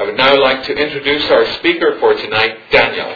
I 0.00 0.04
would 0.04 0.16
now 0.16 0.40
like 0.40 0.64
to 0.64 0.72
introduce 0.72 1.30
our 1.30 1.44
speaker 1.58 1.98
for 2.00 2.14
tonight, 2.14 2.56
Daniel. 2.72 3.14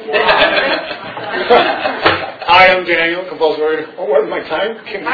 Hi, 2.52 2.68
I'm 2.68 2.84
Daniel, 2.84 3.24
compulsory. 3.28 3.84
Oh, 3.98 4.04
what's 4.06 4.28
my 4.28 4.40
time? 4.48 4.84
Give 4.86 5.00
me- 5.02 5.06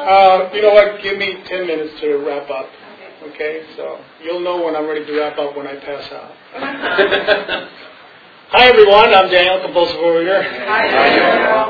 Uh, 0.00 0.50
you 0.54 0.62
know 0.62 0.72
what? 0.74 1.02
Give 1.02 1.18
me 1.18 1.42
10 1.46 1.66
minutes 1.66 2.00
to 2.00 2.16
wrap 2.18 2.48
up. 2.50 2.68
Okay, 3.22 3.62
so 3.76 3.98
you'll 4.22 4.40
know 4.40 4.64
when 4.64 4.74
I'm 4.76 4.86
ready 4.86 5.04
to 5.04 5.18
wrap 5.18 5.38
up 5.38 5.56
when 5.56 5.66
I 5.66 5.76
pass 5.76 6.10
out. 6.12 7.68
Hi, 8.52 8.66
everyone. 8.66 9.14
I'm 9.14 9.30
Daniel, 9.30 9.60
compulsive 9.62 9.94
overeater. 9.98 10.42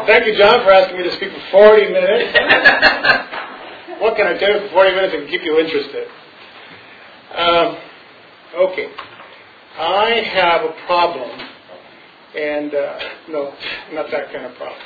Thank 0.06 0.26
you, 0.26 0.34
John, 0.38 0.64
for 0.64 0.72
asking 0.72 0.96
me 0.96 1.02
to 1.04 1.12
speak 1.16 1.30
for 1.30 1.76
40 1.76 1.92
minutes. 1.92 2.32
what 4.00 4.16
can 4.16 4.26
I 4.26 4.38
do 4.38 4.66
for 4.66 4.72
40 4.72 4.94
minutes 4.96 5.14
and 5.14 5.28
keep 5.28 5.42
you 5.44 5.58
interested? 5.60 6.08
Um, 7.36 7.76
okay. 8.70 8.88
I 9.78 10.22
have 10.32 10.62
a 10.64 10.72
problem, 10.86 11.30
and 12.34 12.74
uh, 12.74 12.98
no, 13.28 13.52
not 13.92 14.10
that 14.10 14.32
kind 14.32 14.46
of 14.46 14.54
problem. 14.56 14.80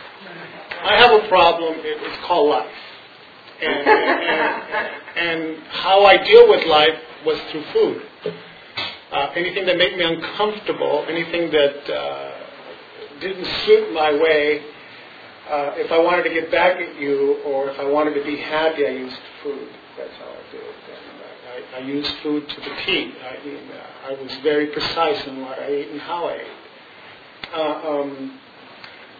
I 0.82 0.96
have 0.96 1.12
a 1.12 1.28
problem. 1.28 1.74
It, 1.78 1.98
it's 2.02 2.26
called 2.26 2.50
life, 2.50 2.74
and, 3.62 3.88
and, 3.88 5.16
and 5.16 5.62
how 5.68 6.04
I 6.04 6.16
deal 6.24 6.48
with 6.50 6.66
life 6.66 6.98
was 7.24 7.38
through 7.52 7.64
food. 7.72 8.02
Uh, 9.14 9.30
anything 9.36 9.64
that 9.64 9.76
made 9.76 9.96
me 9.96 10.02
uncomfortable, 10.02 11.06
anything 11.08 11.48
that 11.52 11.94
uh, 11.94 12.32
didn't 13.20 13.46
suit 13.64 13.92
my 13.92 14.12
way, 14.12 14.60
uh, 15.48 15.70
if 15.76 15.92
I 15.92 15.98
wanted 15.98 16.24
to 16.24 16.30
get 16.30 16.50
back 16.50 16.78
at 16.80 16.98
you 17.00 17.38
or 17.46 17.70
if 17.70 17.78
I 17.78 17.84
wanted 17.84 18.14
to 18.14 18.24
be 18.24 18.36
happy, 18.36 18.84
I 18.84 18.90
used 18.90 19.16
food. 19.42 19.68
That's 19.96 20.16
how 20.18 20.26
I 20.26 20.50
did 20.50 20.62
it. 20.62 20.74
I, 21.54 21.76
I 21.76 21.80
used 21.86 22.10
food 22.24 22.48
to 22.48 22.56
the 22.56 22.76
T. 22.84 23.12
I 23.22 23.46
mean, 23.46 23.60
I 24.04 24.12
was 24.20 24.34
very 24.42 24.66
precise 24.68 25.24
in 25.28 25.42
what 25.42 25.60
I 25.60 25.66
ate 25.66 25.90
and 25.90 26.00
how 26.00 26.26
I 26.26 26.34
ate. 26.34 27.54
Uh, 27.54 27.88
um, 27.88 28.40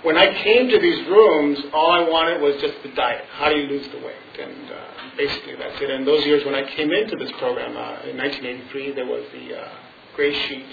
when 0.03 0.19
I 0.19 0.43
came 0.43 0.69
to 0.71 0.79
these 0.81 1.07
rooms, 1.07 1.61
all 1.73 1.93
I 1.93 2.09
wanted 2.09 2.41
was 2.41 2.61
just 2.61 2.83
the 2.83 2.91
diet. 2.97 3.25
How 3.31 3.49
do 3.49 3.57
you 3.57 3.69
lose 3.69 3.87
the 3.89 3.99
weight? 3.99 4.41
And 4.41 4.71
uh, 4.73 5.17
basically 5.17 5.55
that's 5.57 5.81
it. 5.81 5.89
And 5.89 6.05
those 6.05 6.27
years 6.27 6.45
when 6.45 6.55
I 6.55 6.69
came 6.75 6.91
into 6.91 7.17
this 7.17 7.31
program 7.39 7.77
uh, 7.77 8.11
in 8.11 8.17
1983, 8.17 8.93
there 8.93 9.07
was 9.07 9.25
the 9.33 9.61
uh, 9.61 9.69
gray 10.17 10.33
sheet 10.49 10.67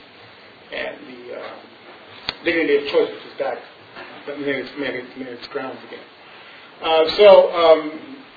and 0.73 0.97
the 1.08 1.36
uh, 1.36 1.44
dignity 2.45 2.75
of 2.78 2.84
choice, 2.92 3.09
which 3.09 3.25
is 3.34 3.39
back. 3.39 3.58
But 4.25 4.39
maybe 4.39 4.59
it's, 4.59 4.72
maybe, 4.80 4.97
it's- 5.00 5.14
maybe 5.17 5.31
it's 5.31 5.47
grounds 5.47 5.80
again. 5.88 6.06
Uh, 6.81 7.09
so 7.17 7.52
um, 7.53 7.92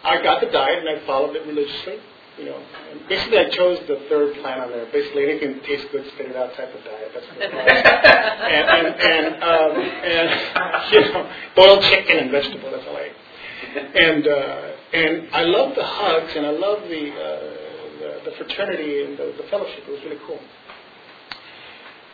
I 0.04 0.22
got 0.22 0.40
the 0.40 0.48
diet 0.50 0.78
and 0.84 0.88
I 0.88 1.06
followed 1.06 1.36
it 1.36 1.46
religiously. 1.46 1.98
You 2.36 2.46
know, 2.46 2.58
and 2.90 3.08
basically 3.08 3.38
I 3.38 3.48
chose 3.50 3.78
the 3.86 4.06
third 4.08 4.34
plan 4.42 4.58
on 4.58 4.70
there. 4.72 4.86
Basically 4.90 5.22
anything 5.22 5.52
that 5.54 5.64
tastes 5.64 5.86
good, 5.92 6.04
spit 6.14 6.30
it 6.30 6.36
out 6.36 6.52
type 6.56 6.74
of 6.74 6.82
diet. 6.84 7.12
That's 7.14 7.26
what 7.28 7.38
it 7.38 7.54
was. 7.54 7.62
and 8.50 8.66
and 8.74 8.86
and, 9.00 9.26
um, 9.38 9.72
and 9.78 10.26
you 10.92 11.00
know, 11.12 11.30
boiled 11.54 11.82
chicken 11.84 12.18
and 12.18 12.30
vegetable. 12.32 12.72
That's 12.72 12.82
all 12.88 12.96
I 12.96 13.02
ate. 13.02 13.14
And 13.94 14.26
uh, 14.26 14.70
and 14.94 15.28
I 15.32 15.42
love 15.44 15.76
the 15.76 15.84
hugs 15.84 16.32
and 16.34 16.44
I 16.44 16.50
love 16.50 16.82
the 16.88 17.10
uh, 17.14 17.40
the, 18.02 18.30
the 18.30 18.36
fraternity 18.36 19.04
and 19.04 19.16
the, 19.16 19.32
the 19.40 19.46
fellowship. 19.48 19.84
It 19.86 19.92
was 19.92 20.02
really 20.02 20.18
cool. 20.26 20.40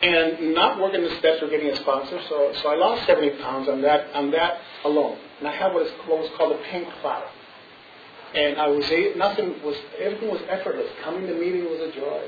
And 0.01 0.55
not 0.55 0.81
working 0.81 1.03
the 1.03 1.15
steps 1.17 1.43
or 1.43 1.49
getting 1.49 1.69
a 1.69 1.75
sponsor, 1.77 2.19
so 2.27 2.53
so 2.63 2.69
I 2.69 2.75
lost 2.75 3.05
70 3.05 3.37
pounds 3.41 3.69
on 3.69 3.81
that 3.83 4.11
on 4.15 4.31
that 4.31 4.57
alone. 4.83 5.17
And 5.39 5.47
I 5.47 5.55
had 5.55 5.73
what 5.73 5.85
is 5.85 5.91
what 6.07 6.19
was 6.19 6.31
called 6.37 6.53
a 6.53 6.63
pink 6.71 6.87
cloud. 7.01 7.29
And 8.33 8.57
I 8.57 8.67
was 8.67 8.89
nothing 9.15 9.61
was 9.63 9.77
everything 9.99 10.29
was 10.29 10.41
effortless. 10.49 10.87
Coming 11.03 11.27
to 11.27 11.35
meeting 11.35 11.65
was 11.65 11.81
a 11.81 11.91
joy. 11.91 12.23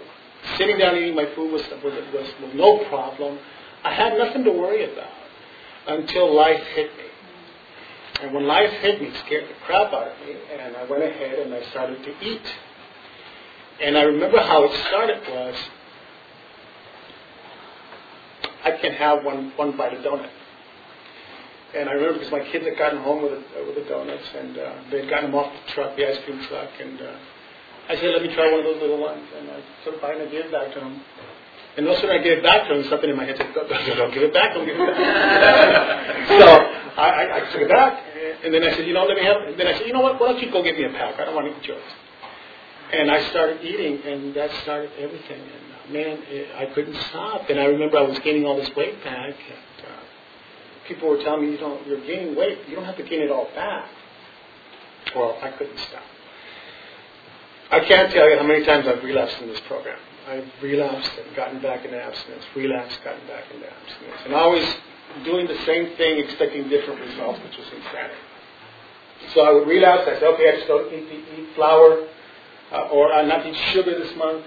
Sitting 0.58 0.78
down 0.78 0.98
eating 0.98 1.16
my 1.16 1.26
food 1.34 1.52
was 1.52 1.64
was, 1.84 1.94
was 2.14 2.28
was 2.42 2.54
no 2.54 2.86
problem. 2.90 3.40
I 3.84 3.94
had 3.94 4.18
nothing 4.20 4.44
to 4.44 4.52
worry 4.52 4.92
about 4.92 5.10
until 5.88 6.34
life 6.36 6.64
hit 6.76 6.96
me. 6.96 7.04
And 8.22 8.34
when 8.34 8.46
life 8.46 8.72
hit 8.82 9.02
me, 9.02 9.08
it 9.08 9.18
scared 9.26 9.50
the 9.50 9.56
crap 9.66 9.92
out 9.92 10.08
of 10.08 10.20
me, 10.28 10.36
and 10.52 10.78
I 10.78 10.84
went 10.86 11.04
ahead 11.04 11.40
and 11.40 11.54
I 11.54 11.64
started 11.72 12.04
to 12.04 12.12
eat. 12.22 12.42
And 13.82 13.98
I 13.98 14.04
remember 14.04 14.40
how 14.40 14.64
it 14.64 14.72
started 14.88 15.22
was 15.28 15.56
I 18.64 18.72
can't 18.82 18.96
have 18.96 19.24
one 19.24 19.52
one 19.56 19.76
bite 19.78 19.94
of 19.94 20.04
donut. 20.04 20.30
And 21.76 21.90
I 21.90 21.94
remember 21.94 22.20
because 22.20 22.32
my 22.32 22.46
kids 22.52 22.66
had 22.66 22.78
gotten 22.78 23.00
home 23.00 23.24
with 23.24 23.34
uh, 23.34 23.66
with 23.66 23.76
the 23.76 23.90
donuts, 23.90 24.30
and 24.38 24.58
uh, 24.58 24.74
they 24.92 25.02
had 25.02 25.10
gotten 25.10 25.32
them 25.32 25.36
off 25.36 25.52
the 25.52 25.72
truck, 25.74 25.98
the 25.98 26.08
ice 26.08 26.18
cream 26.24 26.40
truck, 26.48 26.70
and 26.80 27.02
uh, 27.02 27.90
I 27.90 27.96
said, 27.96 28.14
"Let 28.14 28.22
me 28.22 28.34
try 28.34 28.50
one 28.52 28.60
of 28.60 28.66
those 28.66 28.82
little 28.82 29.02
ones." 29.02 29.26
And 29.36 29.50
I 29.50 29.58
a 29.58 29.92
bite 30.00 30.22
and 30.22 30.30
I 30.30 30.32
gave 30.32 30.46
it 30.46 30.52
back 30.52 30.74
to 30.74 30.80
them. 30.80 31.02
And 31.76 31.88
no 31.88 31.96
sooner 32.00 32.14
I 32.14 32.22
gave 32.22 32.38
it 32.38 32.44
back 32.44 32.68
to 32.68 32.76
him, 32.78 32.84
something 32.88 33.10
in 33.10 33.18
my 33.18 33.26
head 33.26 33.36
said, 33.38 33.52
"Don't, 33.54 33.68
don't, 33.68 33.98
don't 33.98 34.14
give 34.14 34.24
it 34.24 34.34
back! 34.34 34.54
Don't 34.54 34.66
give 34.66 34.78
it 34.78 34.86
back!" 34.86 36.28
so 36.40 36.48
I, 37.02 37.08
I, 37.10 37.24
I 37.38 37.40
took 37.52 37.62
it 37.62 37.70
back, 37.70 38.04
and 38.46 38.54
then 38.54 38.64
I 38.64 38.76
said, 38.76 38.86
"You 38.86 38.94
know, 38.94 39.06
let 39.06 39.18
me 39.18 39.26
have." 39.26 39.42
And 39.42 39.60
then 39.60 39.68
I 39.68 39.74
said, 39.74 39.88
"You 39.88 39.94
know 39.94 40.02
what? 40.02 40.22
Why 40.22 40.32
don't 40.32 40.42
you 40.44 40.52
go 40.52 40.62
get 40.62 40.78
me 40.78 40.86
a 40.86 40.94
pack? 40.94 41.20
I 41.20 41.26
don't 41.26 41.36
want 41.36 41.52
to 41.52 41.58
eat 41.58 41.68
yours." 41.68 41.82
And 42.92 43.10
I 43.10 43.30
started 43.30 43.64
eating, 43.64 44.02
and 44.06 44.34
that 44.36 44.52
started 44.62 44.92
everything. 45.00 45.42
And 45.42 45.74
uh, 45.74 45.94
man, 45.94 46.20
it, 46.28 46.56
I 46.56 46.74
couldn't 46.74 46.96
stop. 47.10 47.50
And 47.50 47.60
I 47.60 47.66
remember 47.66 47.98
I 47.98 48.04
was 48.04 48.20
gaining 48.20 48.46
all 48.46 48.56
this 48.56 48.70
weight 48.76 49.04
back. 49.04 49.34
And, 49.34 49.88
uh, 49.88 50.88
people 50.88 51.10
were 51.10 51.18
telling 51.24 51.46
me, 51.46 51.52
"You 51.52 51.58
don't, 51.58 51.86
you're 51.88 52.06
gaining 52.06 52.36
weight. 52.36 52.60
You 52.68 52.76
don't 52.76 52.86
have 52.86 52.98
to 52.98 53.04
gain 53.04 53.22
it 53.22 53.32
all 53.32 53.50
back." 53.56 53.90
Well, 55.16 55.38
I 55.42 55.52
couldn't 55.52 55.78
stop. 55.80 56.04
I 57.72 57.80
can't 57.80 58.12
tell 58.12 58.30
you 58.30 58.38
how 58.38 58.46
many 58.46 58.64
times 58.64 58.88
I've 58.88 59.04
relapsed 59.04 59.42
in 59.42 59.48
this 59.48 59.60
program. 59.62 59.98
I've 60.28 60.48
relapsed 60.62 61.12
and 61.18 61.36
gotten 61.36 61.62
back 61.62 61.84
into 61.84 62.02
abstinence, 62.02 62.44
relapsed, 62.56 63.04
gotten 63.04 63.26
back 63.28 63.44
into 63.54 63.66
abstinence, 63.66 64.22
and 64.26 64.34
always 64.34 64.66
doing 65.26 65.48
the 65.48 65.58
same 65.66 65.96
thing, 65.98 66.20
expecting 66.20 66.70
different 66.70 67.02
results, 67.02 67.40
which 67.44 67.58
was 67.58 67.68
insanity. 67.76 68.16
So 69.34 69.42
I 69.42 69.52
would 69.52 69.68
relapse. 69.68 70.04
I 70.08 70.14
said, 70.16 70.24
okay, 70.24 70.50
I 70.50 70.56
just 70.56 70.68
don't 70.68 70.94
eat, 70.94 71.08
eat, 71.12 71.26
eat 71.38 71.56
flour, 71.56 72.08
uh, 72.74 72.90
or 72.92 73.14
uh, 73.14 73.22
not 73.24 73.46
eat 73.46 73.56
sugar 73.72 73.98
this 74.04 74.16
month, 74.18 74.44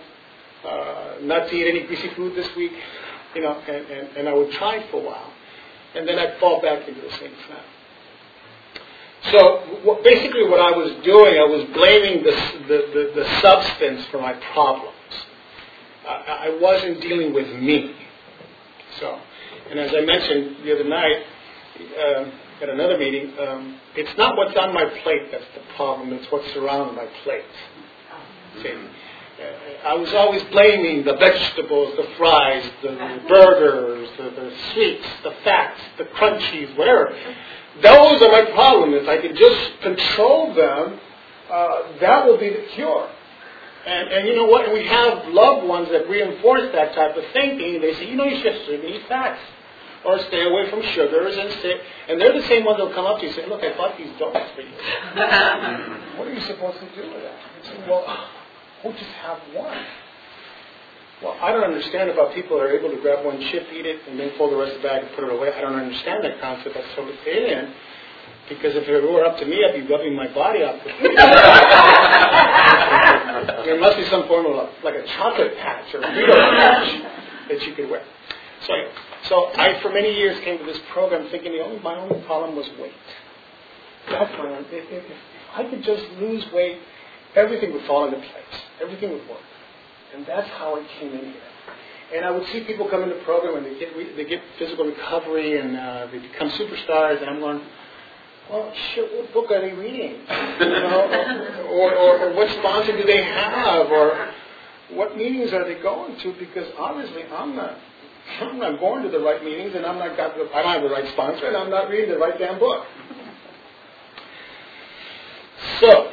uh, 0.65 1.17
not 1.23 1.49
to 1.49 1.55
eat 1.55 1.69
any 1.69 1.87
greasy 1.87 2.11
food 2.17 2.35
this 2.37 2.49
week, 2.57 2.73
you 3.35 3.43
know, 3.43 3.53
and, 3.69 3.87
and, 3.87 4.17
and 4.17 4.29
I 4.29 4.35
would 4.35 4.51
try 4.53 4.85
for 4.91 5.01
a 5.01 5.05
while, 5.05 5.33
and 5.95 6.07
then 6.09 6.19
I'd 6.19 6.39
fall 6.39 6.61
back 6.61 6.87
into 6.89 7.01
the 7.01 7.11
same 7.13 7.33
trap. 7.47 7.65
So 9.33 10.01
basically, 10.05 10.45
what 10.49 10.61
I 10.61 10.77
was 10.77 10.93
doing, 11.05 11.39
I 11.39 11.45
was 11.45 11.65
blaming 11.75 12.23
the, 12.23 12.33
the, 12.69 12.79
the, 12.95 13.23
the 13.23 13.41
substance 13.41 14.05
for 14.11 14.21
my 14.21 14.35
problems. 14.53 14.93
I, 16.07 16.49
I 16.51 16.59
wasn't 16.61 17.01
dealing 17.01 17.33
with 17.35 17.49
me. 17.61 17.95
So, 19.01 19.19
and 19.71 19.81
as 19.81 19.93
I 19.95 20.03
mentioned 20.03 20.65
the 20.65 20.75
other 20.75 20.85
night 20.89 21.25
um 21.77 22.33
at 22.63 22.71
another 22.71 22.97
meeting, 22.97 23.35
um, 23.39 23.79
it's 23.97 24.17
not 24.17 24.37
what's 24.37 24.57
on 24.57 24.73
my 24.73 24.85
plate 25.03 25.31
that's 25.31 25.45
the 25.55 25.61
problem; 25.77 26.13
it's 26.15 26.31
what's 26.33 26.51
surrounding 26.55 26.97
my 26.97 27.07
plate. 27.23 27.45
See, 28.63 28.73
uh, 28.73 29.89
I 29.89 29.95
was 29.95 30.13
always 30.15 30.43
blaming 30.45 31.05
the 31.05 31.15
vegetables, 31.17 31.95
the 31.97 32.09
fries, 32.17 32.65
the, 32.83 32.89
the 32.89 33.23
burgers, 33.29 34.09
the, 34.17 34.25
the 34.25 34.53
sweets, 34.73 35.07
the 35.23 35.35
fats, 35.45 35.81
the 35.99 36.05
crunchies, 36.05 36.77
whatever. 36.77 37.15
Those 37.83 38.23
are 38.23 38.33
my 38.33 38.51
problem. 38.53 38.95
If 38.95 39.09
I 39.09 39.19
could 39.19 39.37
just 39.37 39.81
control 39.83 40.55
them, 40.55 40.99
uh, 41.51 41.99
that 42.01 42.27
will 42.27 42.39
be 42.39 42.49
the 42.49 42.67
cure. 42.75 43.11
And, 43.87 44.09
and 44.09 44.27
you 44.27 44.35
know 44.35 44.47
what? 44.47 44.65
And 44.65 44.73
we 44.73 44.85
have 44.87 45.29
loved 45.29 45.67
ones 45.67 45.89
that 45.91 46.09
reinforce 46.09 46.73
that 46.73 46.95
type 46.95 47.17
of 47.17 47.25
thinking. 47.33 47.81
They 47.81 47.95
say, 47.95 48.09
you 48.09 48.17
know, 48.17 48.25
you 48.25 48.41
should 48.43 48.85
eat 48.85 49.03
fats. 49.09 49.41
Or 50.05 50.19
stay 50.21 50.49
away 50.49 50.71
from 50.71 50.83
sugars 50.83 51.37
and 51.37 51.51
stay. 51.59 51.81
And 52.09 52.21
they're 52.21 52.33
the 52.33 52.47
same 52.47 52.65
ones 52.65 52.79
that'll 52.79 52.95
come 52.95 53.07
up 53.07 53.19
to 53.19 53.23
you 53.23 53.29
and 53.29 53.37
say, 53.37 53.47
look, 53.49 53.63
I 53.63 53.77
bought 53.77 53.99
these 53.99 54.11
donuts 54.19 54.51
for 54.55 54.61
you. 54.61 54.71
what 56.17 56.29
are 56.29 56.33
you 56.33 56.41
supposed 56.43 56.79
to 56.79 56.87
do 56.95 57.13
with 57.13 57.23
that? 57.23 57.39
Say, 57.65 57.85
well, 57.89 58.05
we'll 58.85 58.93
just 58.93 59.11
have 59.23 59.39
one. 59.55 59.79
Well, 61.23 61.37
I 61.41 61.53
don't 61.53 61.65
understand 61.65 62.11
about 62.11 62.35
people 62.35 62.59
that 62.59 62.65
are 62.65 62.77
able 62.77 62.91
to 62.91 63.01
grab 63.01 63.25
one 63.25 63.41
chip, 63.51 63.67
eat 63.73 63.87
it, 63.87 64.01
and 64.07 64.21
then 64.21 64.33
fold 64.37 64.53
the 64.53 64.57
rest 64.57 64.77
of 64.77 64.83
the 64.83 64.89
bag 64.89 65.03
and 65.03 65.11
put 65.17 65.25
it 65.25 65.33
away. 65.33 65.51
I 65.53 65.63
don't 65.63 65.75
understand 65.75 66.23
that 66.25 66.41
concept. 66.41 66.75
That's 66.75 66.95
totally 66.95 67.17
alien. 67.27 67.73
Because 68.49 68.77
if 68.77 68.87
it 68.87 69.03
were 69.03 69.25
up 69.25 69.39
to 69.39 69.47
me, 69.47 69.65
I'd 69.65 69.75
be 69.75 69.83
rubbing 69.93 70.15
my 70.15 70.29
body 70.33 70.63
up. 70.63 70.77
there 73.65 73.81
must 73.81 73.97
be 73.97 74.05
some 74.05 74.29
form 74.29 74.47
of 74.47 74.69
like 74.85 74.95
a 74.95 75.05
chocolate 75.17 75.57
patch 75.57 75.93
or 75.95 76.01
a 76.01 76.05
Frito 76.05 76.59
patch 76.59 77.03
that 77.49 77.63
you 77.63 77.75
could 77.75 77.91
wear. 77.91 78.05
So, 78.67 78.73
so 79.29 79.51
I, 79.57 79.81
for 79.83 79.91
many 79.91 80.15
years, 80.15 80.39
came 80.45 80.59
to 80.59 80.65
this 80.65 80.79
program 80.93 81.29
thinking 81.31 81.53
the 81.53 81.65
only 81.65 81.81
my 81.81 81.97
only 81.97 82.23
problem 82.25 82.55
was 82.55 82.69
weight. 82.79 82.93
That's 84.09 84.31
my 84.39 84.51
own. 84.51 84.65
If, 84.71 84.93
if, 84.93 85.05
if 85.11 85.17
I 85.55 85.65
could 85.65 85.83
just 85.83 86.05
lose 86.21 86.45
weight, 86.53 86.79
everything 87.37 87.73
would 87.73 87.85
fall 87.85 88.07
into 88.07 88.19
place. 88.19 88.63
Everything 88.83 89.13
would 89.13 89.29
work. 89.29 89.41
And 90.15 90.27
that's 90.27 90.49
how 90.51 90.77
I 90.77 90.87
came 90.99 91.13
in 91.13 91.25
here. 91.27 91.43
And 92.15 92.25
I 92.25 92.31
would 92.31 92.47
see 92.49 92.61
people 92.61 92.89
come 92.89 93.03
into 93.03 93.17
the 93.17 93.23
program 93.23 93.57
and 93.57 93.67
they 93.67 93.79
get 93.79 94.17
they 94.17 94.25
get 94.25 94.41
physical 94.59 94.85
recovery 94.85 95.59
and 95.59 95.77
uh, 95.77 96.07
they 96.11 96.19
become 96.19 96.51
superstars. 96.51 97.21
And 97.21 97.29
I'm 97.29 97.41
going, 97.41 97.61
well, 98.51 98.73
shit, 98.95 99.13
what 99.13 99.33
book 99.33 99.51
are 99.51 99.61
they 99.61 99.73
reading? 99.73 100.21
You 100.59 100.71
know, 100.71 101.67
or, 101.71 101.95
or, 101.95 102.19
or 102.21 102.35
what 102.35 102.49
sponsor 102.49 102.97
do 102.97 103.05
they 103.05 103.23
have? 103.23 103.89
Or 103.89 104.33
what 104.91 105.17
meetings 105.17 105.53
are 105.53 105.65
they 105.65 105.81
going 105.83 106.19
to? 106.21 106.33
Because 106.39 106.67
obviously 106.79 107.25
I'm 107.25 107.55
not, 107.55 107.77
I'm 108.41 108.59
not 108.59 108.81
going 108.81 109.03
to 109.03 109.11
the 109.11 109.21
right 109.21 109.45
meetings 109.45 109.75
and 109.75 109.85
I'm 109.85 109.99
not 109.99 110.17
got 110.17 110.35
the, 110.37 110.49
I 110.55 110.63
don't 110.63 110.73
have 110.73 110.83
the 110.83 110.89
right 110.89 111.09
sponsor 111.13 111.47
and 111.47 111.57
I'm 111.57 111.71
not 111.71 111.91
reading 111.91 112.11
the 112.11 112.19
right 112.19 112.39
damn 112.39 112.59
book. 112.59 112.87
So, 115.81 116.11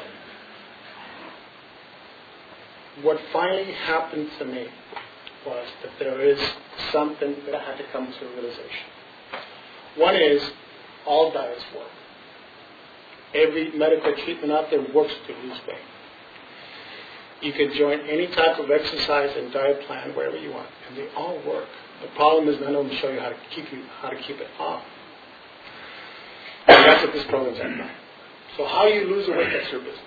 what 3.01 3.19
finally 3.31 3.71
happened 3.71 4.29
to 4.39 4.45
me 4.45 4.67
was 5.45 5.67
that 5.81 5.91
there 5.99 6.21
is 6.21 6.39
something 6.91 7.35
that 7.45 7.55
I 7.55 7.63
had 7.63 7.77
to 7.77 7.83
come 7.91 8.07
to 8.07 8.27
a 8.27 8.33
realization. 8.33 8.87
One 9.97 10.15
is 10.15 10.41
all 11.05 11.31
diets 11.31 11.63
work. 11.75 11.89
Every 13.33 13.71
medical 13.71 14.13
treatment 14.23 14.51
out 14.51 14.69
there 14.69 14.81
works 14.93 15.13
to 15.27 15.33
lose 15.33 15.59
weight. 15.67 15.77
You 17.41 17.51
can 17.51 17.73
join 17.77 17.99
any 18.01 18.27
type 18.27 18.57
of 18.59 18.69
exercise 18.71 19.35
and 19.35 19.51
diet 19.51 19.85
plan 19.85 20.15
wherever 20.15 20.37
you 20.37 20.51
want, 20.51 20.69
and 20.87 20.97
they 20.97 21.09
all 21.15 21.41
work. 21.45 21.67
The 22.01 22.07
problem 22.15 22.47
is 22.47 22.59
none 22.61 22.75
of 22.75 22.87
them 22.87 22.95
show 22.97 23.09
you 23.09 23.19
how 23.19 23.29
to 23.29 23.35
keep 23.53 23.71
you 23.71 23.83
how 24.01 24.09
to 24.09 24.17
keep 24.21 24.37
it 24.39 24.47
off. 24.59 24.83
And 26.67 26.85
that's 26.85 27.03
what 27.03 27.13
this 27.13 27.25
program's 27.25 27.59
about. 27.59 27.91
So 28.55 28.65
how 28.65 28.85
you 28.87 29.05
lose 29.05 29.27
weight, 29.27 29.49
that's 29.51 29.71
your 29.71 29.81
business. 29.81 29.99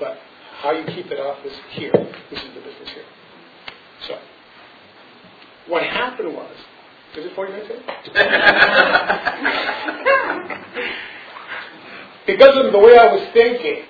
But 0.00 0.18
how 0.58 0.72
you 0.72 0.84
keep 0.86 1.06
it 1.06 1.20
off 1.20 1.38
is 1.44 1.52
here. 1.70 1.92
This 2.30 2.42
is 2.42 2.48
the 2.54 2.60
business 2.60 2.90
here. 2.90 3.04
So 4.06 4.18
what 5.68 5.84
happened 5.84 6.34
was, 6.34 6.54
is 7.16 7.26
it 7.26 7.34
40 7.34 7.52
minutes? 7.52 7.68
because 12.26 12.64
of 12.64 12.72
the 12.72 12.78
way 12.78 12.98
I 12.98 13.12
was 13.12 13.28
thinking, 13.32 13.84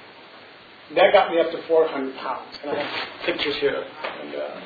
that 0.94 1.12
got 1.12 1.30
me 1.30 1.38
up 1.40 1.50
to 1.52 1.62
400 1.66 2.16
pounds. 2.16 2.58
And 2.62 2.70
I 2.70 2.82
have 2.82 3.08
pictures 3.24 3.56
here. 3.56 3.84
And, 4.22 4.34
uh, 4.34 4.60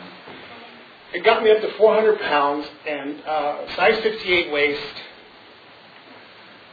it 1.15 1.25
got 1.25 1.43
me 1.43 1.51
up 1.51 1.61
to 1.61 1.71
400 1.77 2.21
pounds 2.21 2.67
and 2.87 3.21
uh, 3.27 3.77
size 3.77 4.01
58 4.03 4.51
waist, 4.51 4.95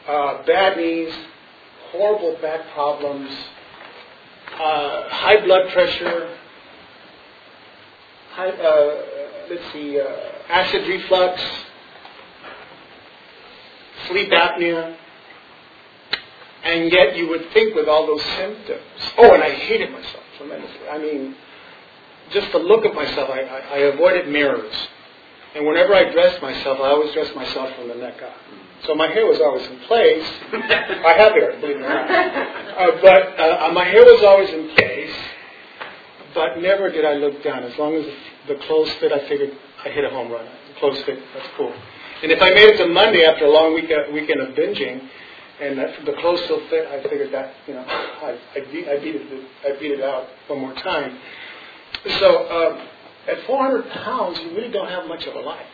uh, 0.07 0.45
bad 0.45 0.77
knees, 0.77 1.13
horrible 1.91 2.37
back 2.41 2.61
problems, 2.73 3.29
uh, 4.59 5.09
high 5.09 5.43
blood 5.45 5.71
pressure, 5.71 6.37
high, 8.31 8.49
uh, 8.49 9.05
let's 9.49 9.73
see, 9.73 9.99
uh, 9.99 10.05
acid 10.49 10.87
reflux, 10.87 11.41
sleep 14.07 14.29
apnea, 14.31 14.95
and 16.63 16.91
yet 16.91 17.15
you 17.15 17.29
would 17.29 17.49
think 17.53 17.73
with 17.73 17.87
all 17.87 18.05
those 18.05 18.23
symptoms, 18.37 18.83
oh, 19.17 19.33
and 19.33 19.43
I 19.43 19.51
hated 19.51 19.91
myself 19.91 20.23
tremendously. 20.37 20.89
I 20.91 20.97
mean, 20.97 21.35
just 22.31 22.51
the 22.51 22.59
look 22.59 22.85
of 22.85 22.93
myself, 22.93 23.29
I, 23.29 23.41
I, 23.41 23.59
I 23.59 23.77
avoided 23.93 24.27
mirrors. 24.27 24.75
And 25.55 25.65
whenever 25.65 25.95
I 25.95 26.11
dressed 26.11 26.41
myself, 26.41 26.79
I 26.79 26.89
always 26.89 27.11
dressed 27.13 27.35
myself 27.35 27.75
from 27.75 27.87
the 27.87 27.95
neck 27.95 28.21
up. 28.21 28.35
So 28.85 28.95
my 28.95 29.07
hair 29.07 29.25
was 29.25 29.39
always 29.39 29.65
in 29.67 29.79
place. 29.79 30.25
I 30.53 31.13
have 31.17 31.33
hair, 31.33 31.59
believe 31.59 31.77
it 31.77 31.81
or 31.81 31.89
not. 31.89 32.55
Uh, 32.79 32.91
but 33.01 33.37
uh, 33.37 33.71
my 33.73 33.83
hair 33.83 34.05
was 34.05 34.23
always 34.23 34.49
in 34.51 34.69
place. 34.73 35.13
But 36.33 36.61
never 36.61 36.89
did 36.89 37.03
I 37.03 37.15
look 37.15 37.43
down. 37.43 37.63
As 37.63 37.77
long 37.77 37.93
as 37.93 38.05
the 38.47 38.55
clothes 38.67 38.89
fit, 39.01 39.11
I 39.11 39.27
figured 39.27 39.51
I 39.83 39.89
hit 39.89 40.05
a 40.05 40.09
home 40.09 40.31
run. 40.31 40.45
The 40.45 40.79
clothes 40.79 41.01
fit, 41.03 41.19
that's 41.33 41.47
cool. 41.57 41.73
And 42.23 42.31
if 42.31 42.41
I 42.41 42.51
made 42.51 42.69
it 42.69 42.77
to 42.77 42.87
Monday 42.87 43.25
after 43.25 43.45
a 43.45 43.49
long 43.49 43.73
week, 43.73 43.91
uh, 43.91 44.11
weekend 44.13 44.39
of 44.39 44.55
binging, 44.55 45.09
and 45.59 45.77
that, 45.77 46.05
the 46.05 46.13
clothes 46.13 46.41
still 46.45 46.61
fit, 46.69 46.87
I 46.87 47.03
figured 47.03 47.33
that, 47.33 47.53
you 47.67 47.73
know, 47.73 47.83
I, 47.83 48.39
I, 48.55 48.59
beat, 48.71 48.87
I, 48.87 48.99
beat, 48.99 49.15
it, 49.15 49.47
I 49.65 49.77
beat 49.77 49.91
it 49.91 50.01
out 50.01 50.27
one 50.47 50.61
more 50.61 50.73
time. 50.75 51.17
So 52.19 52.49
um, 52.49 52.87
at 53.27 53.45
400 53.45 53.89
pounds, 53.89 54.39
you 54.39 54.55
really 54.55 54.71
don't 54.71 54.87
have 54.87 55.05
much 55.07 55.25
of 55.25 55.35
a 55.35 55.39
life. 55.39 55.65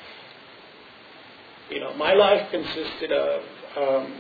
You 1.69 1.79
know, 1.79 1.94
my 1.95 2.13
life 2.13 2.50
consisted 2.51 3.12
of, 3.12 3.41
um, 3.77 4.13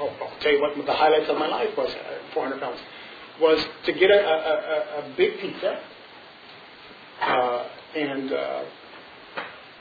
oh, 0.00 0.16
I'll 0.22 0.40
tell 0.40 0.52
you 0.52 0.60
what 0.60 0.74
the 0.74 0.92
highlights 0.92 1.28
of 1.28 1.38
my 1.38 1.48
life 1.48 1.76
was 1.76 1.90
at 1.90 2.32
400 2.34 2.60
pounds, 2.60 2.78
was 3.40 3.64
to 3.84 3.92
get 3.92 4.10
a, 4.10 4.14
a, 4.14 4.20
a, 4.20 5.00
a 5.00 5.16
big 5.16 5.38
pizza 5.40 5.80
uh, 7.20 7.68
and 7.96 8.32
uh, 8.32 8.64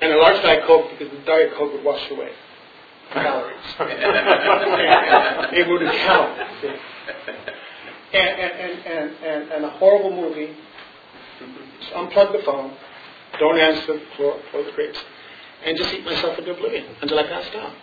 and 0.01 0.13
a 0.13 0.17
large 0.17 0.41
Diet 0.41 0.65
Coke 0.65 0.89
because 0.91 1.11
the 1.11 1.23
Diet 1.25 1.53
Coke 1.53 1.73
would 1.73 1.83
wash 1.83 2.09
away 2.11 2.31
calories. 3.13 3.57
it 3.79 5.67
wouldn't 5.67 5.91
count. 5.91 6.39
And, 8.13 8.29
and, 8.29 8.85
and, 8.85 9.15
and, 9.23 9.51
and, 9.51 9.65
a 9.65 9.69
horrible 9.69 10.11
movie. 10.11 10.55
Just 11.79 11.93
unplug 11.93 12.33
the 12.33 12.43
phone. 12.43 12.75
Don't 13.39 13.57
answer 13.57 13.99
for, 14.17 14.39
for 14.51 14.63
the 14.63 14.71
grapes. 14.71 14.99
And 15.65 15.77
just 15.77 15.93
eat 15.93 16.05
myself 16.05 16.37
into 16.39 16.51
oblivion 16.51 16.85
until 17.01 17.19
I 17.19 17.23
passed 17.23 17.55
out. 17.55 17.73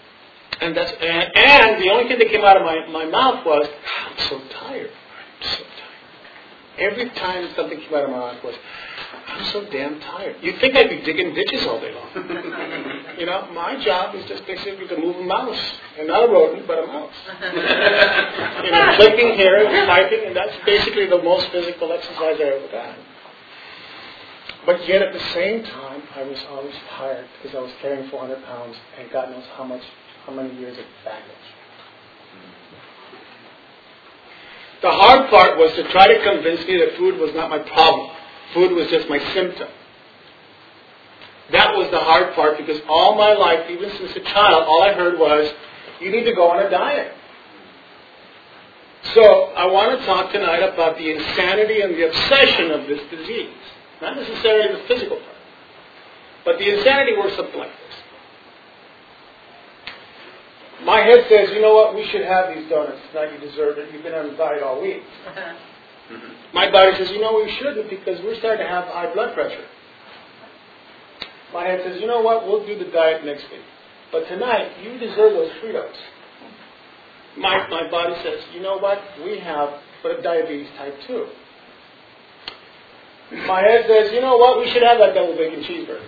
And 0.60 0.76
that's 0.76 0.92
and, 0.92 1.36
and 1.36 1.82
the 1.82 1.90
only 1.90 2.08
thing 2.08 2.18
that 2.18 2.28
came 2.30 2.44
out 2.44 2.56
of 2.56 2.64
my, 2.64 2.86
my 2.88 3.04
mouth 3.04 3.46
was, 3.46 3.66
I'm 3.66 4.18
so 4.28 4.40
tired. 4.60 4.90
I'm 4.90 5.48
so 5.48 5.58
tired. 5.58 6.92
Every 6.92 7.10
time 7.10 7.48
something 7.54 7.80
came 7.80 7.94
out 7.94 8.04
of 8.04 8.10
my 8.10 8.18
mouth 8.18 8.42
was, 8.42 8.54
I'm 9.28 9.44
so 9.46 9.64
damn 9.70 10.00
tired. 10.00 10.36
You'd 10.42 10.58
think 10.58 10.74
I'd 10.74 10.88
be 10.88 11.02
digging 11.02 11.34
ditches 11.34 11.64
all 11.66 11.80
day 11.80 11.94
long. 11.94 12.10
you 13.18 13.26
know, 13.26 13.48
my 13.52 13.78
job 13.84 14.14
is 14.14 14.24
just 14.26 14.46
basically 14.46 14.88
to 14.88 14.96
move 14.96 15.16
a 15.16 15.22
mouse. 15.22 15.72
And 15.98 16.08
not 16.08 16.28
a 16.28 16.32
rodent, 16.32 16.66
but 16.66 16.82
a 16.82 16.86
mouse. 16.86 17.14
you 18.64 18.70
know, 18.70 18.92
clicking 18.96 19.34
here 19.34 19.66
and 19.66 19.86
typing, 19.86 20.26
and 20.26 20.36
that's 20.36 20.54
basically 20.64 21.06
the 21.06 21.22
most 21.22 21.50
physical 21.50 21.92
exercise 21.92 22.36
I 22.40 22.42
ever 22.42 22.68
done. 22.72 22.96
But 24.68 24.86
yet 24.86 25.00
at 25.00 25.14
the 25.14 25.32
same 25.32 25.64
time, 25.64 26.02
I 26.14 26.24
was 26.24 26.36
always 26.50 26.74
tired 26.90 27.24
because 27.40 27.56
I 27.56 27.60
was 27.62 27.72
carrying 27.80 28.06
400 28.10 28.44
pounds 28.44 28.76
and 28.98 29.10
God 29.10 29.30
knows 29.30 29.44
how 29.56 29.64
much, 29.64 29.80
how 30.26 30.32
many 30.34 30.54
years 30.58 30.76
of 30.76 30.84
baggage. 31.06 31.24
The 34.82 34.90
hard 34.90 35.30
part 35.30 35.56
was 35.56 35.72
to 35.76 35.90
try 35.90 36.06
to 36.08 36.22
convince 36.22 36.66
me 36.66 36.76
that 36.80 36.98
food 36.98 37.18
was 37.18 37.34
not 37.34 37.48
my 37.48 37.60
problem. 37.60 38.10
Food 38.52 38.72
was 38.72 38.88
just 38.88 39.08
my 39.08 39.18
symptom. 39.32 39.68
That 41.50 41.74
was 41.74 41.90
the 41.90 42.00
hard 42.00 42.34
part 42.34 42.58
because 42.58 42.82
all 42.90 43.14
my 43.14 43.32
life, 43.32 43.70
even 43.70 43.88
since 43.96 44.14
a 44.16 44.20
child, 44.20 44.64
all 44.68 44.82
I 44.82 44.92
heard 44.92 45.18
was, 45.18 45.50
you 45.98 46.10
need 46.10 46.24
to 46.24 46.34
go 46.34 46.50
on 46.50 46.66
a 46.66 46.68
diet. 46.68 47.14
So 49.14 49.22
I 49.22 49.64
want 49.64 49.98
to 49.98 50.04
talk 50.04 50.30
tonight 50.30 50.58
about 50.60 50.98
the 50.98 51.10
insanity 51.10 51.80
and 51.80 51.94
the 51.94 52.08
obsession 52.08 52.70
of 52.70 52.86
this 52.86 53.00
disease. 53.10 53.56
Not 54.00 54.16
necessarily 54.16 54.80
the 54.80 54.86
physical 54.86 55.16
part. 55.16 55.36
But 56.44 56.58
the 56.58 56.76
insanity 56.76 57.16
works 57.16 57.36
something 57.36 57.58
like 57.58 57.70
this. 57.70 57.96
My 60.84 61.00
head 61.00 61.26
says, 61.28 61.50
you 61.50 61.60
know 61.60 61.74
what, 61.74 61.94
we 61.94 62.06
should 62.10 62.22
have 62.22 62.54
these 62.54 62.68
donuts. 62.70 63.00
Now 63.12 63.24
you 63.24 63.38
deserve 63.38 63.78
it. 63.78 63.92
You've 63.92 64.02
been 64.02 64.14
on 64.14 64.30
a 64.30 64.36
diet 64.36 64.62
all 64.62 64.80
week. 64.80 65.02
Mm-hmm. 65.26 66.54
My 66.54 66.70
body 66.70 66.96
says, 66.96 67.10
you 67.10 67.20
know, 67.20 67.34
we 67.34 67.50
shouldn't 67.58 67.90
because 67.90 68.22
we're 68.22 68.38
starting 68.38 68.64
to 68.64 68.70
have 68.70 68.84
high 68.84 69.12
blood 69.12 69.34
pressure. 69.34 69.66
My 71.52 71.64
head 71.64 71.80
says, 71.84 72.00
you 72.00 72.06
know 72.06 72.20
what, 72.20 72.46
we'll 72.46 72.64
do 72.66 72.78
the 72.78 72.90
diet 72.90 73.24
next 73.24 73.42
week. 73.50 73.60
But 74.12 74.26
tonight, 74.28 74.72
you 74.82 74.98
deserve 74.98 75.32
those 75.32 75.50
Fritos. 75.62 75.96
My, 77.36 77.68
my 77.68 77.90
body 77.90 78.14
says, 78.22 78.40
you 78.54 78.60
know 78.60 78.78
what, 78.78 79.00
we 79.24 79.38
have 79.38 79.80
but 80.02 80.22
diabetes 80.22 80.68
type 80.76 80.94
2. 81.06 81.26
My 83.30 83.60
head 83.60 83.86
says, 83.86 84.12
you 84.12 84.20
know 84.20 84.36
what, 84.36 84.58
we 84.58 84.68
should 84.70 84.82
have 84.82 84.98
that 84.98 85.14
double 85.14 85.36
bacon 85.36 85.62
cheeseburger 85.62 86.02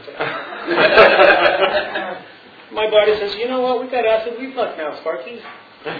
my 2.72 2.88
body 2.90 3.14
says, 3.18 3.34
you 3.36 3.48
know 3.48 3.60
what, 3.60 3.80
we've 3.80 3.90
got 3.90 4.06
acid 4.06 4.34
reflux 4.38 4.76
now, 4.78 4.94
Sparky. 5.00 5.40
and, 5.84 5.96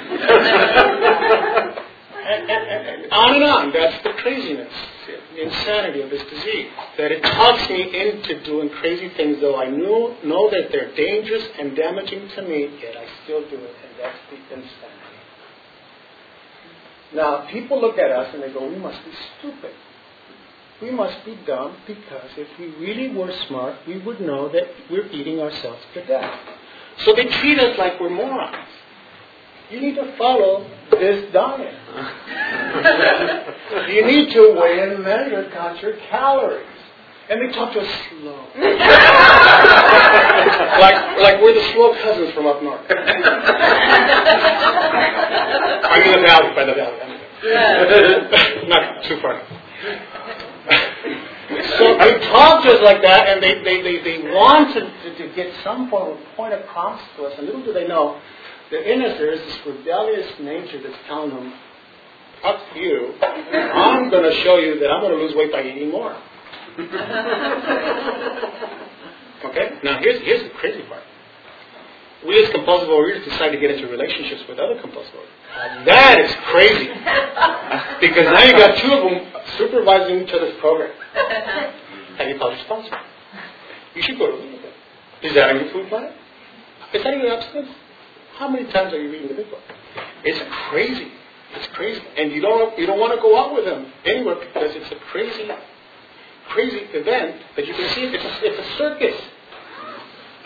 and, 2.50 2.50
and, 2.50 3.12
on 3.12 3.34
and 3.34 3.44
on. 3.44 3.72
That's 3.72 4.02
the 4.04 4.12
craziness, 4.22 4.72
the 5.34 5.42
insanity 5.42 6.00
of 6.02 6.10
this 6.10 6.22
disease. 6.30 6.68
That 6.96 7.10
it 7.12 7.22
talks 7.22 7.68
me 7.68 7.82
into 7.82 8.42
doing 8.44 8.70
crazy 8.70 9.08
things, 9.16 9.40
though 9.40 9.56
I 9.56 9.68
knew, 9.68 10.14
know 10.24 10.48
that 10.50 10.70
they're 10.70 10.94
dangerous 10.94 11.44
and 11.58 11.76
damaging 11.76 12.28
to 12.36 12.42
me, 12.42 12.78
yet 12.80 12.96
I 12.96 13.06
still 13.24 13.42
do 13.48 13.56
it, 13.56 13.74
and 13.84 13.98
that's 13.98 14.18
the 14.30 14.36
insanity. 14.54 14.96
Now, 17.12 17.48
people 17.50 17.80
look 17.80 17.98
at 17.98 18.12
us 18.12 18.32
and 18.34 18.42
they 18.42 18.52
go, 18.52 18.68
we 18.68 18.76
must 18.76 19.04
be 19.04 19.10
stupid. 19.38 19.72
We 20.82 20.90
must 20.90 21.24
be 21.24 21.38
dumb 21.46 21.76
because 21.86 22.30
if 22.36 22.48
we 22.58 22.68
really 22.76 23.14
were 23.14 23.32
smart, 23.48 23.76
we 23.86 23.98
would 23.98 24.20
know 24.20 24.48
that 24.48 24.64
we're 24.90 25.06
eating 25.08 25.40
ourselves 25.40 25.82
to 25.94 26.04
death. 26.06 26.38
So 27.04 27.14
they 27.14 27.26
treat 27.26 27.58
us 27.58 27.78
like 27.78 28.00
we're 28.00 28.10
morons 28.10 28.66
you 29.70 29.80
need 29.80 29.94
to 29.94 30.16
follow 30.16 30.68
this 30.90 31.32
diet. 31.32 31.74
you 33.88 34.04
need 34.04 34.32
to 34.32 34.58
weigh 34.60 34.80
and 34.80 35.02
measure, 35.02 35.48
count 35.52 35.80
your 35.80 35.96
calories. 36.10 36.66
And 37.28 37.40
they 37.40 37.48
talk 37.54 37.72
to 37.74 37.80
us 37.80 37.88
slow. 38.08 38.46
like, 40.80 41.18
like 41.22 41.40
we're 41.40 41.54
the 41.54 41.62
slow 41.72 41.94
cousins 42.02 42.32
from 42.34 42.48
up 42.48 42.60
north. 42.60 42.80
I 42.88 42.94
mean 46.00 46.12
the 46.12 46.22
valley, 46.26 46.54
by 46.56 46.64
the 46.64 46.74
valley. 46.74 46.98
Not 48.68 49.04
too 49.04 49.20
far. 49.20 49.40
So 51.78 51.98
they 51.98 52.18
talk 52.28 52.62
to 52.64 52.70
us 52.70 52.82
like 52.82 53.02
that, 53.02 53.28
and 53.28 53.42
they, 53.42 53.62
they, 53.62 53.82
they, 53.82 54.02
they 54.02 54.32
want 54.32 54.74
to, 54.74 54.80
to, 54.80 55.14
to 55.18 55.34
get 55.34 55.52
some 55.64 55.90
form 55.90 56.16
of 56.16 56.24
point 56.36 56.54
across 56.54 57.00
to 57.16 57.24
us, 57.24 57.34
and 57.38 57.46
little 57.46 57.62
do 57.64 57.72
they 57.72 57.86
know 57.86 58.20
that 58.70 58.90
in 58.90 59.02
us 59.02 59.18
there 59.18 59.32
is 59.32 59.40
this 59.40 59.58
rebellious 59.66 60.28
nature 60.40 60.80
that's 60.82 60.98
telling 61.06 61.30
them, 61.30 61.52
up 62.44 62.58
to 62.72 62.80
you, 62.80 63.14
I'm 63.20 64.10
going 64.10 64.24
to 64.24 64.34
show 64.42 64.58
you 64.58 64.78
that 64.80 64.90
I'm 64.90 65.00
going 65.02 65.12
to 65.12 65.18
lose 65.22 65.34
weight 65.34 65.52
by 65.52 65.62
eating 65.62 65.90
more. 65.90 66.12
okay? 69.44 69.78
Now 69.84 69.98
here's, 70.00 70.20
here's 70.22 70.42
the 70.44 70.50
crazy 70.50 70.82
part 70.82 71.02
we 72.26 72.42
as 72.42 72.50
compulsive 72.50 72.88
overeaters 72.88 73.24
decide 73.24 73.50
to 73.50 73.58
get 73.58 73.70
into 73.70 73.86
relationships 73.88 74.42
with 74.48 74.58
other 74.58 74.78
compulsive 74.80 75.14
overeaters. 75.14 75.84
That 75.86 76.20
is 76.20 76.30
crazy. 76.52 76.88
because 78.00 78.26
now 78.28 78.44
you 78.44 78.52
got 78.52 78.76
two 78.78 78.92
of 78.92 79.10
them 79.10 79.29
supervising 79.58 80.22
each 80.22 80.32
other's 80.32 80.58
program. 80.60 80.92
Have 82.18 82.28
you 82.28 82.38
called 82.38 82.54
your 82.54 82.64
sponsor? 82.64 82.96
You 83.94 84.02
should 84.02 84.18
go 84.18 84.30
to 84.30 84.36
with 84.36 84.62
them. 84.62 84.72
Is 85.22 85.34
that 85.34 85.50
on 85.50 85.60
your 85.60 85.72
food 85.72 85.88
plan? 85.88 86.12
Is 86.92 87.02
that 87.02 87.14
in 87.14 87.20
your 87.20 87.32
abstinence? 87.32 87.70
How 88.36 88.48
many 88.48 88.70
times 88.72 88.92
are 88.94 89.00
you 89.00 89.10
reading 89.10 89.28
the 89.28 89.34
big 89.34 89.50
book? 89.50 89.60
It's 90.24 90.40
crazy. 90.70 91.12
It's 91.54 91.66
crazy. 91.74 92.02
And 92.16 92.32
you 92.32 92.40
don't 92.40 92.78
you 92.78 92.86
don't 92.86 93.00
want 93.00 93.14
to 93.14 93.20
go 93.20 93.38
out 93.38 93.54
with 93.54 93.64
them 93.64 93.92
anywhere 94.04 94.36
because 94.36 94.74
it's 94.74 94.90
a 94.90 94.96
crazy, 95.10 95.48
crazy 96.48 96.86
event 96.94 97.42
that 97.56 97.66
you 97.66 97.74
can 97.74 97.88
see. 97.94 98.04
It's 98.04 98.24
a, 98.24 98.46
it's 98.46 98.68
a 98.68 98.78
circus. 98.78 99.20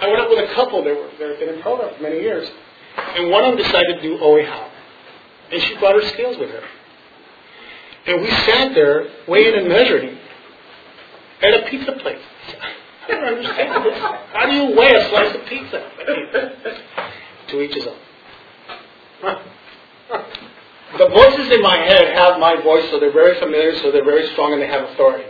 I 0.00 0.08
went 0.08 0.20
up 0.20 0.30
with 0.30 0.50
a 0.50 0.54
couple 0.54 0.82
that 0.82 0.94
were 0.94 1.10
that 1.18 1.28
have 1.30 1.38
been 1.38 1.54
in 1.54 1.62
program 1.62 1.94
for 1.94 2.02
many 2.02 2.20
years, 2.20 2.48
and 2.96 3.30
one 3.30 3.44
of 3.44 3.56
them 3.56 3.64
decided 3.64 3.96
to 3.96 4.02
do 4.02 4.18
OA 4.18 4.70
and 5.52 5.62
she 5.62 5.76
brought 5.78 5.94
her 5.94 6.08
scales 6.08 6.36
with 6.38 6.50
her. 6.50 6.62
And 8.06 8.20
we 8.20 8.30
sat 8.30 8.74
there 8.74 9.08
weighing 9.26 9.54
and 9.54 9.68
measuring 9.68 10.18
at 11.42 11.54
a 11.54 11.70
pizza 11.70 11.92
place. 11.92 12.22
I 13.08 13.12
don't 13.12 13.24
understand 13.24 13.84
this. 13.84 13.98
How 13.98 14.46
do 14.46 14.54
you 14.54 14.76
weigh 14.76 14.94
a 14.94 15.08
slice 15.08 15.34
of 15.34 15.46
pizza? 15.46 15.90
to 17.48 17.60
each 17.62 17.74
his 17.74 17.86
own. 17.86 17.96
The 20.98 21.08
voices 21.08 21.50
in 21.50 21.62
my 21.62 21.76
head 21.76 22.14
have 22.16 22.38
my 22.38 22.60
voice, 22.62 22.88
so 22.90 23.00
they're 23.00 23.12
very 23.12 23.38
familiar, 23.40 23.76
so 23.78 23.90
they're 23.90 24.04
very 24.04 24.28
strong, 24.32 24.52
and 24.52 24.62
they 24.62 24.66
have 24.66 24.90
authority. 24.90 25.28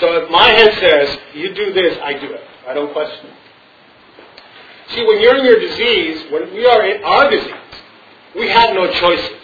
So 0.00 0.22
if 0.22 0.30
my 0.30 0.48
head 0.48 0.72
says, 0.74 1.18
you 1.34 1.54
do 1.54 1.72
this, 1.72 1.98
I 2.02 2.14
do 2.14 2.32
it. 2.32 2.40
I 2.66 2.74
don't 2.74 2.92
question 2.92 3.26
it. 3.26 3.34
See, 4.94 5.06
when 5.06 5.20
you're 5.20 5.36
in 5.36 5.44
your 5.44 5.60
disease, 5.60 6.30
when 6.32 6.52
we 6.54 6.66
are 6.66 6.86
in 6.86 7.04
our 7.04 7.30
disease, 7.30 7.52
we 8.34 8.48
have 8.48 8.74
no 8.74 8.90
choices. 8.90 9.36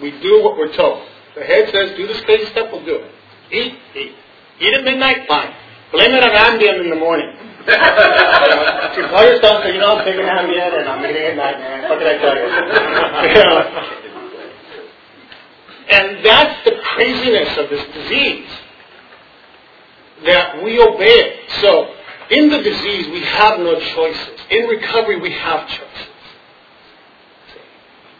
We 0.00 0.10
do 0.20 0.42
what 0.42 0.56
we're 0.58 0.72
told. 0.74 1.05
The 1.36 1.44
head 1.44 1.68
says, 1.70 1.96
do 1.96 2.06
this 2.06 2.20
crazy 2.22 2.46
step, 2.50 2.72
we'll 2.72 2.84
do 2.84 2.96
it. 2.96 3.12
Eat, 3.52 3.74
eat. 3.94 4.14
Eat 4.58 4.74
at 4.74 4.84
midnight, 4.84 5.28
fine. 5.28 5.52
Blame 5.92 6.12
it 6.12 6.24
on 6.24 6.30
Ambien 6.30 6.80
in 6.80 6.88
the 6.88 6.96
morning. 6.96 7.28
you 7.66 9.08
call 9.08 9.24
yourself, 9.24 9.64
you 9.66 9.78
know, 9.78 9.98
I'm 9.98 10.04
taking 10.04 10.24
Ambien 10.24 10.80
and 10.80 10.88
I'm 10.88 11.04
eating 11.04 11.22
at 11.22 11.36
night, 11.36 11.58
man. 11.58 11.90
What 11.90 11.98
can 11.98 12.08
I 12.08 12.18
tell 12.18 12.36
you? 13.92 14.02
And 15.88 16.24
that's 16.24 16.64
the 16.64 16.72
craziness 16.82 17.56
of 17.58 17.70
this 17.70 17.84
disease. 17.94 18.50
That 20.24 20.64
we 20.64 20.80
obey 20.80 21.04
it. 21.04 21.50
So, 21.60 21.94
in 22.30 22.50
the 22.50 22.60
disease, 22.60 23.06
we 23.08 23.20
have 23.20 23.60
no 23.60 23.78
choices. 23.78 24.40
In 24.50 24.66
recovery, 24.66 25.20
we 25.20 25.30
have 25.30 25.68
choices. 25.68 26.08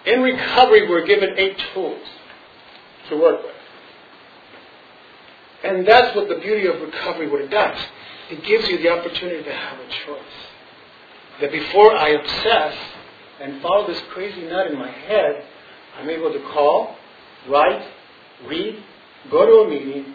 In 0.04 0.22
recovery, 0.22 0.88
we're 0.88 1.04
given 1.06 1.34
eight 1.36 1.58
tools 1.74 2.06
to 3.08 3.16
work 3.16 3.42
with. 3.42 3.54
And 5.64 5.86
that's 5.86 6.14
what 6.14 6.28
the 6.28 6.36
beauty 6.36 6.66
of 6.66 6.80
recovery, 6.80 7.28
what 7.28 7.40
it 7.40 7.50
does. 7.50 7.78
It 8.30 8.44
gives 8.44 8.68
you 8.68 8.78
the 8.78 8.90
opportunity 8.90 9.42
to 9.42 9.52
have 9.52 9.78
a 9.78 9.88
choice. 10.06 10.22
That 11.40 11.52
before 11.52 11.94
I 11.96 12.10
obsess 12.10 12.74
and 13.40 13.60
follow 13.62 13.86
this 13.86 14.00
crazy 14.12 14.42
nut 14.42 14.68
in 14.68 14.78
my 14.78 14.90
head, 14.90 15.44
I'm 15.98 16.08
able 16.08 16.32
to 16.32 16.40
call, 16.52 16.96
write, 17.48 17.86
read, 18.46 18.82
go 19.30 19.46
to 19.46 19.52
a 19.52 19.70
meeting, 19.70 20.14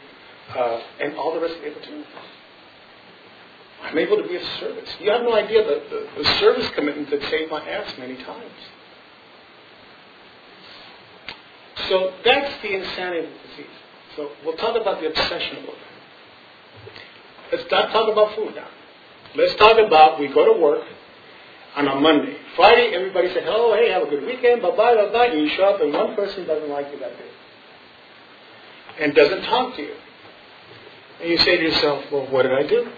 uh, 0.55 0.81
and 0.99 1.15
all 1.15 1.33
the 1.33 1.39
rest 1.39 1.55
of 1.55 1.61
the 1.61 1.71
opportunities. 1.71 2.05
I'm 3.83 3.97
able 3.97 4.17
to 4.17 4.27
be 4.27 4.35
of 4.35 4.43
service. 4.59 4.89
You 4.99 5.11
have 5.11 5.23
no 5.23 5.33
idea 5.33 5.63
the, 5.63 5.83
the, 5.89 6.23
the 6.23 6.39
service 6.39 6.69
commitment 6.75 7.09
that 7.09 7.21
saved 7.29 7.51
my 7.51 7.67
ass 7.67 7.93
many 7.97 8.15
times. 8.23 8.51
So 11.89 12.13
that's 12.23 12.61
the 12.61 12.73
insanity 12.75 13.25
of 13.25 13.31
the 13.31 13.49
disease. 13.49 13.75
So 14.15 14.31
we'll 14.45 14.57
talk 14.57 14.79
about 14.79 14.99
the 15.01 15.07
obsession 15.07 15.57
a 15.57 15.59
little 15.61 15.75
bit. 15.75 15.91
Let's 17.51 17.71
not 17.71 17.91
talk 17.91 18.11
about 18.11 18.35
food 18.35 18.55
now. 18.55 18.67
Let's 19.35 19.55
talk 19.55 19.77
about 19.77 20.19
we 20.19 20.27
go 20.27 20.53
to 20.53 20.59
work 20.59 20.85
on 21.75 21.87
a 21.87 21.95
Monday. 21.95 22.37
Friday, 22.55 22.93
everybody 22.93 23.29
said, 23.33 23.43
"Oh, 23.47 23.73
hey, 23.73 23.89
have 23.91 24.03
a 24.03 24.09
good 24.09 24.25
weekend, 24.25 24.61
bye 24.61 24.71
bye, 24.71 24.95
bye 24.95 25.11
bye," 25.11 25.27
and 25.27 25.41
you 25.41 25.49
show 25.55 25.63
up, 25.73 25.81
and 25.81 25.93
one 25.93 26.15
person 26.15 26.45
doesn't 26.45 26.69
like 26.69 26.91
you 26.91 26.99
that 26.99 27.17
day 27.17 27.29
and 28.99 29.15
doesn't 29.15 29.43
talk 29.43 29.75
to 29.75 29.81
you. 29.81 29.95
And 31.21 31.29
you 31.29 31.37
say 31.37 31.57
to 31.57 31.63
yourself, 31.63 32.03
"Well, 32.11 32.27
what 32.27 32.43
did 32.43 32.53
I 32.53 32.63
do?" 32.63 32.89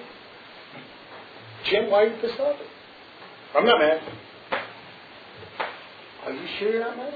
Jim, 1.65 1.89
why 1.89 2.03
are 2.03 2.07
you 2.07 2.15
pissed 2.19 2.39
off? 2.39 2.57
I'm 3.55 3.65
not 3.65 3.79
mad. 3.79 4.01
Are 6.25 6.31
you 6.31 6.47
sure 6.57 6.71
you're 6.71 6.81
not 6.81 6.97
mad? 6.97 7.13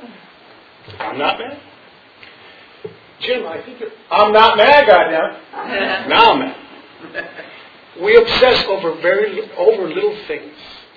I'm 0.99 1.17
not 1.17 1.39
mad. 1.39 1.59
Jim, 3.21 3.47
I 3.47 3.61
think 3.63 3.79
you're. 3.79 3.89
I'm 4.11 4.31
not 4.31 4.57
mad, 4.57 4.85
goddamn. 4.87 5.37
now 6.09 6.33
I'm 6.33 6.39
mad. 6.39 6.55
We 8.01 8.15
obsess 8.15 8.63
over 8.65 8.93
very 9.01 9.41
over 9.57 9.87
little 9.87 10.15
things, 10.27 10.53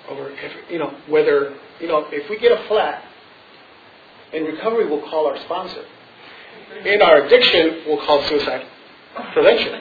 over 0.07 0.29
every, 0.29 0.61
you 0.69 0.79
know 0.79 0.93
whether 1.07 1.55
you 1.79 1.87
know 1.87 2.05
if 2.11 2.29
we 2.29 2.37
get 2.39 2.51
a 2.51 2.67
flat. 2.67 3.03
In 4.33 4.43
recovery, 4.45 4.87
we'll 4.87 5.01
call 5.09 5.27
our 5.27 5.37
sponsor. 5.41 5.83
In 6.85 7.01
our 7.01 7.25
addiction, 7.25 7.81
we'll 7.85 8.05
call 8.05 8.23
suicide 8.29 8.65
prevention. 9.33 9.73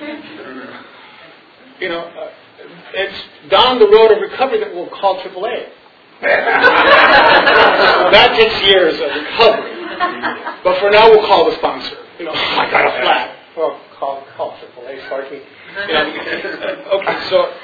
You 1.79 1.89
know, 1.89 2.01
uh, 2.01 2.31
it's 2.95 3.51
down 3.51 3.79
the 3.79 3.87
road 3.89 4.11
of 4.13 4.21
recovery 4.21 4.59
that 4.61 4.75
we'll 4.75 4.89
call 4.89 5.21
AAA. 5.23 5.69
that 6.23 8.35
takes 8.37 8.61
years 8.63 8.95
of 8.95 9.01
recovery. 9.01 9.70
But 10.63 10.79
for 10.79 10.91
now, 10.91 11.09
we'll 11.09 11.27
call 11.27 11.49
the 11.49 11.57
sponsor. 11.57 11.97
You 12.19 12.27
know, 12.27 12.33
I 12.33 12.71
got 12.71 12.87
a 12.87 13.03
flat. 13.03 13.37
Well, 13.57 13.81
call, 13.99 14.25
call 14.37 14.53
AAA. 14.53 15.07
You 15.89 15.95
know, 15.95 17.01
okay, 17.01 17.29
so 17.31 17.55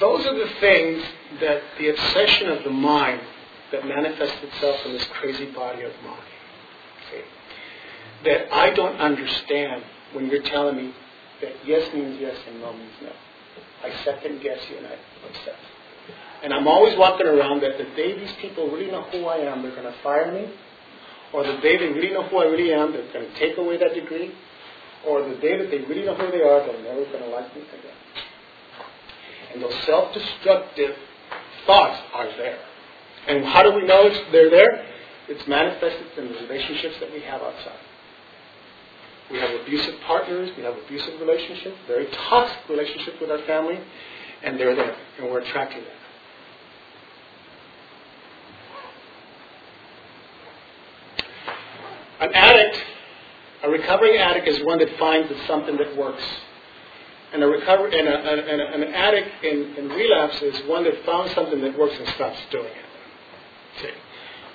those 0.00 0.26
are 0.26 0.34
the 0.34 0.50
things 0.60 1.04
that 1.40 1.62
the 1.78 1.90
obsession 1.90 2.48
of 2.48 2.64
the 2.64 2.70
mind 2.70 3.20
that 3.72 3.86
manifests 3.86 4.42
itself 4.42 4.84
in 4.86 4.92
this 4.92 5.04
crazy 5.20 5.50
body 5.52 5.82
of 5.82 5.92
mine. 6.04 6.18
Okay? 7.06 7.24
That 8.24 8.54
I 8.54 8.70
don't 8.70 8.96
understand 8.96 9.84
when 10.12 10.26
you're 10.26 10.42
telling 10.42 10.76
me 10.76 10.94
that 11.40 11.52
yes 11.64 11.92
means 11.94 12.18
yes 12.20 12.36
and 12.48 12.60
no 12.60 12.72
means 12.72 12.92
no. 13.02 13.12
I 13.82 13.92
second 14.04 14.42
guess 14.42 14.58
you 14.70 14.78
and 14.78 14.86
I 14.86 14.96
obsess. 15.28 15.60
And 16.42 16.54
I'm 16.54 16.66
always 16.66 16.96
walking 16.96 17.26
around 17.26 17.60
that 17.62 17.76
the 17.76 17.84
day 17.96 18.18
these 18.18 18.32
people 18.40 18.70
really 18.70 18.90
know 18.90 19.02
who 19.02 19.26
I 19.26 19.38
am, 19.38 19.62
they're 19.62 19.74
going 19.74 19.84
to 19.84 19.98
fire 20.02 20.32
me. 20.32 20.50
Or 21.32 21.44
the 21.44 21.58
day 21.58 21.76
they 21.76 21.88
really 21.88 22.12
know 22.12 22.26
who 22.28 22.38
I 22.38 22.44
really 22.44 22.72
am, 22.72 22.92
they're 22.92 23.12
going 23.12 23.30
to 23.30 23.38
take 23.38 23.58
away 23.58 23.76
that 23.76 23.94
degree. 23.94 24.32
Or 25.06 25.22
the 25.28 25.36
day 25.36 25.58
that 25.58 25.70
they 25.70 25.78
really 25.78 26.04
know 26.04 26.14
who 26.14 26.30
they 26.30 26.42
are, 26.42 26.66
they're 26.66 26.82
never 26.82 27.04
going 27.04 27.22
to 27.22 27.28
like 27.28 27.54
me 27.54 27.62
again. 27.62 27.96
And 29.52 29.62
those 29.62 29.74
self-destructive 29.84 30.96
thoughts 31.66 32.00
are 32.14 32.26
there. 32.36 32.58
And 33.28 33.44
how 33.44 33.62
do 33.62 33.74
we 33.74 33.84
know 33.86 34.08
they're 34.32 34.50
there? 34.50 34.86
It's 35.28 35.46
manifested 35.46 36.06
in 36.18 36.32
the 36.32 36.40
relationships 36.40 36.96
that 37.00 37.12
we 37.12 37.20
have 37.20 37.42
outside. 37.42 37.78
We 39.30 39.38
have 39.38 39.50
abusive 39.60 39.94
partners. 40.06 40.50
We 40.56 40.64
have 40.64 40.74
abusive 40.76 41.20
relationships, 41.20 41.76
very 41.86 42.06
toxic 42.06 42.58
relationships 42.68 43.18
with 43.20 43.30
our 43.30 43.38
family, 43.46 43.78
and 44.42 44.58
they're 44.58 44.74
there, 44.74 44.96
and 45.18 45.30
we're 45.30 45.40
attracting 45.40 45.84
them. 45.84 45.99
An 52.20 52.32
addict, 52.32 52.82
a 53.62 53.70
recovering 53.70 54.16
addict, 54.16 54.48
is 54.48 54.64
one 54.64 54.78
that 54.78 54.96
finds 54.98 55.32
something 55.46 55.76
that 55.76 55.96
works. 55.96 56.22
And, 57.32 57.42
a 57.42 57.46
recover, 57.46 57.86
and, 57.86 58.08
a, 58.08 58.18
and, 58.18 58.60
a, 58.60 58.72
and 58.74 58.82
an 58.82 58.94
addict 58.94 59.44
in, 59.44 59.74
in 59.76 59.88
relapse 59.88 60.42
is 60.42 60.68
one 60.68 60.84
that 60.84 61.04
found 61.04 61.30
something 61.30 61.60
that 61.60 61.78
works 61.78 61.96
and 61.98 62.08
stops 62.08 62.38
doing 62.50 62.66
it. 62.66 63.80
See? 63.82 63.90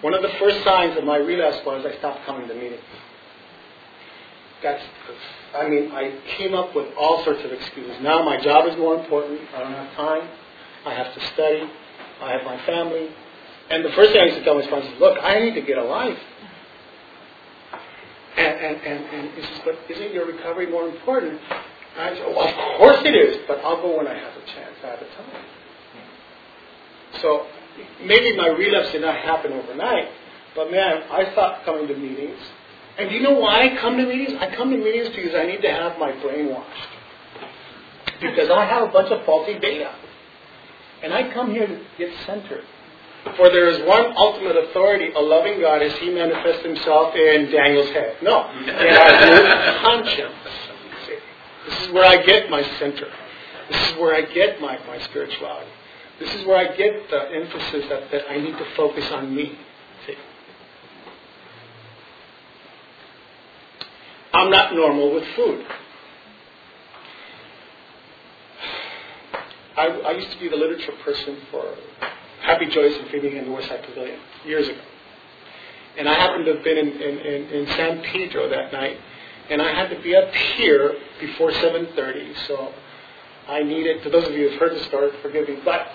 One 0.01 0.13
of 0.13 0.21
the 0.21 0.31
first 0.39 0.63
signs 0.63 0.97
of 0.97 1.03
my 1.05 1.17
relapse 1.17 1.65
was 1.65 1.85
I 1.85 1.97
stopped 1.97 2.25
coming 2.25 2.47
to 2.47 2.53
meetings 2.53 2.81
that's, 4.65 4.83
I 5.53 5.69
mean, 5.69 5.91
I 5.91 6.19
came 6.37 6.53
up 6.55 6.75
with 6.75 6.87
all 6.97 7.23
sorts 7.23 7.43
of 7.45 7.51
excuses. 7.51 7.95
Now 8.01 8.23
my 8.23 8.41
job 8.41 8.67
is 8.67 8.75
more 8.77 8.99
important. 8.99 9.39
I 9.53 9.59
don't 9.59 9.73
have 9.73 9.95
time. 9.95 10.27
I 10.85 10.93
have 10.93 11.13
to 11.13 11.27
study. 11.33 11.69
I 12.21 12.31
have 12.31 12.43
my 12.43 12.63
family. 12.65 13.09
And 13.69 13.85
the 13.85 13.91
first 13.91 14.11
thing 14.11 14.21
I 14.21 14.25
used 14.25 14.37
to 14.37 14.43
tell 14.43 14.55
my 14.55 14.65
sponsor 14.65 14.91
is, 14.91 14.99
look, 14.99 15.17
I 15.21 15.39
need 15.39 15.53
to 15.55 15.61
get 15.61 15.77
a 15.77 15.83
life. 15.83 16.17
And, 18.37 18.59
and, 18.59 18.81
and, 18.81 19.05
and 19.05 19.31
he 19.35 19.41
says, 19.41 19.61
but 19.63 19.77
isn't 19.89 20.13
your 20.13 20.25
recovery 20.25 20.67
more 20.67 20.87
important? 20.87 21.39
And 21.97 22.01
I 22.01 22.15
said, 22.15 22.27
well, 22.35 22.47
of 22.47 22.77
course 22.77 22.99
it 23.05 23.15
is, 23.15 23.37
but 23.47 23.59
I'll 23.59 23.81
go 23.81 23.97
when 23.97 24.07
I 24.07 24.13
have 24.13 24.33
a 24.35 24.45
chance, 24.45 24.75
have 24.81 24.99
a 24.99 25.05
time. 25.05 25.45
So 27.21 27.47
maybe 28.03 28.35
my 28.35 28.47
relapse 28.49 28.91
did 28.91 29.01
not 29.01 29.15
happen 29.15 29.53
overnight, 29.53 30.09
but 30.53 30.69
man, 30.69 31.03
I 31.09 31.31
stopped 31.31 31.65
coming 31.65 31.87
to 31.87 31.95
meetings. 31.95 32.39
And 32.97 33.09
do 33.09 33.15
you 33.15 33.21
know 33.21 33.39
why 33.39 33.69
I 33.69 33.77
come 33.77 33.97
to 33.97 34.05
meetings? 34.05 34.37
I 34.39 34.53
come 34.55 34.71
to 34.71 34.77
meetings 34.77 35.15
because 35.15 35.35
I 35.35 35.45
need 35.45 35.61
to 35.61 35.71
have 35.71 35.97
my 35.99 36.11
brain 36.21 36.49
washed. 36.49 36.87
Because 38.21 38.49
I 38.49 38.65
have 38.65 38.83
a 38.83 38.91
bunch 38.91 39.11
of 39.11 39.25
faulty 39.25 39.59
data. 39.59 39.93
And 41.03 41.13
I 41.13 41.31
come 41.33 41.51
here 41.51 41.67
to 41.67 41.81
get 41.97 42.09
centered. 42.25 42.63
For 43.37 43.49
there 43.49 43.67
is 43.67 43.85
one 43.87 44.13
ultimate 44.15 44.55
authority, 44.55 45.11
a 45.13 45.19
loving 45.19 45.59
God, 45.59 45.81
as 45.81 45.93
He 45.97 46.09
manifests 46.09 46.63
Himself 46.63 47.15
in 47.15 47.51
Daniel's 47.51 47.89
head. 47.89 48.17
No, 48.21 48.49
in 48.51 48.69
our 48.69 49.81
conscience. 49.81 50.35
This 51.67 51.81
is 51.81 51.91
where 51.91 52.05
I 52.05 52.23
get 52.23 52.49
my 52.49 52.61
center. 52.77 53.07
This 53.69 53.89
is 53.89 53.97
where 53.97 54.15
I 54.15 54.21
get 54.21 54.61
my, 54.61 54.77
my 54.85 54.99
spirituality. 54.99 55.71
This 56.19 56.33
is 56.35 56.45
where 56.45 56.57
I 56.57 56.75
get 56.75 57.09
the 57.09 57.31
emphasis 57.33 57.89
that, 57.89 58.11
that 58.11 58.29
I 58.29 58.37
need 58.37 58.57
to 58.57 58.65
focus 58.75 59.11
on 59.11 59.35
me. 59.35 59.57
See? 60.05 60.13
I'm 64.33 64.51
not 64.51 64.75
normal 64.75 65.13
with 65.13 65.25
food. 65.35 65.65
I, 69.75 69.87
I 69.87 70.11
used 70.11 70.31
to 70.31 70.39
be 70.39 70.47
the 70.47 70.55
literature 70.55 70.93
person 71.03 71.37
for 71.51 71.75
Happy 72.45 72.67
Joyce 72.67 72.93
and 72.99 73.09
Phoebe 73.09 73.35
in 73.35 73.45
the 73.45 73.51
West 73.51 73.67
Side 73.67 73.83
Pavilion 73.83 74.19
years 74.45 74.67
ago. 74.67 74.79
And 75.97 76.07
I 76.07 76.13
happened 76.13 76.45
to 76.45 76.53
have 76.55 76.63
been 76.63 76.77
in, 76.77 76.89
in, 76.89 77.17
in, 77.17 77.49
in 77.49 77.67
San 77.75 78.03
Pedro 78.03 78.47
that 78.49 78.71
night, 78.71 78.97
and 79.49 79.61
I 79.61 79.73
had 79.73 79.89
to 79.89 79.99
be 80.03 80.15
up 80.15 80.31
here 80.33 80.93
before 81.19 81.51
7.30, 81.51 82.47
so 82.47 82.71
I 83.47 83.63
needed, 83.63 84.03
to 84.03 84.11
those 84.11 84.27
of 84.27 84.33
you 84.33 84.49
who've 84.49 84.59
heard 84.59 84.75
the 84.75 84.83
story, 84.85 85.09
forgive 85.23 85.47
me, 85.47 85.57
but 85.65 85.87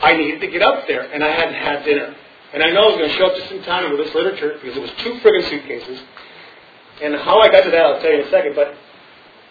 I 0.00 0.16
needed 0.16 0.40
to 0.40 0.46
get 0.46 0.62
up 0.62 0.86
there, 0.88 1.02
and 1.12 1.22
I 1.22 1.28
hadn't 1.28 1.54
had 1.54 1.84
dinner. 1.84 2.14
And 2.54 2.62
I 2.62 2.70
know 2.70 2.84
I 2.84 2.86
was 2.86 2.96
going 2.96 3.10
to 3.10 3.16
show 3.16 3.26
up 3.26 3.36
just 3.36 3.50
in 3.50 3.62
time 3.64 3.90
with 3.90 4.04
this 4.06 4.14
literature, 4.14 4.58
because 4.62 4.78
it 4.78 4.80
was 4.80 4.90
two 4.98 5.20
friggin' 5.20 5.50
suitcases. 5.50 6.00
And 7.02 7.16
how 7.16 7.38
I 7.40 7.48
got 7.50 7.64
to 7.64 7.70
that, 7.70 7.84
I'll 7.84 8.00
tell 8.00 8.12
you 8.12 8.22
in 8.22 8.28
a 8.28 8.30
second, 8.30 8.54
but 8.54 8.68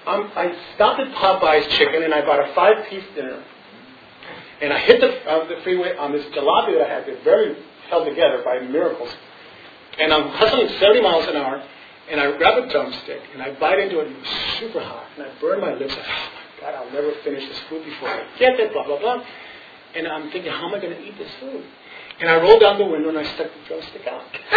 um, 0.08 0.32
I 0.36 0.56
stopped 0.74 1.02
at 1.02 1.14
Popeye's 1.14 1.68
Chicken, 1.78 2.02
and 2.02 2.14
I 2.14 2.22
bought 2.22 2.50
a 2.50 2.54
five-piece 2.56 3.04
dinner. 3.14 3.44
And 4.62 4.72
I 4.72 4.80
hit 4.80 5.02
the, 5.02 5.30
uh, 5.30 5.48
the 5.48 5.62
freeway 5.64 5.96
on 5.98 6.12
this 6.12 6.26
jalopy 6.28 6.78
that 6.78 6.90
I 6.90 6.94
had 6.94 7.24
very 7.24 7.58
held 7.90 8.08
together 8.08 8.42
by 8.44 8.60
miracles. 8.60 9.10
And 10.00 10.14
I'm 10.14 10.30
hustling 10.30 10.70
70 10.80 11.02
miles 11.02 11.28
an 11.28 11.36
hour, 11.36 11.64
and 12.10 12.20
I 12.20 12.38
grab 12.38 12.64
a 12.64 12.70
drumstick, 12.70 13.22
and 13.34 13.42
I 13.42 13.54
bite 13.60 13.80
into 13.80 14.00
it, 14.00 14.08
and 14.08 14.16
it 14.16 14.20
was 14.20 14.60
super 14.60 14.80
hot. 14.82 15.06
And 15.18 15.28
I 15.28 15.40
burn 15.40 15.62
my 15.62 15.74
lips. 15.74 15.94
I, 15.94 16.00
oh 16.00 16.30
my 16.34 16.62
God, 16.62 16.76
I'll 16.76 16.92
never 16.92 17.12
finish 17.24 17.48
this 17.48 17.60
food 17.70 17.84
before 17.86 18.10
I 18.10 18.26
get 18.40 18.60
it, 18.60 18.74
blah, 18.74 18.86
blah, 18.86 19.00
blah. 19.00 19.24
And 19.96 20.08
I'm 20.08 20.30
thinking, 20.32 20.52
how 20.52 20.68
am 20.68 20.76
I 20.76 20.80
going 20.80 20.94
to 20.94 21.02
eat 21.02 21.18
this 21.18 21.32
food? 21.40 21.64
And 22.20 22.30
I 22.30 22.42
rolled 22.42 22.62
down 22.62 22.78
the 22.78 22.86
window 22.86 23.10
and 23.10 23.18
I 23.18 23.24
stuck 23.24 23.48
the 23.48 23.68
drumstick 23.68 24.08
out. 24.08 24.24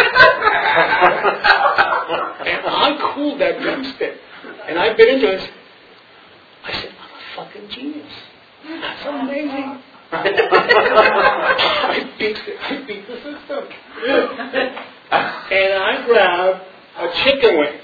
and 2.46 2.66
I 2.66 3.12
cooled 3.14 3.40
that 3.40 3.60
drumstick. 3.60 4.14
And 4.68 4.78
I 4.78 4.94
bit 4.94 5.08
into 5.08 5.32
it. 5.32 5.50
I 6.64 6.72
said, 6.72 6.90
I'm 7.00 7.10
a 7.10 7.46
fucking 7.50 7.68
genius. 7.70 8.12
That's 8.64 9.06
amazing. 9.06 9.82
I 10.10 10.22
beat 12.18 12.36
the, 12.36 12.52
I 12.60 12.86
beat 12.86 13.06
the 13.06 13.16
system. 13.16 13.68
and 15.50 15.74
I 15.74 16.02
grabbed 16.06 16.62
a 16.98 17.08
chicken 17.24 17.58
wing 17.58 17.80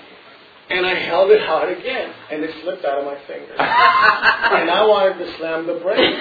and 0.71 0.87
I 0.87 0.95
held 0.95 1.31
it 1.31 1.43
out 1.43 1.69
again, 1.71 2.11
and 2.31 2.43
it 2.43 2.51
slipped 2.63 2.85
out 2.87 2.99
of 3.01 3.05
my 3.05 3.19
fingers. 3.27 3.51
and 3.59 4.71
I 4.71 4.87
wanted 4.87 5.19
to 5.19 5.37
slam 5.37 5.67
the 5.67 5.75
brain. 5.75 6.17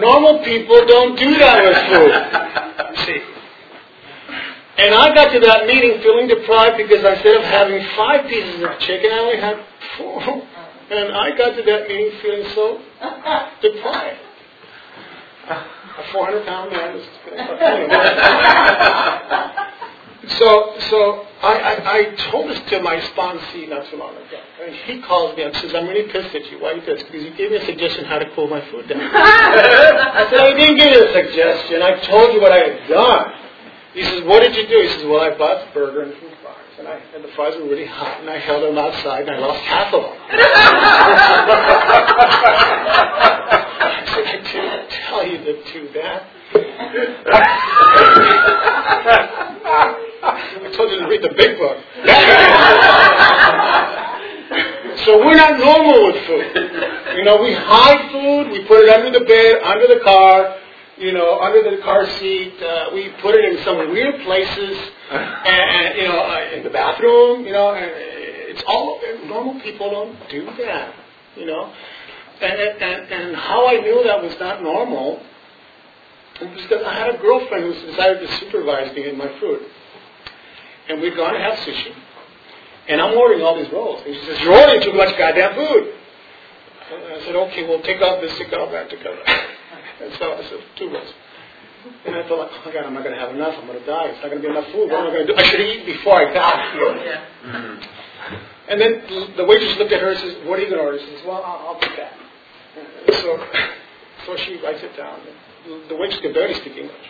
Normal 0.00 0.44
people 0.44 0.84
don't 0.86 1.18
do 1.18 1.38
that 1.38 1.64
with 1.64 1.78
food. 1.88 2.12
See. 3.06 3.22
And 4.78 4.94
I 4.94 5.14
got 5.14 5.32
to 5.32 5.40
that 5.40 5.66
meeting 5.66 6.00
feeling 6.02 6.28
deprived 6.28 6.76
because 6.76 7.02
instead 7.04 7.36
of 7.36 7.42
having 7.44 7.82
five 7.96 8.28
pieces 8.28 8.62
of 8.62 8.78
chicken, 8.80 9.10
I 9.12 9.18
only 9.18 9.40
had 9.40 9.64
four. 9.96 10.46
And 10.90 11.12
I 11.12 11.36
got 11.36 11.56
to 11.56 11.62
that 11.62 11.88
meeting 11.88 12.12
feeling 12.20 12.46
so 12.54 12.80
deprived. 13.62 14.18
A 15.48 16.12
400 16.12 16.46
pound 16.46 16.72
man 16.72 16.94
was. 16.94 17.06
So, 20.38 20.74
so 20.90 21.26
I, 21.42 21.58
I, 21.58 21.92
I 21.98 22.14
told 22.30 22.50
this 22.50 22.60
to 22.70 22.80
my 22.82 22.96
sponsee 23.00 23.68
not 23.68 23.90
too 23.90 23.96
long 23.96 24.14
ago. 24.14 24.38
And 24.62 24.74
he 24.74 25.00
calls 25.02 25.36
me 25.36 25.42
and 25.42 25.54
says, 25.56 25.74
I'm 25.74 25.88
really 25.88 26.10
pissed 26.12 26.34
at 26.34 26.50
you. 26.50 26.60
Why 26.60 26.72
are 26.72 26.74
you 26.76 26.82
pissed? 26.82 27.06
Because 27.06 27.24
you 27.24 27.34
gave 27.34 27.50
me 27.50 27.56
a 27.56 27.64
suggestion 27.64 28.04
how 28.04 28.18
to 28.18 28.30
cool 28.34 28.46
my 28.46 28.60
food 28.70 28.88
down. 28.88 29.00
I 29.00 30.26
said, 30.30 30.40
I 30.40 30.52
didn't 30.54 30.76
give 30.76 30.92
you 30.92 31.04
a 31.08 31.12
suggestion. 31.12 31.82
I 31.82 31.98
told 32.06 32.32
you 32.34 32.40
what 32.40 32.52
I 32.52 32.58
had 32.58 32.88
done. 32.88 33.32
He 33.94 34.02
says, 34.04 34.22
what 34.24 34.40
did 34.40 34.54
you 34.54 34.68
do? 34.68 34.80
He 34.80 34.88
says, 34.88 35.04
well, 35.06 35.20
I 35.20 35.36
bought 35.36 35.66
the 35.66 35.72
burger 35.72 36.02
and. 36.02 36.14
And, 36.80 36.88
I, 36.88 36.96
and 37.14 37.22
the 37.22 37.28
fries 37.36 37.54
were 37.60 37.68
really 37.68 37.84
hot, 37.84 38.20
and 38.22 38.30
I 38.30 38.38
held 38.38 38.62
them 38.62 38.78
outside, 38.78 39.28
and 39.28 39.36
I 39.36 39.38
lost 39.38 39.60
half 39.64 39.92
of 39.92 40.00
them. 40.00 40.16
I 43.84 44.02
said, 44.08 44.24
I 44.24 44.40
didn't 44.40 44.88
tell 44.88 45.26
you 45.26 45.44
to 45.44 45.60
do 45.74 45.92
that. 45.92 46.24
I 50.24 50.72
told 50.74 50.90
you 50.90 51.00
to 51.00 51.06
read 51.06 51.20
the 51.20 51.34
big 51.36 51.58
book. 51.58 51.76
so 55.04 55.18
we're 55.18 55.36
not 55.36 55.60
normal 55.60 56.06
with 56.06 56.24
food. 56.24 56.48
You 57.14 57.24
know, 57.24 57.42
we 57.42 57.52
hide 57.52 58.10
food, 58.10 58.52
we 58.52 58.64
put 58.64 58.84
it 58.84 58.88
under 58.88 59.10
the 59.18 59.26
bed, 59.26 59.60
under 59.64 59.86
the 59.86 60.00
car, 60.02 60.56
you 61.00 61.12
know, 61.12 61.40
under 61.40 61.74
the 61.74 61.82
car 61.82 62.08
seat. 62.18 62.62
Uh, 62.62 62.90
we 62.92 63.08
put 63.22 63.34
it 63.34 63.44
in 63.44 63.64
some 63.64 63.78
weird 63.90 64.20
places, 64.22 64.78
and 65.10 65.96
you 65.96 66.04
know, 66.04 66.20
uh, 66.20 66.56
in 66.56 66.62
the 66.62 66.70
bathroom. 66.70 67.46
You 67.46 67.52
know, 67.52 67.72
and 67.72 67.90
it's 67.90 68.62
all 68.66 69.00
normal 69.24 69.60
people 69.62 69.90
don't 69.90 70.28
do 70.28 70.44
that. 70.58 70.94
You 71.36 71.46
know, 71.46 71.72
and 72.42 72.60
and, 72.60 73.12
and 73.12 73.36
how 73.36 73.66
I 73.66 73.80
knew 73.80 74.04
that 74.04 74.22
was 74.22 74.38
not 74.38 74.62
normal 74.62 75.22
was 76.40 76.62
because 76.62 76.84
I 76.86 76.94
had 76.94 77.14
a 77.14 77.18
girlfriend 77.18 77.64
who 77.64 77.86
decided 77.86 78.20
to 78.20 78.36
supervise 78.36 78.94
me 78.94 79.08
in 79.08 79.16
my 79.16 79.28
food, 79.40 79.60
and 80.88 81.00
we'd 81.00 81.16
gone 81.16 81.32
to 81.34 81.40
have 81.40 81.54
sushi, 81.60 81.94
and 82.88 83.00
I'm 83.00 83.16
ordering 83.16 83.42
all 83.42 83.56
these 83.56 83.72
rolls, 83.72 84.02
and 84.04 84.14
she 84.14 84.24
says, 84.26 84.40
"You're 84.40 84.54
ordering 84.54 84.82
too 84.82 84.92
much 84.92 85.16
goddamn 85.16 85.54
food." 85.54 85.94
And 86.92 87.14
I 87.14 87.24
said, 87.24 87.36
"Okay, 87.36 87.66
well, 87.66 87.80
take 87.80 88.02
out 88.02 88.20
this, 88.20 88.36
take 88.36 88.52
out 88.52 88.70
that, 88.72 88.90
take 88.90 89.02
that." 89.02 89.46
And 90.02 90.12
so 90.18 90.32
I 90.32 90.42
said, 90.48 90.60
two 90.76 90.90
rolls. 90.90 91.12
And 92.06 92.14
I 92.14 92.28
thought, 92.28 92.38
like, 92.38 92.50
oh 92.52 92.62
my 92.66 92.72
God, 92.72 92.84
I'm 92.84 92.94
not 92.94 93.04
going 93.04 93.14
to 93.14 93.20
have 93.20 93.34
enough. 93.34 93.54
I'm 93.56 93.66
going 93.66 93.80
to 93.80 93.86
die. 93.86 94.08
It's 94.08 94.20
not 94.20 94.30
going 94.30 94.42
to 94.42 94.48
be 94.48 94.52
enough 94.52 94.68
food. 94.72 94.90
What 94.90 95.00
am 95.00 95.06
I 95.08 95.12
going 95.14 95.26
to 95.26 95.32
do? 95.32 95.38
I 95.38 95.44
should 95.44 95.60
eat 95.60 95.86
before 95.86 96.14
I 96.14 96.32
die. 96.32 96.74
Yeah. 96.76 97.24
Mm-hmm. 97.44 98.70
And 98.70 98.80
then 98.80 99.36
the 99.36 99.44
waitress 99.44 99.76
looked 99.78 99.92
at 99.92 100.00
her 100.00 100.10
and 100.10 100.20
says, 100.20 100.36
what 100.46 100.58
are 100.58 100.62
you 100.62 100.68
going 100.68 100.78
to 100.78 100.84
order? 100.84 100.98
She 100.98 101.06
says, 101.06 101.24
well, 101.26 101.42
I'll, 101.42 101.74
I'll 101.74 101.80
take 101.80 101.96
that. 101.96 102.12
So, 103.20 103.38
so 104.26 104.36
she 104.44 104.60
writes 104.62 104.82
it 104.82 104.96
down. 104.96 105.20
The 105.88 105.96
waitress 105.96 106.20
could 106.20 106.34
barely 106.34 106.54
speak 106.54 106.76
English. 106.76 107.08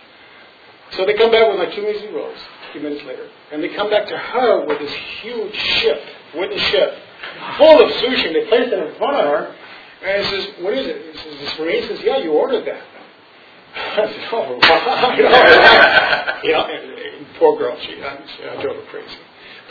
So 0.92 1.04
they 1.06 1.14
come 1.14 1.30
back 1.30 1.46
with 1.46 1.58
my 1.58 1.74
two 1.74 1.86
easy 1.86 2.08
rolls 2.08 2.38
a 2.38 2.72
few 2.72 2.80
minutes 2.80 3.04
later. 3.04 3.28
And 3.52 3.62
they 3.62 3.68
come 3.68 3.90
back 3.90 4.06
to 4.08 4.16
her 4.16 4.66
with 4.66 4.78
this 4.78 4.92
huge 5.22 5.54
ship, 5.54 6.02
wooden 6.34 6.58
ship, 6.58 6.94
full 7.58 7.84
of 7.84 7.90
sushi. 7.92 8.26
And 8.26 8.36
they 8.36 8.46
place 8.46 8.70
it 8.70 8.78
in 8.78 8.94
front 8.96 9.16
of 9.16 9.26
her. 9.26 9.54
And 10.02 10.24
he 10.24 10.30
says, 10.30 10.48
what 10.60 10.74
is 10.74 10.86
it? 10.86 11.16
He 11.16 11.46
says, 11.46 11.52
for 11.56 11.64
me? 11.66 11.80
He 11.80 11.86
says, 11.86 12.00
yeah, 12.02 12.18
you 12.18 12.32
ordered 12.32 12.64
that. 12.66 12.82
I 13.76 14.06
said, 14.10 14.28
oh, 14.32 14.58
wow. 14.62 15.14
you 15.16 15.22
know, 15.22 16.42
you 16.42 16.52
know 16.52 16.66
poor 17.40 17.56
girl, 17.58 17.76
she, 17.80 17.96
I, 18.02 18.62
drove 18.62 18.76
her 18.76 18.82
crazy. 18.90 19.16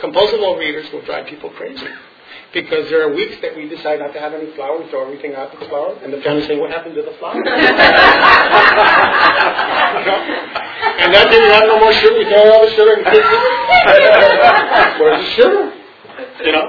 Compulsive 0.00 0.40
overeaters 0.40 0.92
will 0.92 1.02
drive 1.02 1.26
people 1.26 1.50
crazy. 1.50 1.86
Because 2.52 2.90
there 2.90 3.08
are 3.08 3.14
weeks 3.14 3.36
that 3.42 3.56
we 3.56 3.68
decide 3.68 4.00
not 4.00 4.12
to 4.12 4.18
have 4.18 4.34
any 4.34 4.50
flour, 4.56 4.82
we 4.82 4.88
throw 4.90 5.04
everything 5.04 5.34
out 5.36 5.52
the 5.52 5.64
flour, 5.66 5.96
and 6.02 6.12
the 6.12 6.20
family 6.20 6.44
say, 6.46 6.58
what 6.58 6.70
happened 6.70 6.96
to 6.96 7.02
the 7.02 7.12
flour? 7.18 7.36
And 10.98 11.14
that 11.14 11.30
day 11.30 11.38
we 11.38 11.50
have 11.54 11.66
no 11.66 11.78
more 11.78 11.92
sugar, 11.94 12.18
we 12.18 12.24
throw 12.24 12.50
all 12.50 12.66
the 12.66 12.72
sugar 12.74 12.94
and 12.94 13.04
Where's 14.98 15.24
the 15.24 15.30
sugar? 15.34 15.72
You 16.44 16.52
know? 16.52 16.66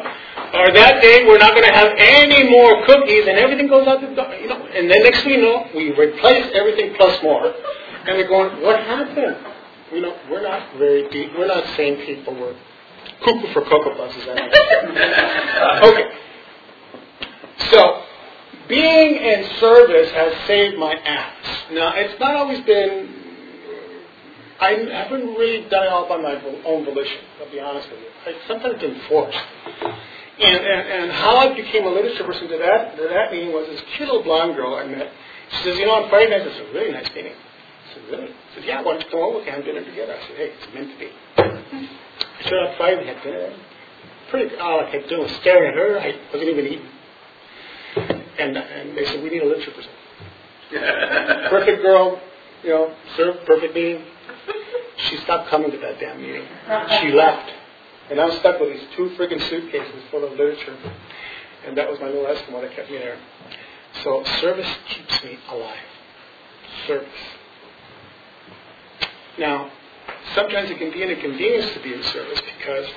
Or 0.54 0.72
that 0.74 1.02
day 1.02 1.26
we're 1.26 1.38
not 1.38 1.54
going 1.54 1.68
to 1.68 1.74
have 1.74 1.94
any 1.98 2.50
more 2.50 2.86
cookies 2.86 3.28
and 3.28 3.38
everything 3.38 3.68
goes 3.68 3.88
out 3.88 4.02
the 4.02 4.08
door. 4.14 4.34
You 4.36 4.48
know, 4.48 4.66
and 4.66 4.90
then 4.90 5.04
next 5.04 5.24
thing 5.24 5.32
you 5.34 5.42
know, 5.42 5.68
we 5.74 5.92
replace 5.92 6.52
everything 6.54 6.96
plus 6.96 7.22
more. 7.24 7.48
And 7.48 8.18
we're 8.18 8.28
going, 8.28 8.62
what 8.62 8.80
happened? 8.80 9.38
You 9.94 10.02
know, 10.02 10.18
we're 10.30 10.42
not 10.42 10.78
very 10.78 11.08
deep. 11.10 11.32
We're 11.38 11.48
not 11.48 11.66
sane 11.76 12.06
people. 12.06 12.34
We're 12.34 12.56
cuckoo 13.24 13.54
for 13.54 13.62
cocoa 13.62 13.96
puffs, 13.96 14.16
is 14.16 14.26
that 14.26 15.84
Okay. 15.84 16.18
So, 17.72 18.04
being 18.68 19.16
in 19.16 19.46
service 19.60 20.12
has 20.12 20.48
saved 20.48 20.78
my 20.78 20.94
ass. 20.94 21.46
Now, 21.72 21.94
it's 21.96 22.20
not 22.20 22.36
always 22.36 22.60
been. 22.62 23.20
I 24.60 24.72
haven't 24.92 25.28
really 25.36 25.68
done 25.70 25.86
it 25.86 25.90
all 25.90 26.08
by 26.08 26.18
my 26.18 26.36
own 26.66 26.86
volition. 26.86 27.18
I'll 27.40 27.52
be 27.52 27.60
honest 27.60 27.90
with 27.90 28.00
you. 28.00 28.08
I 28.26 28.48
sometimes 28.48 28.80
been 28.80 29.02
forced. 29.10 29.38
And, 30.42 30.58
and, 30.58 31.04
and 31.04 31.12
how 31.12 31.38
I 31.38 31.54
became 31.56 31.86
a 31.86 31.90
literature 31.90 32.24
person 32.24 32.48
to 32.50 32.58
that 32.58 32.98
to 32.98 33.08
that 33.10 33.32
meeting 33.32 33.54
was 33.54 33.68
this 33.68 33.82
cute 33.96 34.10
little 34.10 34.24
blonde 34.24 34.56
girl 34.56 34.76
I 34.76 34.88
met. 34.88 35.12
She 35.52 35.64
says, 35.64 35.78
you 35.78 35.86
know, 35.86 36.04
on 36.04 36.10
Friday 36.10 36.32
night, 36.32 36.48
it's 36.48 36.58
a 36.58 36.74
really 36.74 36.92
nice 36.92 37.10
meeting. 37.14 37.34
I 37.34 37.94
said, 37.94 38.04
really? 38.10 38.28
She 38.28 38.56
said, 38.56 38.66
yeah, 38.66 38.82
why 38.82 38.94
don't 38.94 39.04
you 39.04 39.10
come 39.12 39.20
over? 39.20 39.40
We 39.40 39.46
can 39.46 39.54
have 39.54 39.66
dinner 39.66 39.84
together. 39.84 40.16
I 40.16 40.28
said, 40.28 40.38
hey, 40.38 40.52
it's 40.58 40.74
meant 40.74 40.90
to 40.92 40.98
be. 40.98 41.10
I 41.38 42.50
showed 42.50 42.64
up 42.68 42.78
Friday, 42.78 43.02
we 43.02 43.08
had 43.08 43.22
dinner. 43.22 43.54
Pretty, 44.32 44.56
all 44.58 44.80
I 44.80 44.90
kept 44.92 45.10
doing 45.10 45.24
was 45.24 45.32
staring 45.42 45.70
at 45.70 45.76
her. 45.76 46.00
I 46.00 46.16
wasn't 46.34 46.50
even 46.50 46.66
eating. 46.66 46.90
And, 48.40 48.58
and 48.58 48.98
they 48.98 49.06
said, 49.06 49.22
we 49.22 49.30
need 49.30 49.44
a 49.44 49.46
literature 49.46 49.72
person. 49.72 49.92
Perfect 51.52 51.84
girl, 51.84 52.20
you 52.64 52.70
know, 52.70 52.96
served 53.18 53.46
perfect 53.46 53.76
meeting. 53.76 54.06
She 55.10 55.18
stopped 55.18 55.50
coming 55.50 55.70
to 55.70 55.78
that 55.78 56.00
damn 56.00 56.22
meeting. 56.22 56.46
She 57.02 57.12
left. 57.12 57.52
And 58.12 58.20
I'm 58.20 58.38
stuck 58.40 58.60
with 58.60 58.74
these 58.74 58.88
two 58.98 59.10
freaking 59.12 59.42
suitcases 59.50 60.04
full 60.12 60.26
of 60.26 60.32
literature. 60.32 60.78
And 61.66 61.78
that 61.78 61.90
was 61.90 61.98
my 62.02 62.08
little 62.08 62.26
Eskimo 62.26 62.62
that 62.62 62.76
kept 62.76 62.92
me 62.92 62.98
there. 62.98 63.18
So 64.04 64.22
service 64.42 64.68
keeps 64.90 65.24
me 65.24 65.40
alive. 65.50 65.80
Service. 66.88 67.08
Now, 69.40 69.72
sometimes 70.36 70.70
it 70.70 70.78
can 70.78 70.92
be 70.92 71.04
an 71.04 71.10
inconvenience 71.10 71.72
to 71.74 71.82
be 71.82 71.94
in 71.94 72.04
service 72.04 72.42
because 72.58 72.90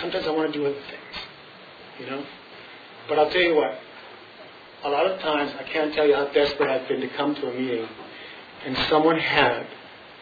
sometimes 0.00 0.26
I 0.26 0.30
want 0.30 0.52
to 0.52 0.58
do 0.58 0.66
other 0.66 0.74
things. 0.74 2.00
You 2.00 2.06
know? 2.06 2.26
But 3.08 3.20
I'll 3.20 3.30
tell 3.30 3.40
you 3.40 3.54
what, 3.54 3.78
a 4.82 4.88
lot 4.88 5.06
of 5.06 5.20
times 5.20 5.52
I 5.60 5.62
can't 5.62 5.94
tell 5.94 6.08
you 6.08 6.16
how 6.16 6.26
desperate 6.32 6.68
I've 6.68 6.88
been 6.88 7.02
to 7.02 7.08
come 7.10 7.36
to 7.36 7.46
a 7.46 7.54
meeting 7.54 7.86
and 8.66 8.76
someone 8.90 9.20
had 9.20 9.64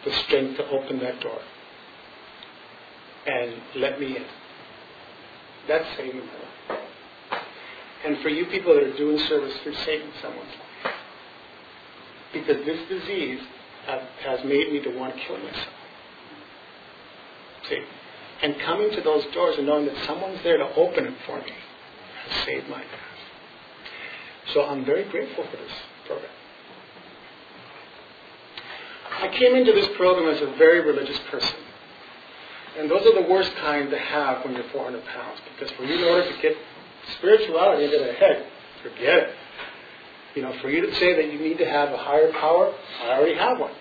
the 0.05 0.13
strength 0.13 0.57
to 0.57 0.69
open 0.69 0.99
that 0.99 1.19
door 1.19 1.39
and 3.25 3.53
let 3.75 3.99
me 3.99 4.17
in. 4.17 4.25
That's 5.67 5.85
saving. 5.97 6.21
And 8.05 8.17
for 8.19 8.29
you 8.29 8.45
people 8.47 8.73
that 8.73 8.83
are 8.83 8.97
doing 8.97 9.17
service, 9.27 9.53
you're 9.63 9.73
saving 9.73 10.09
someone's 10.21 10.49
life. 10.49 10.93
Because 12.33 12.65
this 12.65 12.79
disease 12.89 13.39
has 13.85 14.43
made 14.43 14.73
me 14.73 14.81
to 14.81 14.89
want 14.97 15.15
to 15.15 15.21
kill 15.21 15.37
myself. 15.37 15.67
See? 17.69 17.83
And 18.41 18.59
coming 18.59 18.91
to 18.91 19.01
those 19.01 19.25
doors 19.33 19.57
and 19.57 19.67
knowing 19.67 19.85
that 19.85 20.05
someone's 20.05 20.43
there 20.43 20.57
to 20.57 20.75
open 20.75 21.05
it 21.05 21.13
for 21.25 21.37
me 21.37 21.51
has 22.27 22.45
saved 22.45 22.67
my 22.67 22.77
life. 22.77 22.87
So 24.53 24.65
I'm 24.65 24.83
very 24.83 25.05
grateful 25.05 25.45
for 25.45 25.57
this 25.57 25.71
program. 26.05 26.29
I 29.21 29.27
came 29.29 29.55
into 29.55 29.71
this 29.71 29.87
program 29.95 30.27
as 30.35 30.41
a 30.41 30.57
very 30.57 30.81
religious 30.81 31.19
person. 31.31 31.55
And 32.77 32.89
those 32.89 33.05
are 33.05 33.13
the 33.13 33.29
worst 33.29 33.53
kind 33.57 33.89
to 33.91 33.99
have 33.99 34.43
when 34.43 34.55
you're 34.55 34.69
400 34.71 35.03
pounds. 35.05 35.39
Because 35.53 35.73
for 35.75 35.83
you, 35.83 35.95
in 35.95 36.03
order 36.03 36.31
to 36.31 36.41
get 36.41 36.57
spirituality 37.17 37.85
into 37.85 37.99
the 37.99 38.13
head, 38.13 38.47
forget 38.81 39.17
it. 39.17 39.35
You 40.35 40.41
know, 40.41 40.53
for 40.61 40.69
you 40.69 40.81
to 40.81 40.95
say 40.95 41.15
that 41.15 41.31
you 41.31 41.39
need 41.39 41.59
to 41.59 41.65
have 41.65 41.91
a 41.91 41.97
higher 41.97 42.31
power, 42.31 42.73
I 43.03 43.11
already 43.11 43.35
have 43.35 43.59
one. 43.59 43.73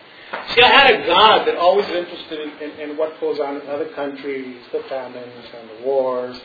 See, 0.55 0.63
I 0.63 0.69
had 0.69 0.95
a 0.95 1.07
God 1.07 1.47
that 1.47 1.57
always 1.57 1.87
is 1.87 1.95
interested 1.95 2.41
in, 2.41 2.71
in, 2.71 2.91
in 2.91 2.97
what 2.97 3.19
goes 3.21 3.39
on 3.41 3.61
in 3.61 3.67
other 3.69 3.89
countries, 3.91 4.57
the 4.73 4.81
famines 4.89 5.47
and 5.59 5.71
the 5.71 5.85
wars. 5.87 6.39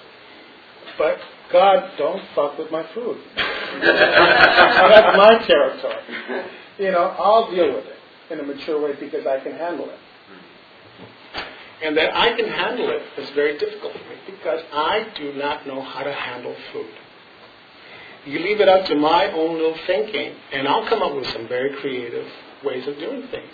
But 0.97 1.19
God, 1.51 1.91
don't 1.97 2.21
fuck 2.35 2.57
with 2.57 2.71
my 2.71 2.85
food. 2.93 3.17
That's 3.35 5.17
my 5.17 5.45
territory. 5.45 6.45
You 6.79 6.91
know, 6.91 7.15
I'll 7.17 7.49
deal 7.51 7.73
with 7.73 7.85
it 7.85 7.97
in 8.31 8.39
a 8.39 8.43
mature 8.43 8.81
way 8.81 8.93
because 8.99 9.25
I 9.25 9.39
can 9.39 9.53
handle 9.53 9.89
it. 9.89 9.99
And 11.83 11.95
that 11.97 12.15
I 12.15 12.35
can 12.35 12.47
handle 12.47 12.89
it 12.89 13.03
is 13.21 13.29
very 13.31 13.57
difficult 13.57 13.93
for 13.93 13.99
me 13.99 14.15
because 14.25 14.61
I 14.73 15.07
do 15.15 15.33
not 15.33 15.67
know 15.67 15.81
how 15.81 16.03
to 16.03 16.11
handle 16.11 16.55
food. 16.73 16.89
You 18.25 18.39
leave 18.39 18.59
it 18.59 18.67
up 18.67 18.85
to 18.87 18.95
my 18.95 19.31
own 19.31 19.53
little 19.53 19.77
thinking, 19.85 20.33
and 20.51 20.67
I'll 20.67 20.87
come 20.87 21.01
up 21.01 21.15
with 21.15 21.27
some 21.27 21.47
very 21.47 21.75
creative 21.77 22.27
ways 22.63 22.85
of 22.87 22.97
doing 22.97 23.27
things. 23.27 23.53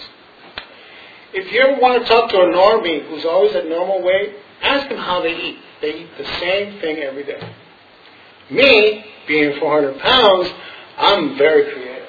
If 1.33 1.51
you 1.51 1.62
ever 1.62 1.81
want 1.81 2.01
to 2.01 2.09
talk 2.09 2.29
to 2.29 2.38
a 2.38 2.45
normie 2.45 3.07
who's 3.07 3.25
always 3.25 3.55
at 3.55 3.67
normal 3.67 4.01
weight, 4.01 4.36
ask 4.62 4.88
them 4.89 4.97
how 4.97 5.21
they 5.21 5.36
eat. 5.36 5.57
They 5.81 5.93
eat 6.01 6.09
the 6.17 6.25
same 6.39 6.79
thing 6.79 6.97
every 6.99 7.23
day. 7.23 7.41
Me, 8.49 9.05
being 9.27 9.59
400 9.59 9.99
pounds, 9.99 10.49
I'm 10.97 11.38
very 11.38 11.71
creative. 11.71 12.07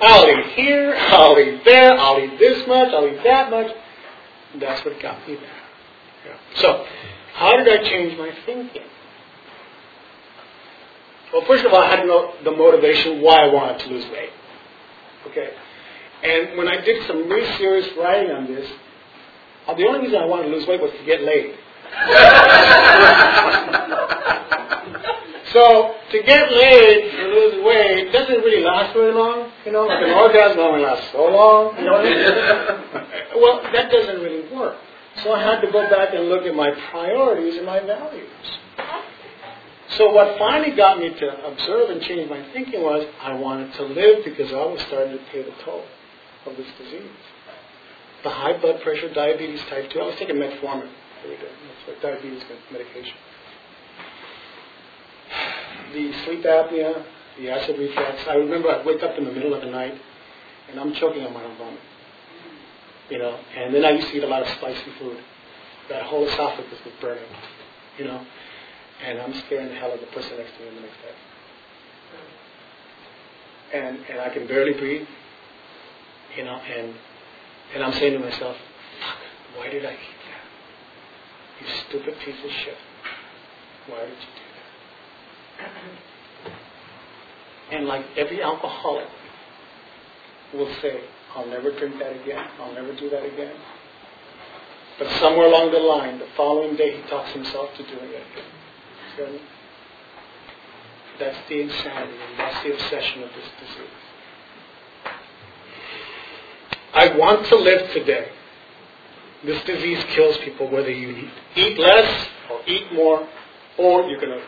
I'll 0.00 0.28
eat 0.28 0.46
here, 0.54 0.94
I'll 0.96 1.38
eat 1.38 1.64
there, 1.64 1.98
I'll 1.98 2.20
eat 2.20 2.38
this 2.38 2.66
much, 2.66 2.92
I'll 2.92 3.08
eat 3.08 3.22
that 3.24 3.50
much. 3.50 3.70
That's 4.60 4.84
what 4.84 5.00
got 5.00 5.26
me 5.26 5.34
there. 5.34 5.50
Yeah. 6.26 6.36
So, 6.56 6.86
how 7.34 7.56
did 7.56 7.68
I 7.68 7.88
change 7.88 8.18
my 8.18 8.30
thinking? 8.46 8.82
Well, 11.32 11.44
first 11.46 11.64
of 11.64 11.72
all, 11.72 11.82
I 11.82 11.90
had 11.90 12.02
to 12.02 12.06
know 12.06 12.34
the 12.44 12.52
motivation 12.52 13.20
why 13.20 13.42
I 13.42 13.52
wanted 13.52 13.80
to 13.80 13.88
lose 13.88 14.04
weight. 14.12 14.30
Okay. 15.28 15.50
And 16.22 16.56
when 16.56 16.68
I 16.68 16.80
did 16.80 17.06
some 17.06 17.28
really 17.28 17.56
serious 17.58 17.88
writing 17.98 18.30
on 18.30 18.46
this, 18.46 18.70
uh, 19.66 19.74
the 19.74 19.86
only 19.86 20.00
reason 20.00 20.20
I 20.20 20.26
wanted 20.26 20.44
to 20.44 20.56
lose 20.56 20.66
weight 20.66 20.80
was 20.80 20.92
to 20.92 21.04
get 21.04 21.22
laid. 21.22 21.56
so 25.54 25.94
to 26.10 26.22
get 26.24 26.50
laid 26.50 27.14
and 27.14 27.30
lose 27.30 27.64
weight 27.64 28.12
doesn't 28.12 28.42
really 28.42 28.62
last 28.62 28.92
very 28.92 29.14
long. 29.14 29.50
You 29.64 29.72
know, 29.72 29.86
like 29.86 30.02
an 30.04 30.10
orgasm 30.10 30.58
only 30.58 30.82
lasts 30.82 31.12
so 31.12 31.24
long. 31.24 31.78
You 31.78 31.84
know 31.84 31.92
what 31.92 32.06
I 32.06 32.10
mean? 32.10 33.40
well, 33.40 33.62
that 33.72 33.90
doesn't 33.90 34.20
really 34.20 34.52
work. 34.52 34.76
So 35.22 35.32
I 35.32 35.40
had 35.40 35.60
to 35.60 35.70
go 35.70 35.88
back 35.88 36.12
and 36.12 36.28
look 36.28 36.42
at 36.44 36.54
my 36.54 36.72
priorities 36.90 37.56
and 37.56 37.64
my 37.64 37.78
values. 37.80 38.28
So 39.96 40.12
what 40.12 40.36
finally 40.38 40.74
got 40.74 40.98
me 40.98 41.10
to 41.10 41.46
observe 41.46 41.90
and 41.90 42.02
change 42.02 42.28
my 42.28 42.42
thinking 42.52 42.82
was 42.82 43.06
I 43.22 43.34
wanted 43.34 43.72
to 43.74 43.84
live 43.84 44.24
because 44.24 44.52
I 44.52 44.64
was 44.66 44.80
starting 44.88 45.16
to 45.16 45.24
pay 45.30 45.42
the 45.42 45.52
toll 45.64 45.84
of 46.46 46.56
this 46.56 46.66
disease. 46.78 47.10
The 48.24 48.30
high 48.30 48.58
blood 48.58 48.80
pressure, 48.82 49.12
diabetes 49.14 49.60
type 49.70 49.90
2, 49.90 50.00
I 50.00 50.06
was 50.06 50.16
taking 50.16 50.36
metformin 50.36 50.90
every 51.22 51.36
day. 51.36 51.42
That's 51.68 51.86
what 51.86 52.02
diabetes 52.02 52.42
medication. 52.72 53.14
The 55.94 56.12
sleep 56.24 56.42
apnea, 56.42 57.04
the 57.38 57.50
acid 57.50 57.78
reflux. 57.78 58.26
I 58.28 58.34
remember 58.34 58.68
I'd 58.68 58.84
wake 58.84 59.04
up 59.04 59.16
in 59.16 59.24
the 59.24 59.30
middle 59.30 59.54
of 59.54 59.60
the 59.60 59.70
night 59.70 59.94
and 60.68 60.80
I'm 60.80 60.92
choking 60.94 61.24
on 61.24 61.32
my 61.32 61.44
own 61.44 61.56
vomit. 61.56 61.80
You 63.10 63.18
know, 63.18 63.38
and 63.56 63.72
then 63.72 63.84
I 63.84 63.90
used 63.90 64.08
to 64.08 64.16
eat 64.16 64.24
a 64.24 64.26
lot 64.26 64.42
of 64.42 64.48
spicy 64.48 64.90
food. 64.98 65.18
That 65.88 66.02
whole 66.02 66.26
esophagus 66.26 66.78
was 66.84 66.94
burning. 67.00 67.22
You 67.96 68.06
know, 68.06 68.26
and 69.06 69.20
I'm 69.20 69.34
scaring 69.46 69.68
the 69.68 69.74
hell 69.76 69.90
out 69.90 69.94
of 69.94 70.00
the 70.00 70.06
person 70.06 70.36
next 70.36 70.56
to 70.58 70.64
me 70.64 70.74
the 70.74 70.80
next 70.80 70.96
day. 71.02 71.14
And 73.78 73.98
and 74.10 74.20
I 74.20 74.30
can 74.30 74.48
barely 74.48 74.72
breathe. 74.72 75.06
You 76.36 76.44
know, 76.44 76.56
and 76.56 76.94
and 77.74 77.84
I'm 77.84 77.92
saying 77.92 78.14
to 78.14 78.18
myself, 78.18 78.56
fuck, 79.00 79.18
why 79.56 79.68
did 79.70 79.84
I 79.84 79.92
eat 79.92 80.18
that? 80.26 80.44
You 81.60 81.66
stupid 81.88 82.18
piece 82.24 82.44
of 82.44 82.50
shit. 82.50 82.78
Why 83.86 84.00
did 84.00 84.08
you 84.08 84.14
do 84.14 84.18
that? 85.60 85.84
And 87.74 87.86
like 87.86 88.04
every 88.16 88.40
alcoholic 88.40 89.08
will 90.52 90.72
say, 90.80 91.00
I'll 91.34 91.46
never 91.46 91.76
drink 91.76 91.98
that 91.98 92.20
again. 92.22 92.46
I'll 92.60 92.72
never 92.72 92.94
do 92.94 93.10
that 93.10 93.24
again. 93.24 93.56
But 94.96 95.10
somewhere 95.18 95.46
along 95.46 95.72
the 95.72 95.78
line, 95.78 96.20
the 96.20 96.28
following 96.36 96.76
day, 96.76 96.96
he 96.96 97.02
talks 97.08 97.32
himself 97.32 97.74
to 97.76 97.82
doing 97.82 98.10
it 98.10 98.22
again. 99.16 99.40
That's 101.18 101.48
the 101.48 101.62
insanity 101.62 102.16
and 102.30 102.38
that's 102.38 102.62
the 102.62 102.74
obsession 102.74 103.24
of 103.24 103.30
this 103.30 103.48
disease. 103.60 103.88
I 106.92 107.16
want 107.16 107.46
to 107.46 107.56
live 107.56 107.90
today. 107.92 108.28
This 109.44 109.62
disease 109.64 110.02
kills 110.10 110.38
people 110.38 110.70
whether 110.70 110.90
you 110.90 111.28
eat 111.56 111.78
less 111.78 112.28
or 112.50 112.60
eat 112.66 112.92
more, 112.92 113.28
or 113.78 114.02
you're 114.04 114.20
going 114.20 114.38
to 114.38 114.44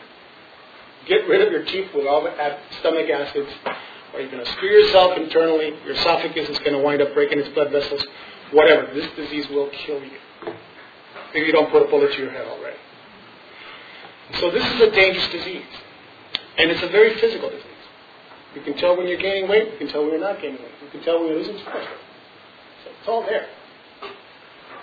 get 1.07 1.27
rid 1.27 1.45
of 1.45 1.51
your 1.51 1.65
teeth 1.65 1.89
with 1.93 2.05
all 2.05 2.23
the 2.23 2.33
stomach 2.79 3.09
acids, 3.09 3.49
or 4.13 4.21
you're 4.21 4.31
going 4.31 4.43
to 4.43 4.51
screw 4.51 4.69
yourself 4.69 5.17
internally. 5.17 5.73
Your 5.85 5.95
esophagus 5.95 6.49
is 6.49 6.59
going 6.59 6.73
to 6.73 6.79
wind 6.79 7.01
up 7.01 7.13
breaking 7.13 7.39
its 7.39 7.49
blood 7.49 7.71
vessels. 7.71 8.05
Whatever. 8.51 8.93
This 8.93 9.09
disease 9.15 9.47
will 9.49 9.69
kill 9.69 10.01
you 10.01 10.17
if 11.33 11.45
you 11.45 11.51
don't 11.51 11.69
put 11.69 11.85
a 11.85 11.89
bullet 11.89 12.13
to 12.13 12.17
your 12.17 12.31
head 12.31 12.47
already. 12.47 12.77
So 14.39 14.51
this 14.51 14.65
is 14.73 14.81
a 14.81 14.91
dangerous 14.91 15.27
disease. 15.31 15.65
And 16.57 16.71
it's 16.71 16.81
a 16.81 16.89
very 16.89 17.19
physical 17.19 17.49
disease. 17.49 17.63
You 18.55 18.61
can 18.61 18.77
tell 18.77 18.97
when 18.97 19.07
you're 19.07 19.19
gaining 19.19 19.49
weight. 19.49 19.73
You 19.73 19.77
can 19.77 19.87
tell 19.89 20.01
when 20.01 20.11
you're 20.11 20.21
not 20.21 20.41
gaining 20.41 20.61
weight. 20.61 20.71
You 20.83 20.89
can 20.89 21.03
tell 21.03 21.19
when 21.19 21.29
you're 21.29 21.37
losing 21.37 21.63
pressure. 21.63 21.97
So 22.83 22.91
it's 22.99 23.07
all 23.07 23.21
there. 23.21 23.47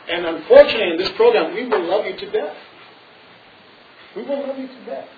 And 0.08 0.26
unfortunately, 0.26 0.90
in 0.92 0.96
this 0.98 1.10
program, 1.12 1.54
we 1.54 1.66
will 1.66 1.84
love 1.88 2.06
you 2.06 2.16
to 2.16 2.30
death. 2.30 2.56
We 4.14 4.22
will 4.22 4.46
love 4.46 4.58
you 4.58 4.68
to 4.68 4.84
death. 4.84 5.08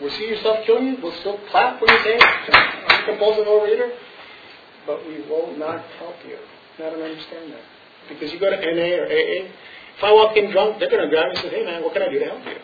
We'll 0.00 0.10
see 0.10 0.28
yourself 0.28 0.64
killing 0.66 0.86
you. 0.86 0.96
We'll 1.02 1.18
still 1.20 1.38
clap 1.50 1.80
when 1.80 1.90
you 1.90 2.02
say 2.02 2.18
compulsive 3.06 3.46
overeater. 3.46 3.90
but 4.86 5.06
we 5.06 5.20
will 5.28 5.56
not 5.56 5.84
help 5.98 6.16
you. 6.26 6.38
I 6.78 6.90
don't 6.90 7.02
understand 7.02 7.52
that. 7.52 7.60
Because 8.08 8.32
you 8.32 8.40
go 8.40 8.50
to 8.50 8.56
NA 8.56 9.02
or 9.02 9.06
AA, 9.06 9.46
if 9.96 10.02
I 10.02 10.12
walk 10.12 10.36
in 10.36 10.50
drunk, 10.50 10.78
they're 10.78 10.90
going 10.90 11.02
to 11.02 11.08
grab 11.08 11.26
me 11.26 11.30
and 11.36 11.38
say, 11.38 11.50
hey 11.50 11.64
man, 11.64 11.82
what 11.82 11.92
can 11.92 12.02
I 12.02 12.08
do 12.08 12.18
to 12.18 12.24
help 12.24 12.44
you? 12.44 12.56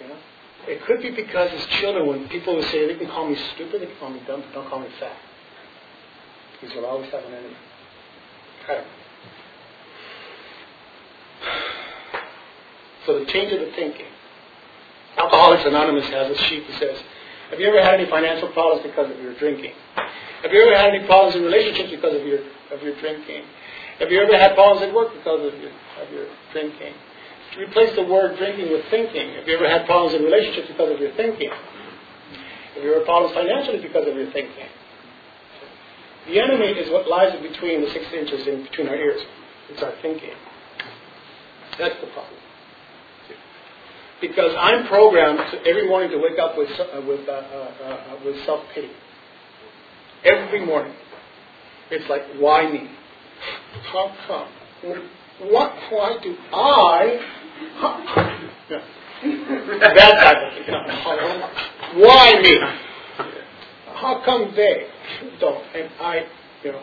You 0.00 0.08
know? 0.08 0.16
It 0.66 0.84
could 0.86 1.02
be 1.02 1.10
because 1.10 1.50
as 1.52 1.66
children, 1.80 2.06
when 2.06 2.28
people 2.28 2.54
would 2.56 2.64
say, 2.66 2.86
they 2.86 2.94
can 2.98 3.08
call 3.08 3.28
me 3.28 3.36
stupid, 3.54 3.82
they 3.82 3.86
can 3.86 3.96
call 3.96 4.10
me 4.10 4.22
dumb, 4.26 4.40
but 4.42 4.52
don't 4.54 4.70
call 4.70 4.80
me 4.80 4.88
fat. 4.98 5.16
Because 6.52 6.74
you'll 6.74 6.86
always 6.86 7.10
have 7.10 7.24
an 7.24 7.34
enemy. 7.34 7.56
Okay. 8.64 8.84
So 13.06 13.18
the 13.20 13.26
change 13.26 13.52
of 13.52 13.60
the 13.60 13.72
thinking. 13.72 14.06
Alcoholics 15.48 15.64
Anonymous 15.64 16.08
has 16.10 16.28
a 16.28 16.36
sheet 16.44 16.68
that 16.68 16.78
says, 16.78 17.02
have 17.48 17.58
you 17.58 17.68
ever 17.68 17.80
had 17.80 17.94
any 17.94 18.04
financial 18.10 18.48
problems 18.52 18.82
because 18.84 19.10
of 19.10 19.16
your 19.16 19.32
drinking? 19.38 19.72
Have 20.42 20.52
you 20.52 20.60
ever 20.60 20.76
had 20.76 20.92
any 20.92 21.06
problems 21.06 21.36
in 21.36 21.42
relationships 21.42 21.88
because 21.88 22.20
of 22.20 22.26
your 22.26 22.40
of 22.70 22.82
your 22.82 22.94
drinking? 23.00 23.44
Have 23.98 24.12
you 24.12 24.20
ever 24.20 24.36
had 24.36 24.54
problems 24.54 24.82
at 24.82 24.92
work 24.92 25.08
because 25.14 25.40
of 25.40 25.58
your 25.58 25.72
of 25.72 26.12
your 26.12 26.26
drinking? 26.52 26.92
Replace 27.56 27.96
the 27.96 28.04
word 28.04 28.36
drinking 28.36 28.68
with 28.68 28.84
thinking. 28.90 29.40
Have 29.40 29.48
you 29.48 29.56
ever 29.56 29.66
had 29.66 29.86
problems 29.86 30.14
in 30.14 30.22
relationships 30.22 30.68
because 30.68 30.92
of 30.92 31.00
your 31.00 31.12
thinking? 31.16 31.48
Have 31.48 32.84
you 32.84 32.90
ever 32.90 32.98
had 33.00 33.06
problems 33.06 33.32
financially 33.32 33.80
because 33.80 34.06
of 34.06 34.14
your 34.14 34.30
thinking? 34.30 34.68
The 36.28 36.40
enemy 36.40 36.76
is 36.76 36.92
what 36.92 37.08
lies 37.08 37.34
in 37.34 37.40
between 37.40 37.80
the 37.80 37.88
six 37.88 38.04
inches 38.12 38.46
in 38.46 38.64
between 38.64 38.86
our 38.88 38.96
ears. 38.96 39.22
It's 39.70 39.82
our 39.82 39.94
thinking. 40.02 40.36
That's 41.78 41.98
the 42.02 42.08
problem. 42.12 42.36
Because 44.20 44.54
I'm 44.58 44.86
programmed 44.88 45.38
every 45.64 45.88
morning 45.88 46.10
to 46.10 46.18
wake 46.18 46.38
up 46.38 46.58
with 46.58 46.70
uh, 46.70 47.00
with 47.06 47.28
uh, 47.28 47.32
uh, 47.32 47.36
uh 47.36 48.16
with 48.24 48.44
self 48.44 48.64
pity. 48.74 48.90
Every 50.24 50.66
morning, 50.66 50.94
it's 51.90 52.08
like, 52.10 52.22
why 52.38 52.70
me? 52.70 52.90
How 53.92 54.12
come? 54.26 54.48
What? 55.50 55.72
Why 55.90 56.18
do 56.20 56.36
I? 56.52 57.20
Yeah. 58.68 58.84
that 59.80 59.94
type 59.94 60.36
of 60.36 60.66
thing. 60.66 62.02
Why 62.02 62.40
me? 62.42 62.58
How 63.94 64.22
come 64.24 64.52
they 64.56 64.88
don't? 65.38 65.64
And 65.74 65.90
I, 66.00 66.26
you 66.64 66.72
know, 66.72 66.82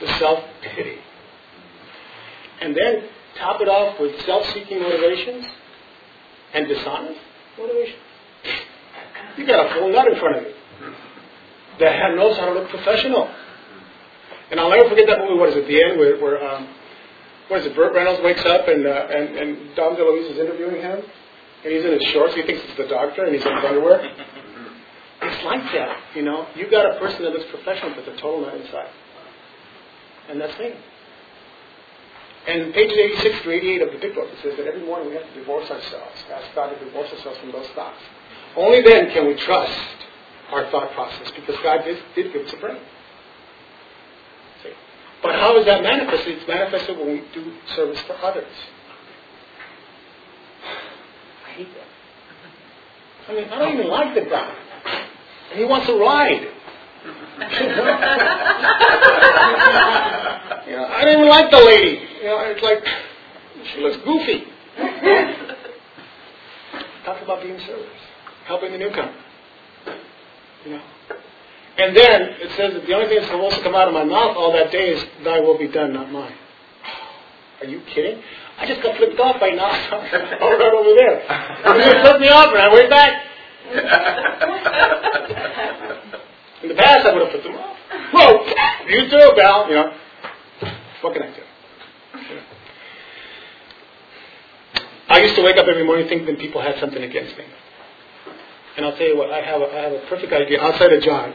the 0.00 0.06
self 0.18 0.44
pity. 0.62 0.98
And 2.60 2.76
then 2.76 3.08
top 3.38 3.60
it 3.60 3.68
off 3.68 4.00
with 4.00 4.20
self 4.22 4.46
seeking 4.54 4.80
motivations 4.80 5.44
and 6.56 6.66
dishonest 6.68 7.20
motivation. 7.58 7.96
You 9.36 9.46
got 9.46 9.66
a 9.66 9.74
full 9.74 9.92
nut 9.92 10.08
in 10.08 10.18
front 10.18 10.36
of 10.38 10.42
you 10.44 10.54
that 11.80 12.14
knows 12.16 12.36
how 12.38 12.46
to 12.46 12.52
look 12.52 12.70
professional. 12.70 13.30
And 14.50 14.58
I'll 14.58 14.70
never 14.70 14.88
forget 14.88 15.06
that 15.08 15.18
movie. 15.18 15.38
What 15.38 15.50
is 15.50 15.56
it? 15.56 15.66
The 15.68 15.82
end 15.82 15.98
where, 15.98 16.18
where 16.18 16.42
um, 16.42 16.68
what 17.48 17.60
is 17.60 17.66
it? 17.66 17.76
Burt 17.76 17.94
Reynolds 17.94 18.22
wakes 18.22 18.44
up 18.46 18.68
and 18.68 18.86
uh, 18.86 19.06
and 19.10 19.36
and 19.36 19.76
Dom 19.76 19.96
DeLuise 19.96 20.32
is 20.32 20.38
interviewing 20.38 20.80
him, 20.80 21.02
and 21.64 21.72
he's 21.72 21.84
in 21.84 21.92
his 21.92 22.02
shorts. 22.12 22.34
He 22.34 22.42
thinks 22.42 22.62
it's 22.64 22.76
the 22.78 22.86
doctor, 22.86 23.24
and 23.24 23.34
he's 23.34 23.44
in 23.44 23.54
his 23.54 23.64
underwear. 23.64 24.00
It's 25.22 25.44
like 25.44 25.64
that, 25.72 25.98
you 26.14 26.22
know. 26.22 26.46
You 26.54 26.70
got 26.70 26.96
a 26.96 26.98
person 26.98 27.22
that 27.24 27.32
looks 27.32 27.50
professional, 27.50 27.94
but 27.94 28.04
the 28.04 28.12
total 28.20 28.42
nut 28.42 28.54
inside, 28.54 28.88
and 30.30 30.40
that's 30.40 30.58
me. 30.58 30.74
And 32.46 32.72
pages 32.72 32.96
86 32.96 33.42
to 33.42 33.50
88 33.50 33.82
of 33.82 33.92
the 33.92 33.98
big 33.98 34.14
book, 34.14 34.28
it 34.30 34.38
says 34.40 34.56
that 34.56 34.66
every 34.66 34.84
morning 34.86 35.08
we 35.08 35.16
have 35.16 35.26
to 35.26 35.34
divorce 35.34 35.68
ourselves, 35.68 36.14
ask 36.32 36.54
God 36.54 36.70
to 36.70 36.78
divorce 36.84 37.10
ourselves 37.12 37.38
from 37.38 37.50
those 37.50 37.66
thoughts. 37.74 37.98
Only 38.56 38.82
then 38.82 39.10
can 39.10 39.26
we 39.26 39.34
trust 39.34 39.76
our 40.52 40.70
thought 40.70 40.92
process, 40.92 41.32
because 41.32 41.56
God 41.64 41.82
did, 41.84 42.00
did 42.14 42.32
give 42.32 42.46
us 42.46 42.52
a 42.52 42.56
brain. 42.58 42.78
See? 44.62 44.70
But 45.22 45.34
how 45.34 45.56
is 45.58 45.66
that 45.66 45.82
manifested? 45.82 46.38
It's 46.38 46.46
manifested 46.46 46.96
when 46.96 47.08
we 47.08 47.24
do 47.34 47.52
service 47.74 47.98
for 48.02 48.16
others. 48.22 48.46
I 51.46 51.50
hate 51.50 51.68
that. 51.74 51.88
I 53.28 53.34
mean, 53.34 53.48
I 53.48 53.58
don't 53.58 53.74
even 53.74 53.88
like 53.88 54.14
the 54.14 54.20
guy. 54.30 54.54
And 55.50 55.58
he 55.58 55.64
wants 55.64 55.88
a 55.88 55.96
ride. 55.96 56.46
You 60.66 60.74
know, 60.74 60.84
I 60.84 61.04
didn't 61.04 61.20
even 61.20 61.28
like 61.28 61.48
the 61.52 61.58
lady. 61.58 62.00
You 62.26 62.32
know, 62.32 62.40
it's 62.42 62.60
like 62.60 62.82
she 63.72 63.80
looks 63.80 63.98
goofy. 63.98 64.50
Talk 67.04 67.22
about 67.22 67.40
being 67.40 67.56
service, 67.60 67.86
helping 68.46 68.72
the 68.72 68.78
newcomer. 68.78 69.14
You 70.64 70.72
know. 70.72 70.82
And 71.78 71.96
then 71.96 72.22
it 72.42 72.50
says 72.56 72.74
that 72.74 72.84
the 72.84 72.94
only 72.94 73.06
thing 73.06 73.18
that's 73.18 73.30
supposed 73.30 73.54
to 73.58 73.62
come 73.62 73.76
out 73.76 73.86
of 73.86 73.94
my 73.94 74.02
mouth 74.02 74.36
all 74.36 74.52
that 74.54 74.72
day 74.72 74.88
is, 74.88 75.06
"Thy 75.22 75.38
will 75.38 75.56
be 75.56 75.68
done, 75.68 75.92
not 75.92 76.10
mine." 76.10 76.34
Are 77.60 77.66
you 77.66 77.80
kidding? 77.94 78.20
I 78.58 78.66
just 78.66 78.82
got 78.82 78.96
flipped 78.96 79.20
off 79.20 79.38
by 79.38 79.50
now. 79.50 79.70
All 80.42 80.58
right 80.58 80.74
over 80.74 80.94
there. 80.96 81.22
You 81.76 81.84
just 81.84 82.00
flipped 82.00 82.20
me 82.20 82.28
off, 82.28 82.50
and 82.50 82.58
I 82.58 82.72
went 82.72 82.90
back. 82.90 83.22
In 86.64 86.70
the 86.70 86.74
past, 86.74 87.06
I 87.06 87.12
would 87.12 87.22
have 87.22 87.30
put 87.30 87.44
them 87.44 87.54
off. 87.54 87.76
Whoa, 88.12 88.44
you 88.88 89.08
too, 89.08 89.30
pal. 89.36 89.68
You 89.68 89.74
know. 89.74 89.92
What 91.02 91.12
can 91.12 91.22
I 91.22 91.26
do? 91.26 91.42
I 95.08 95.20
used 95.20 95.36
to 95.36 95.42
wake 95.42 95.56
up 95.56 95.68
every 95.68 95.84
morning 95.84 96.08
thinking 96.08 96.36
people 96.36 96.60
had 96.60 96.78
something 96.80 97.02
against 97.02 97.36
me. 97.38 97.44
And 98.76 98.84
I'll 98.84 98.96
tell 98.96 99.06
you 99.06 99.16
what, 99.16 99.30
I 99.30 99.40
have 99.40 99.62
a, 99.62 99.66
I 99.66 99.80
have 99.82 99.92
a 99.92 100.00
perfect 100.08 100.32
idea 100.32 100.60
outside 100.60 100.92
of 100.92 101.02
John. 101.02 101.32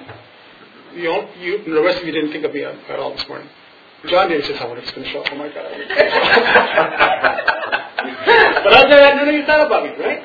You, 0.93 1.03
don't, 1.03 1.37
you 1.37 1.63
the 1.63 1.81
rest 1.81 1.99
of 1.99 2.05
you 2.05 2.11
didn't 2.11 2.31
think 2.31 2.45
of 2.45 2.53
me 2.53 2.65
at, 2.65 2.99
all 2.99 3.15
this 3.15 3.25
morning. 3.27 3.47
John 4.07 4.29
did. 4.29 4.41
He 4.41 4.47
says, 4.47 4.59
"I 4.59 4.65
wonder 4.65 4.81
if 4.81 4.89
it's 4.89 4.95
going 4.95 5.05
to 5.05 5.13
show 5.13 5.21
up." 5.21 5.27
Oh 5.31 5.37
my 5.37 5.47
God! 5.47 5.71
but 8.63 8.73
outside 8.73 8.99
that, 8.99 9.15
none 9.15 9.29
of 9.29 9.33
you 9.33 9.45
thought 9.45 9.65
about 9.65 9.83
me, 9.83 9.91
right? 10.03 10.23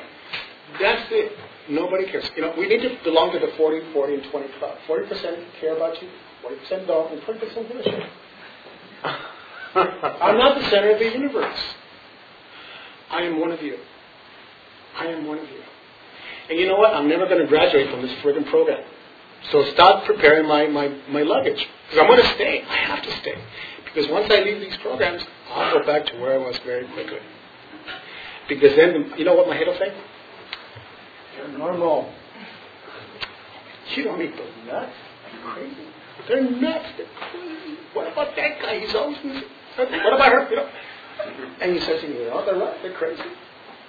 That's 0.79 1.11
it. 1.11 1.31
Nobody 1.69 2.05
cares. 2.05 2.29
You 2.35 2.41
know, 2.41 2.53
we 2.57 2.67
need 2.67 2.81
to 2.81 2.97
belong 3.03 3.31
to 3.33 3.39
the 3.39 3.51
40, 3.55 3.93
40, 3.93 4.13
and 4.15 4.23
20 4.31 4.47
club. 4.59 4.77
40% 4.87 5.45
care 5.59 5.75
about 5.75 6.01
you, 6.01 6.09
40% 6.43 6.87
don't, 6.87 7.13
and 7.13 7.21
20% 7.21 7.67
give 7.67 7.77
a 7.77 7.83
shit. 7.83 8.03
I'm 9.75 10.37
not 10.37 10.59
the 10.59 10.69
center 10.69 10.91
of 10.91 10.99
the 10.99 11.11
universe. 11.11 11.59
I 13.11 13.21
am 13.23 13.39
one 13.39 13.51
of 13.51 13.61
you. 13.61 13.77
I 14.97 15.07
am 15.07 15.25
one 15.25 15.39
of 15.39 15.49
you. 15.49 15.61
And 16.49 16.59
you 16.59 16.67
know 16.67 16.77
what? 16.77 16.93
I'm 16.93 17.07
never 17.07 17.25
going 17.25 17.41
to 17.41 17.47
graduate 17.47 17.89
from 17.91 18.01
this 18.01 18.11
friggin' 18.23 18.49
program. 18.49 18.83
So 19.51 19.63
stop 19.71 20.05
preparing 20.05 20.47
my, 20.47 20.67
my, 20.67 20.87
my 21.09 21.21
luggage. 21.21 21.65
Because 21.89 21.99
I'm 22.01 22.07
going 22.07 22.21
to 22.21 22.33
stay. 22.35 22.63
I 22.63 22.75
have 22.75 23.03
to 23.03 23.11
stay. 23.17 23.35
Because 23.85 24.09
once 24.09 24.31
I 24.31 24.41
leave 24.41 24.59
these 24.59 24.77
programs, 24.77 25.23
I'll 25.49 25.79
go 25.79 25.85
back 25.85 26.05
to 26.07 26.19
where 26.19 26.33
I 26.33 26.37
was 26.37 26.57
very 26.65 26.87
quickly. 26.93 27.19
Because 28.49 28.75
then, 28.75 29.13
you 29.17 29.25
know 29.25 29.35
what 29.35 29.47
my 29.47 29.55
head 29.55 29.67
will 29.67 29.77
say? 29.77 29.93
You're 31.37 31.57
normal. 31.57 32.11
You 33.95 34.03
don't 34.03 34.21
eat 34.21 34.35
those 34.35 34.51
nuts. 34.65 34.91
Are 35.25 35.31
you 35.31 35.53
crazy? 35.53 35.87
They're 36.27 36.49
nuts. 36.49 36.85
They're 36.97 37.07
crazy. 37.31 37.77
What 37.93 38.11
about 38.11 38.35
that 38.35 38.61
guy? 38.61 38.79
He's 38.79 38.95
always 38.95 39.17
what 39.77 40.13
about 40.13 40.31
her? 40.31 40.49
You 40.49 40.55
know? 40.57 40.69
And 41.61 41.73
he 41.73 41.79
says 41.79 42.01
to 42.01 42.07
me, 42.07 42.19
you 42.19 42.25
know, 42.25 42.45
they're 42.45 42.55
right. 42.55 42.81
They're 42.81 42.93
crazy. 42.93 43.23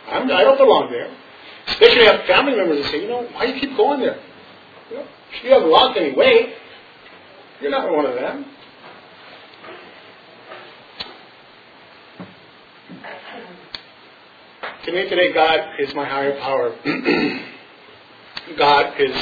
I'm, 0.09 0.31
I 0.31 0.43
don't 0.43 0.59
belong 0.59 0.91
there. 0.91 1.14
Especially 1.67 2.05
have 2.07 2.25
family 2.27 2.57
members 2.57 2.83
that 2.83 2.91
say, 2.91 3.03
you 3.03 3.09
know, 3.09 3.27
why 3.33 3.47
do 3.47 3.53
you 3.53 3.61
keep 3.61 3.77
going 3.77 4.01
there? 4.01 4.19
You, 4.91 4.97
know, 4.97 5.07
you 5.45 5.51
haven't 5.51 5.71
lost 5.71 5.99
any 5.99 6.14
weight. 6.14 6.55
You're 7.61 7.71
not 7.71 7.93
one 7.93 8.07
of 8.07 8.14
them. 8.14 8.47
To 14.85 14.93
me 14.93 15.09
today, 15.09 15.33
God 15.35 15.61
is 15.79 15.95
my 15.95 16.07
higher 16.07 16.38
power. 16.41 16.75
God 18.57 18.99
is 18.99 19.14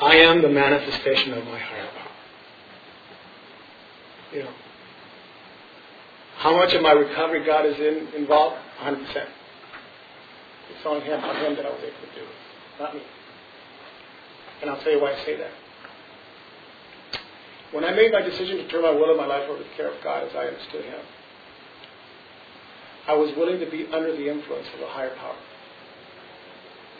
I 0.00 0.16
am 0.16 0.42
the 0.42 0.48
manifestation 0.48 1.32
of 1.32 1.44
my 1.44 1.58
higher 1.58 1.88
power. 1.88 2.15
You 4.36 4.44
know. 4.44 4.52
How 6.36 6.54
much 6.54 6.74
of 6.74 6.82
my 6.82 6.92
recovery 6.92 7.42
God 7.46 7.64
is 7.64 7.78
in, 7.80 8.08
involved? 8.14 8.56
100%. 8.84 9.00
It's 10.76 10.84
on 10.84 11.00
Him, 11.00 11.24
on 11.24 11.36
Him 11.36 11.56
that 11.56 11.64
I 11.64 11.70
was 11.70 11.80
able 11.80 11.96
to 11.96 12.14
do 12.14 12.20
it, 12.20 12.36
not 12.78 12.94
me. 12.94 13.00
And 14.60 14.68
I'll 14.68 14.78
tell 14.80 14.92
you 14.92 15.00
why 15.00 15.14
I 15.14 15.24
say 15.24 15.38
that. 15.38 15.52
When 17.72 17.82
I 17.82 17.92
made 17.92 18.12
my 18.12 18.20
decision 18.20 18.58
to 18.58 18.68
turn 18.68 18.82
my 18.82 18.90
will 18.90 19.08
and 19.08 19.16
my 19.16 19.24
life 19.24 19.48
over 19.48 19.56
to 19.56 19.64
the 19.64 19.74
care 19.74 19.88
of 19.88 20.04
God 20.04 20.28
as 20.28 20.36
I 20.36 20.52
understood 20.52 20.84
Him, 20.84 21.00
I 23.08 23.14
was 23.14 23.34
willing 23.38 23.58
to 23.60 23.70
be 23.70 23.86
under 23.90 24.12
the 24.12 24.28
influence 24.28 24.66
of 24.74 24.82
a 24.82 24.88
higher 24.92 25.16
power. 25.16 25.36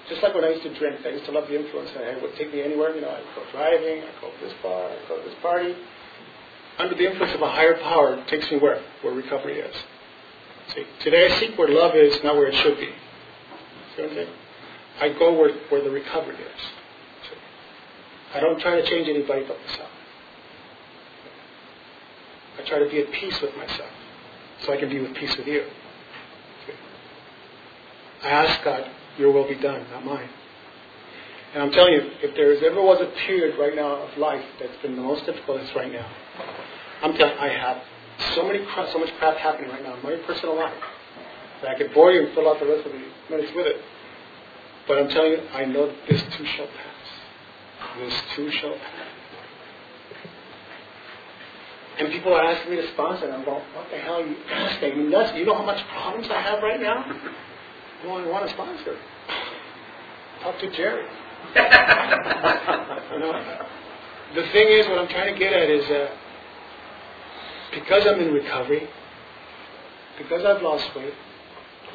Just 0.09 0.23
like 0.23 0.35
when 0.35 0.45
I 0.45 0.57
used 0.57 0.63
to 0.63 0.73
drink, 0.79 1.05
I 1.05 1.11
used 1.11 1.27
to 1.27 1.33
love 1.33 1.49
the 1.49 1.61
influence, 1.61 1.91
and 1.93 2.17
it 2.17 2.23
would 2.23 2.35
take 2.37 2.51
me 2.55 2.63
anywhere. 2.63 2.95
You 2.95 3.03
know, 3.03 3.11
I'd 3.11 3.29
go 3.35 3.45
driving, 3.53 4.05
I'd 4.05 4.21
go 4.23 4.31
to 4.31 4.41
this 4.41 4.55
bar, 4.63 4.89
I'd 4.89 5.09
go 5.09 5.21
to 5.21 5.29
this 5.29 5.37
party. 5.43 5.77
Under 6.79 6.95
the 6.95 7.11
influence 7.11 7.35
of 7.35 7.43
a 7.43 7.51
higher 7.51 7.79
power, 7.79 8.23
takes 8.27 8.51
me 8.51 8.59
where? 8.59 8.83
Where 9.03 9.15
recovery 9.15 9.61
is. 9.61 9.75
See, 10.75 10.85
today 11.01 11.33
I 11.33 11.41
seek 11.41 11.57
where 11.57 11.69
love 11.69 11.95
is, 11.95 12.23
not 12.23 12.37
where 12.37 12.47
it 12.47 12.55
should 12.55 12.79
be. 12.79 12.91
See 13.97 14.03
what 14.03 14.11
I'm 14.11 14.17
saying? 14.17 14.29
I 15.01 15.09
go 15.19 15.33
where, 15.39 15.55
where 15.69 15.83
the 15.83 15.91
recovery 15.91 16.37
is. 16.37 16.61
I 18.35 18.41
don't 18.41 18.61
try 18.61 18.81
to 18.81 18.87
change 18.87 19.09
anybody 19.09 19.45
but 19.47 19.59
myself. 19.67 19.91
I 22.59 22.63
try 22.63 22.79
to 22.79 22.89
be 22.89 23.01
at 23.01 23.13
peace 23.13 23.41
with 23.41 23.57
myself 23.57 23.91
so 24.63 24.73
I 24.73 24.77
can 24.77 24.89
be 24.89 25.01
with 25.01 25.15
peace 25.15 25.35
with 25.37 25.47
you. 25.47 25.65
I 28.23 28.29
ask 28.29 28.65
God, 28.65 28.91
your 29.19 29.31
will 29.33 29.47
be 29.47 29.55
done, 29.55 29.87
not 29.91 30.05
mine. 30.05 30.29
And 31.55 31.63
I'm 31.63 31.71
telling 31.71 31.95
you, 31.95 32.11
if 32.23 32.35
there 32.35 32.53
ever 32.71 32.83
was 32.83 33.01
a 33.01 33.07
period 33.27 33.59
right 33.59 33.75
now 33.75 34.03
of 34.03 34.19
life 34.19 34.45
that's 34.59 34.77
been 34.83 34.97
the 34.97 35.03
most 35.03 35.25
difficult, 35.25 35.61
it's 35.61 35.75
right 35.75 35.93
now. 35.93 36.07
I'm 37.03 37.15
telling 37.15 37.39
I 37.39 37.49
have 37.49 37.83
so 38.35 38.47
many 38.47 38.65
so 38.93 38.99
much 38.99 39.11
crap 39.19 39.37
happening 39.37 39.71
right 39.71 39.83
now 39.83 39.97
in 39.97 40.03
my 40.03 40.17
personal 40.27 40.57
life 40.57 40.75
that 41.63 41.71
I 41.71 41.79
could 41.79 41.93
bore 41.93 42.13
you 42.13 42.27
and 42.27 42.35
fill 42.35 42.49
out 42.49 42.61
the 42.61 42.67
rest 42.67 42.87
of 42.87 42.93
the 42.93 43.03
minutes 43.31 43.53
with 43.55 43.67
it. 43.67 43.77
But 44.89 44.99
I'm 44.99 45.09
telling 45.09 45.33
you, 45.33 45.43
I 45.53 45.65
know 45.65 45.87
that 45.87 45.97
this 46.09 46.23
too 46.37 46.47
shall 46.47 46.67
pass. 46.67 47.99
This 47.99 48.15
too 48.35 48.51
shall 48.51 48.73
pass. 48.73 49.17
And 51.99 52.13
people 52.13 52.35
are 52.35 52.45
asking 52.45 52.73
me 52.73 52.77
to 52.77 52.93
sponsor, 52.93 53.25
and 53.25 53.35
I'm 53.35 53.45
going, 53.45 53.63
what 53.75 53.91
the 53.91 53.97
hell 53.97 54.17
are 54.17 54.27
you 54.27 54.37
asking? 54.51 54.93
I 54.93 54.95
mean, 54.97 55.11
that's, 55.11 55.37
you 55.37 55.47
know 55.47 55.55
how 55.55 55.65
much 55.65 55.83
problems 55.89 56.29
I 56.31 56.41
have 56.43 56.63
right 56.63 56.81
now? 56.81 57.05
I 58.05 58.07
want 58.07 58.47
to 58.47 58.53
sponsor. 58.53 58.99
Talk 60.43 60.59
to 60.61 60.71
Jerry. 60.77 61.07
you 61.57 63.19
know? 63.19 63.33
The 64.35 64.43
thing 64.53 64.69
is, 64.69 64.87
what 64.89 64.99
I'm 64.99 65.09
trying 65.09 65.33
to 65.33 65.39
get 65.39 65.55
at 65.55 65.71
is 65.71 65.89
uh, 65.91 66.11
because 67.77 68.07
I'm 68.07 68.19
in 68.21 68.33
recovery, 68.33 68.89
because 70.17 70.45
I've 70.47 70.63
lost 70.63 70.89
weight, 70.97 71.13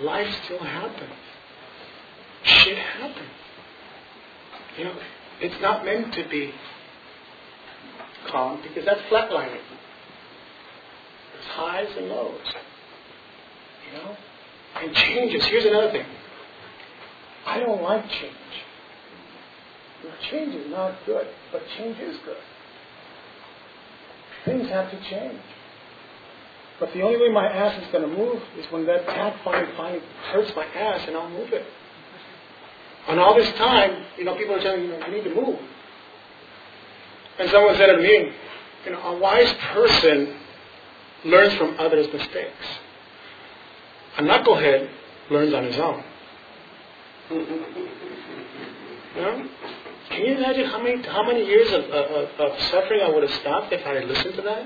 life 0.04 0.32
still 0.46 0.60
happens. 0.60 1.12
Shit 2.44 2.78
happens. 2.78 3.30
You 4.78 4.84
know, 4.86 4.96
it's 5.40 5.60
not 5.60 5.84
meant 5.84 6.14
to 6.14 6.30
be 6.30 6.54
calm 8.28 8.62
because 8.62 8.86
that's 8.86 9.02
flatlining. 9.12 9.60
There's 11.34 11.46
highs 11.48 11.88
and 11.98 12.10
lows. 12.10 12.40
You 13.88 13.98
know? 13.98 14.18
And 14.82 14.96
changes. 14.96 15.44
Here's 15.46 15.66
another 15.66 15.92
thing. 15.92 16.06
I 17.46 17.60
don't 17.60 17.82
like 17.82 18.08
change. 18.10 18.36
change 20.30 20.54
is 20.54 20.70
not 20.70 20.96
good, 21.08 21.28
but 21.52 21.64
change 21.76 21.98
is 22.00 22.18
good. 22.24 22.38
Things 24.46 24.70
have 24.70 24.92
to 24.92 25.10
change. 25.10 25.42
But 26.82 26.92
the 26.94 27.04
only 27.04 27.20
way 27.22 27.30
my 27.30 27.48
ass 27.48 27.80
is 27.80 27.88
going 27.92 28.10
to 28.10 28.18
move 28.18 28.42
is 28.58 28.66
when 28.72 28.88
that 28.88 29.06
tap 29.06 29.36
finally, 29.44 29.72
finally 29.78 30.02
hurts 30.32 30.52
my 30.56 30.66
ass 30.66 31.08
and 31.08 31.16
I'll 31.16 31.30
move 31.30 31.54
it. 31.54 31.64
And 33.08 33.20
all 33.20 33.36
this 33.36 33.52
time, 33.54 34.04
you 34.18 34.24
know, 34.26 34.36
people 34.36 34.56
are 34.56 34.60
telling 34.60 34.82
you, 34.82 34.94
you 34.94 35.00
know, 35.00 35.06
you 35.06 35.14
need 35.14 35.24
to 35.26 35.36
move. 35.36 35.60
And 37.38 37.52
someone 37.52 37.76
said 37.76 37.86
to 37.86 37.98
me, 37.98 38.32
you 38.86 38.92
know, 38.94 39.00
a 39.00 39.20
wise 39.20 39.54
person 39.74 40.36
learns 41.24 41.54
from 41.54 41.76
others' 41.78 42.12
mistakes. 42.12 42.66
A 44.18 44.24
knucklehead 44.24 44.90
learns 45.30 45.54
on 45.54 45.64
his 45.64 45.78
own. 45.78 46.04
You 49.14 49.22
know? 49.22 49.46
Can 50.10 50.26
you 50.26 50.38
imagine 50.38 50.68
how 50.68 50.82
many 50.82 51.04
how 51.04 51.24
many 51.26 51.46
years 51.46 51.70
of, 51.74 51.84
of, 51.84 52.30
of 52.40 52.62
suffering 52.64 53.02
I 53.02 53.10
would 53.10 53.24
have 53.24 53.40
stopped 53.42 53.74
if 53.74 53.86
I 53.86 53.96
had 53.96 54.06
listened 54.06 54.36
to 54.36 54.42
that? 54.42 54.66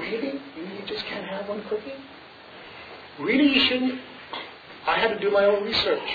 Really? 0.00 0.32
You 0.56 0.86
just 0.86 1.04
can't 1.06 1.26
have 1.26 1.48
one 1.48 1.62
cookie? 1.68 1.92
Really, 3.20 3.52
you 3.54 3.60
shouldn't? 3.68 4.00
I 4.86 4.98
had 4.98 5.08
to 5.08 5.18
do 5.20 5.30
my 5.30 5.44
own 5.44 5.64
research. 5.64 6.08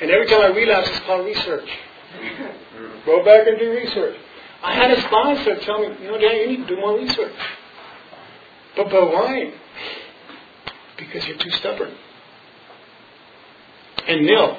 And 0.00 0.10
every 0.10 0.26
time 0.26 0.40
I 0.40 0.48
relapse, 0.48 0.88
it's 0.90 1.00
called 1.00 1.24
research. 1.24 1.68
Go 3.06 3.24
back 3.24 3.46
and 3.46 3.58
do 3.58 3.70
research. 3.70 4.16
I 4.62 4.74
had 4.74 4.90
a 4.90 5.00
sponsor 5.02 5.56
tell 5.60 5.78
me, 5.80 5.94
you 6.02 6.10
know, 6.10 6.18
Dan, 6.18 6.36
you 6.40 6.46
need 6.48 6.66
to 6.66 6.74
do 6.74 6.80
more 6.80 6.96
research. 6.98 7.34
But, 8.76 8.90
but 8.90 9.10
why? 9.12 9.52
Because 10.98 11.26
you're 11.26 11.38
too 11.38 11.50
stubborn. 11.50 11.94
And 14.08 14.26
nil. 14.26 14.58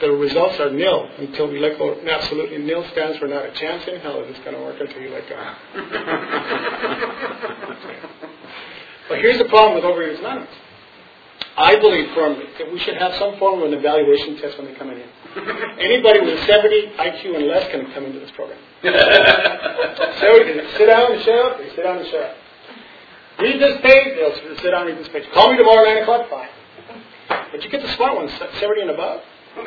The 0.00 0.10
results 0.10 0.58
are 0.58 0.70
nil 0.70 1.08
until 1.18 1.48
we 1.48 1.60
let 1.60 1.78
go. 1.78 1.96
Absolutely 2.06 2.58
nil 2.58 2.84
stands 2.92 3.18
for 3.18 3.28
not 3.28 3.46
a 3.46 3.52
chance 3.52 3.86
in 3.86 4.00
hell 4.00 4.20
is 4.22 4.34
this 4.34 4.44
going 4.44 4.56
to 4.56 4.62
work 4.62 4.80
until 4.80 5.00
you 5.00 5.10
let 5.10 5.28
go. 5.28 5.36
but 9.14 9.22
here's 9.22 9.38
the 9.38 9.46
problem 9.46 9.78
with 9.78 9.86
Overeaters 9.86 10.18
Anonymous. 10.18 10.50
I 11.56 11.78
believe 11.78 12.10
firmly 12.18 12.50
that 12.58 12.66
we 12.66 12.80
should 12.80 12.96
have 12.98 13.14
some 13.14 13.38
form 13.38 13.62
of 13.62 13.70
an 13.70 13.78
evaluation 13.78 14.42
test 14.42 14.58
when 14.58 14.66
they 14.66 14.74
come 14.74 14.90
in. 14.90 14.98
Anybody 15.78 16.18
with 16.18 16.34
a 16.34 16.46
70 16.46 16.98
IQ 16.98 17.38
and 17.38 17.46
less 17.46 17.70
can 17.70 17.86
come 17.94 18.10
into 18.10 18.18
this 18.18 18.32
program. 18.34 18.58
so 18.82 20.26
sit 20.74 20.86
down 20.90 21.14
and 21.14 21.22
shut 21.22 21.38
up. 21.46 21.58
They 21.62 21.70
sit 21.78 21.86
down 21.86 21.98
and 22.02 22.08
shut 22.10 22.22
up. 22.26 22.34
Read 23.38 23.62
this 23.62 23.78
page. 23.86 24.18
They'll 24.18 24.34
sit 24.58 24.74
down 24.74 24.90
and 24.90 24.98
read 24.98 24.98
this 24.98 25.12
page. 25.14 25.30
Call 25.32 25.52
me 25.52 25.58
tomorrow 25.58 25.86
at 25.86 25.94
9 25.94 26.02
o'clock. 26.02 26.26
Fine. 26.28 26.50
But 27.52 27.62
you 27.62 27.70
get 27.70 27.82
the 27.82 27.94
smart 27.94 28.16
ones, 28.16 28.32
70 28.34 28.80
and 28.82 28.90
above. 28.90 29.22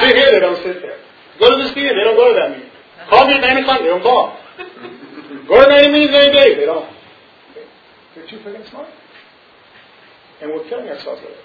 sit 0.00 0.16
here. 0.16 0.32
They 0.32 0.40
don't 0.40 0.56
sit 0.64 0.80
there. 0.80 0.96
Go 1.38 1.52
to 1.52 1.62
this 1.62 1.76
meeting. 1.76 1.92
They 2.00 2.04
don't 2.04 2.16
go 2.16 2.32
to 2.32 2.40
that 2.40 2.56
meeting. 2.56 2.72
Call 3.10 3.28
me 3.28 3.34
at 3.34 3.42
9 3.44 3.56
o'clock. 3.60 3.80
They 3.80 3.92
don't 3.92 4.02
call. 4.02 4.40
Go 5.52 5.60
to 5.60 5.68
9 5.68 5.92
meetings 5.92 6.16
any 6.16 6.32
day. 6.32 6.54
They 6.56 6.64
don't. 6.64 6.99
They're 8.20 8.28
too 8.28 8.38
freaking 8.44 8.68
smart 8.68 8.88
and 10.42 10.50
we're 10.50 10.68
killing 10.68 10.88
ourselves 10.88 11.22
with 11.22 11.30
it. 11.30 11.36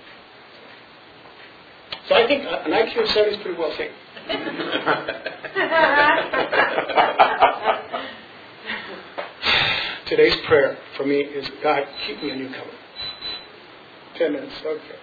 So 2.09 2.15
I 2.15 2.27
think 2.27 2.45
uh, 2.45 2.63
an 2.65 2.71
IQ 2.71 3.03
of 3.03 3.09
70 3.09 3.35
is 3.35 3.41
pretty 3.41 3.57
well 3.57 3.71
safe. 3.77 3.91
Today's 10.07 10.35
prayer 10.45 10.77
for 10.97 11.05
me 11.05 11.21
is 11.21 11.49
God, 11.63 11.87
keep 12.05 12.21
me 12.21 12.31
a 12.31 12.35
newcomer. 12.35 12.71
Ten 14.17 14.33
minutes, 14.33 14.53
okay. 14.65 14.99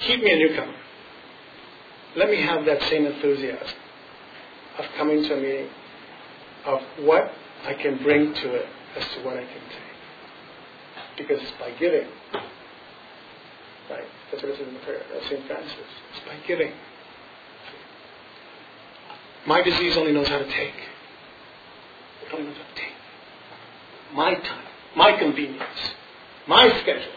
Keep 0.00 0.22
me 0.22 0.32
a 0.32 0.36
newcomer. 0.36 0.74
Let 2.16 2.30
me 2.30 2.40
have 2.42 2.64
that 2.64 2.82
same 2.84 3.04
enthusiasm 3.06 3.76
of 4.78 4.86
coming 4.96 5.22
to 5.22 5.34
a 5.34 5.40
meeting, 5.40 5.68
of 6.64 6.80
what 7.00 7.30
I 7.64 7.74
can 7.74 8.02
bring 8.02 8.32
to 8.34 8.54
it 8.54 8.66
as 8.96 9.04
to 9.14 9.20
what 9.22 9.36
I 9.36 9.44
can 9.44 9.62
take. 9.68 9.89
Because 11.20 11.42
it's 11.42 11.52
by 11.58 11.70
giving 11.78 12.08
Right? 13.90 14.04
That's 14.30 14.42
what 14.42 14.52
it 14.52 14.58
says 14.58 14.68
in 14.68 14.74
the 14.74 14.80
prayer 14.80 15.02
uh, 15.12 15.18
of 15.18 15.24
St. 15.24 15.44
Francis. 15.46 15.74
It's 16.14 16.24
by 16.24 16.36
giving. 16.46 16.72
My 19.46 19.62
disease 19.62 19.96
only 19.96 20.12
knows 20.12 20.28
how 20.28 20.38
to 20.38 20.44
take. 20.44 20.74
It 22.22 22.32
only 22.32 22.46
knows 22.46 22.56
how 22.56 22.62
to 22.62 22.80
take. 22.80 24.14
My 24.14 24.34
time, 24.34 24.64
my 24.96 25.18
convenience, 25.18 25.94
my 26.46 26.68
schedule, 26.82 27.12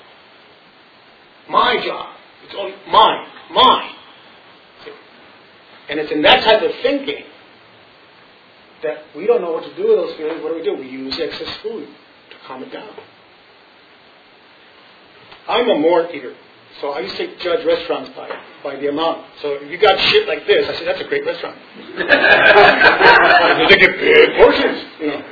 my 1.50 1.80
job. 1.86 2.16
It's 2.46 2.56
only 2.58 2.74
mine, 2.90 3.28
mine. 3.52 3.96
And 5.90 6.00
it's 6.00 6.12
in 6.12 6.24
that 6.24 6.44
type 6.44 6.62
of 6.64 6.72
thinking 6.82 7.24
that 8.82 9.04
we 9.16 9.28
don't 9.28 9.42
know 9.42 9.52
what 9.52 9.64
to 9.64 9.76
do 9.76 9.90
with 9.90 9.98
those 9.98 10.18
feelings. 10.18 10.42
What 10.42 10.50
do 10.50 10.56
we 10.56 10.64
do? 10.64 10.76
We 10.76 10.90
use 10.90 11.20
excess 11.20 11.56
food 11.58 11.88
to 11.88 12.48
calm 12.48 12.64
it 12.64 12.72
down. 12.72 12.90
I'm 15.48 15.70
a 15.70 15.76
mort 15.80 16.14
eater. 16.14 16.36
So 16.82 16.92
I 16.92 17.00
used 17.02 17.18
to 17.18 17.38
judge 17.38 17.66
restaurants 17.66 18.10
by, 18.16 18.30
by 18.64 18.76
the 18.78 18.88
amount. 18.90 19.26
So 19.42 19.54
if 19.54 19.70
you 19.70 19.78
got 19.78 20.00
shit 20.00 20.28
like 20.28 20.48
this, 20.48 20.68
I 20.68 20.74
said, 20.76 20.88
that's 20.88 21.02
a 21.02 21.08
great 21.08 21.26
restaurant. 21.26 21.58
they 23.70 23.78
get 23.78 24.00
big 24.00 24.36
portions, 24.38 24.84
you 25.00 25.08
know, 25.08 25.24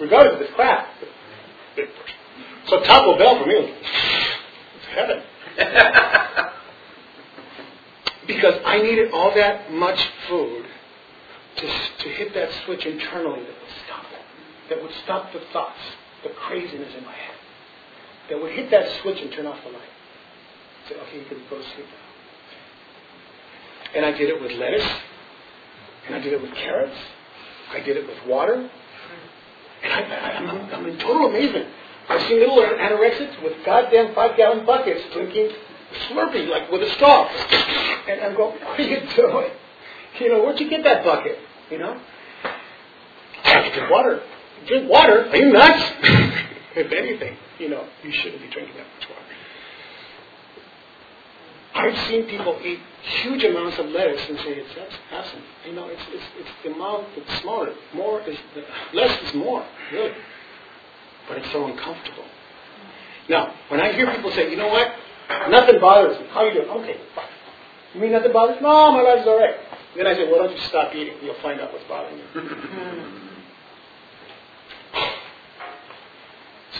regardless 0.00 0.34
of 0.34 0.40
this 0.40 0.50
crap. 0.54 0.88
Big 1.76 1.88
portions. 1.94 2.18
So 2.66 2.80
Taco 2.82 3.16
Bell 3.16 3.38
for 3.38 3.46
me 3.46 3.54
was 3.54 3.70
heaven. 4.94 5.22
because 8.26 8.54
I 8.64 8.80
needed 8.82 9.12
all 9.12 9.34
that 9.34 9.72
much 9.72 10.00
food 10.28 10.66
to, 11.56 11.62
to 11.62 12.08
hit 12.08 12.34
that 12.34 12.50
switch 12.64 12.86
internally 12.86 13.40
that 13.40 13.48
would 13.48 13.74
stop 13.86 14.04
it, 14.12 14.70
that 14.70 14.82
would 14.82 14.92
stop 15.04 15.32
the 15.32 15.40
thoughts, 15.52 15.78
the 16.22 16.30
craziness 16.30 16.94
in 16.96 17.04
my 17.04 17.12
head, 17.12 17.36
that 18.32 18.40
would 18.40 18.52
hit 18.52 18.70
that 18.70 18.88
switch 19.02 19.20
and 19.20 19.30
turn 19.32 19.46
off 19.46 19.62
the 19.62 19.68
light 19.68 19.92
said, 20.88 20.96
okay, 20.96 21.18
you 21.18 21.24
can 21.26 21.38
go 21.48 21.58
to 21.58 21.62
sleep 21.74 21.86
now. 21.86 22.08
And 23.96 24.06
I 24.06 24.12
did 24.12 24.30
it 24.30 24.40
with 24.40 24.52
lettuce, 24.52 24.88
and 26.06 26.16
I 26.16 26.20
did 26.20 26.32
it 26.32 26.40
with 26.40 26.52
carrots, 26.54 26.96
I 27.70 27.80
did 27.80 27.98
it 27.98 28.06
with 28.06 28.26
water, 28.26 28.54
and 28.54 29.92
I, 29.92 30.30
am 30.32 30.48
I'm, 30.48 30.74
I'm 30.74 30.86
in 30.86 30.98
total 30.98 31.26
amazement. 31.26 31.68
I've 32.08 32.26
seen 32.28 32.40
little 32.40 32.56
anorexics 32.56 33.42
with 33.42 33.52
goddamn 33.66 34.14
five 34.14 34.36
gallon 34.36 34.64
buckets 34.64 35.02
drinking 35.12 35.50
Slurpee, 36.08 36.48
like 36.48 36.70
with 36.70 36.82
a 36.82 36.90
straw. 36.94 37.28
And 38.08 38.22
I'm 38.22 38.34
going, 38.34 38.58
what 38.60 38.80
are 38.80 38.82
you 38.82 39.00
doing? 39.14 39.50
You 40.18 40.28
know, 40.30 40.42
where'd 40.42 40.58
you 40.58 40.70
get 40.70 40.84
that 40.84 41.04
bucket? 41.04 41.38
You 41.70 41.78
know? 41.78 42.00
I 43.44 43.70
drink 43.74 43.90
water. 43.90 44.22
Drink 44.66 44.90
water? 44.90 45.28
Are 45.28 45.36
you 45.36 45.52
nuts? 45.52 45.92
if 46.76 46.92
anything, 46.92 47.36
you 47.58 47.68
know, 47.68 47.86
you 48.02 48.12
shouldn't 48.12 48.42
be 48.42 48.48
drinking 48.48 48.76
that 48.76 48.86
much 48.98 49.08
water. 49.08 49.22
I've 51.74 52.08
seen 52.08 52.26
people 52.26 52.58
eat 52.62 52.80
huge 53.22 53.42
amounts 53.44 53.78
of 53.78 53.86
lettuce 53.86 54.20
and 54.28 54.38
say 54.38 54.52
it's 54.60 54.74
that's 54.74 54.94
awesome. 55.12 55.40
You 55.66 55.72
know, 55.72 55.88
it's 55.88 56.02
it's 56.08 56.24
it's 56.38 56.50
the 56.62 56.72
amount 56.72 57.06
that's 57.16 57.40
smaller. 57.40 57.72
More 57.94 58.20
is 58.22 58.36
less 58.92 59.22
is 59.22 59.34
more, 59.34 59.64
really. 59.90 60.12
But 61.28 61.38
it's 61.38 61.50
so 61.50 61.66
uncomfortable. 61.66 62.24
Now, 63.28 63.54
when 63.68 63.80
I 63.80 63.92
hear 63.92 64.12
people 64.14 64.30
say, 64.32 64.50
you 64.50 64.56
know 64.56 64.68
what, 64.68 64.92
nothing 65.48 65.80
bothers 65.80 66.18
me. 66.20 66.26
How 66.30 66.44
you 66.44 66.52
doing? 66.52 66.68
Okay, 66.68 67.00
fine. 67.14 67.24
You 67.94 68.00
mean 68.00 68.12
nothing 68.12 68.32
bothers 68.32 68.56
me? 68.56 68.62
No, 68.62 68.92
my 68.92 69.02
life's 69.02 69.26
all 69.26 69.38
right. 69.38 69.54
Then 69.96 70.06
I 70.06 70.14
say, 70.14 70.30
well, 70.30 70.42
don't 70.44 70.52
you 70.52 70.62
stop 70.64 70.94
eating? 70.94 71.14
You'll 71.22 71.40
find 71.42 71.60
out 71.60 71.72
what's 71.72 71.84
bothering 71.84 72.18
you. 72.18 73.28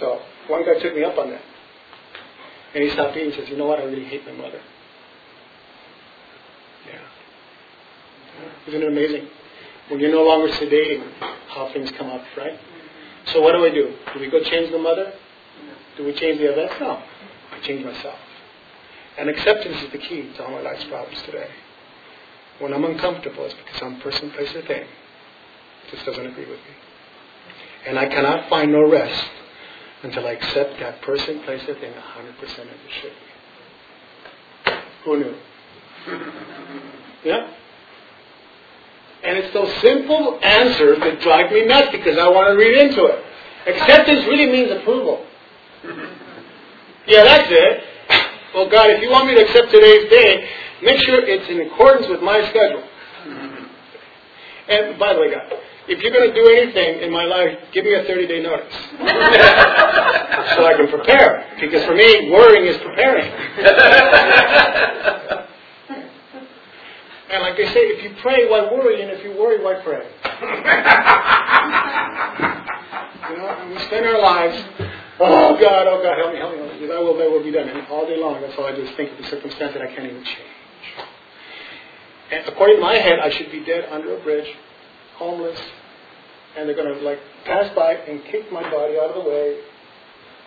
so 0.03 0.21
one 0.49 0.65
guy 0.67 0.81
took 0.81 0.97
me 0.97 1.05
up 1.05 1.17
on 1.17 1.31
that. 1.31 1.43
And 2.75 2.83
he 2.83 2.91
stopped 2.91 3.17
eating 3.17 3.29
and 3.29 3.35
says, 3.35 3.49
you 3.49 3.57
know 3.57 3.67
what, 3.67 3.79
I 3.79 3.85
really 3.85 4.05
hate 4.05 4.27
my 4.27 4.33
mother. 4.33 4.61
Yeah. 6.87 6.99
Isn't 8.67 8.83
it 8.83 8.89
amazing? 8.89 9.29
When 9.89 10.01
you're 10.01 10.11
no 10.11 10.25
longer 10.25 10.53
sedating, 10.55 11.05
how 11.49 11.71
things 11.73 11.91
come 11.93 12.09
up, 12.11 12.23
right? 12.37 12.59
So 13.27 13.41
what 13.41 13.53
do 13.53 13.65
I 13.65 13.71
do? 13.71 13.95
Do 14.13 14.21
we 14.21 14.29
go 14.29 14.43
change 14.43 14.73
the 14.73 14.79
mother? 14.79 15.13
Do 15.97 16.05
we 16.05 16.13
change 16.15 16.39
the 16.39 16.51
events? 16.51 16.75
No. 16.81 17.01
I 17.53 17.61
change 17.61 17.85
myself. 17.85 18.19
And 19.19 19.29
acceptance 19.29 19.83
is 19.83 19.93
the 19.93 19.99
key 19.99 20.33
to 20.37 20.45
all 20.45 20.51
my 20.51 20.63
life's 20.63 20.85
problems 20.85 21.23
today. 21.23 21.49
When 22.59 22.73
I'm 22.75 22.85
uncomfortable, 22.85 23.45
it's 23.45 23.55
because 23.55 23.79
some 23.79 24.01
person, 24.01 24.31
place, 24.31 24.53
or 24.57 24.63
thing 24.63 24.85
just 25.91 26.05
doesn't 26.07 26.27
agree 26.27 26.47
with 26.47 26.59
me. 26.59 26.75
And 27.87 27.99
I 27.99 28.07
cannot 28.07 28.49
find 28.49 28.73
no 28.73 28.89
rest 28.91 29.31
until 30.03 30.27
I 30.27 30.33
accept 30.33 30.81
that 30.81 31.01
person, 31.03 31.41
place, 31.45 31.63
or 31.69 31.75
thing 31.75 31.93
100% 31.93 32.41
of 32.41 32.57
the 32.57 33.11
be. 34.65 34.73
Who 35.05 35.17
knew? 35.19 35.35
Yeah? 37.25 37.53
And 39.23 39.39
it's 39.39 39.55
those 39.55 39.73
simple 39.81 40.41
answers 40.43 40.99
that 40.99 41.21
drive 41.21 41.53
me 41.53 41.65
nuts 41.67 41.91
because 41.93 42.19
I 42.19 42.29
want 42.29 42.49
to 42.49 42.57
read 42.57 42.77
into 42.79 43.05
it. 43.05 43.25
Acceptance 43.69 44.27
really 44.27 44.51
means 44.51 44.73
approval. 44.73 45.25
Yeah, 47.07 47.25
that's 47.25 47.49
it. 47.51 47.85
Well, 48.55 48.69
God, 48.71 48.91
if 48.91 49.03
you 49.03 49.11
want 49.11 49.27
me 49.27 49.35
to 49.35 49.41
accept 49.43 49.73
today's 49.73 50.09
day, 50.09 50.49
make 50.83 51.01
sure 51.03 51.25
it's 51.25 51.49
in 51.49 51.61
accordance 51.63 52.07
with 52.09 52.23
my 52.23 52.49
schedule. 52.49 52.85
And 54.69 54.99
by 54.99 55.15
the 55.15 55.21
way, 55.21 55.31
God, 55.31 55.53
if 55.89 56.01
you're 56.01 56.13
going 56.13 56.29
to 56.29 56.35
do 56.35 56.47
anything 56.49 57.03
in 57.03 57.13
my 57.13 57.25
life, 57.25 57.59
give 57.73 57.85
me 57.85 57.95
a 57.95 58.05
30 58.05 58.27
day 58.27 58.43
notice. 58.43 58.73
so 60.55 60.67
I 60.67 60.75
can 60.77 60.89
prepare. 60.89 61.45
Because 61.61 61.85
for 61.85 61.95
me, 61.95 62.31
worrying 62.31 62.67
is 62.67 62.77
preparing. 62.79 63.31
and 67.31 67.43
like 67.43 67.57
they 67.57 67.67
say, 67.67 67.81
if 67.81 68.03
you 68.05 68.15
pray, 68.23 68.49
why 68.49 68.63
worry? 68.73 69.03
And 69.03 69.11
if 69.11 69.25
you 69.25 69.33
worry, 69.33 69.63
why 69.63 69.75
pray? 69.83 70.07
you 73.31 73.37
know, 73.37 73.49
and 73.49 73.71
we 73.71 73.79
spend 73.81 74.07
our 74.07 74.21
lives 74.21 74.63
Oh 75.21 75.57
God, 75.61 75.87
oh 75.87 76.03
God, 76.03 76.19
help 76.19 76.33
me, 76.33 76.39
help 76.39 76.53
me, 76.53 76.59
help 76.59 76.81
me. 76.81 76.87
Thy 76.87 76.99
will, 76.99 77.17
thy 77.17 77.29
will 77.29 77.43
be 77.43 77.53
done. 77.53 77.69
And 77.69 77.87
all 77.89 78.07
day 78.07 78.17
long, 78.17 78.41
that's 78.41 78.59
all 78.59 78.67
I 78.67 78.75
do 78.75 78.83
is 78.83 78.91
think 78.97 79.13
of 79.13 79.19
the 79.19 79.25
circumstance 79.31 79.75
that 79.75 79.83
I 79.83 79.87
can't 79.87 80.07
even 80.11 80.25
change. 80.25 80.51
And 82.33 82.49
according 82.49 82.77
to 82.77 82.83
my 82.83 82.95
head, 82.95 83.19
I 83.19 83.29
should 83.31 83.53
be 83.53 83.63
dead 83.65 83.89
under 83.91 84.17
a 84.17 84.21
bridge, 84.23 84.49
homeless, 85.17 85.59
and 86.57 86.67
they're 86.67 86.77
going 86.77 86.95
to 86.95 87.05
like 87.05 87.19
pass 87.45 87.73
by 87.75 87.93
and 87.95 88.25
kick 88.25 88.51
my 88.51 88.63
body 88.63 88.99
out 88.99 89.11
of 89.11 89.23
the 89.23 89.31
way, 89.31 89.61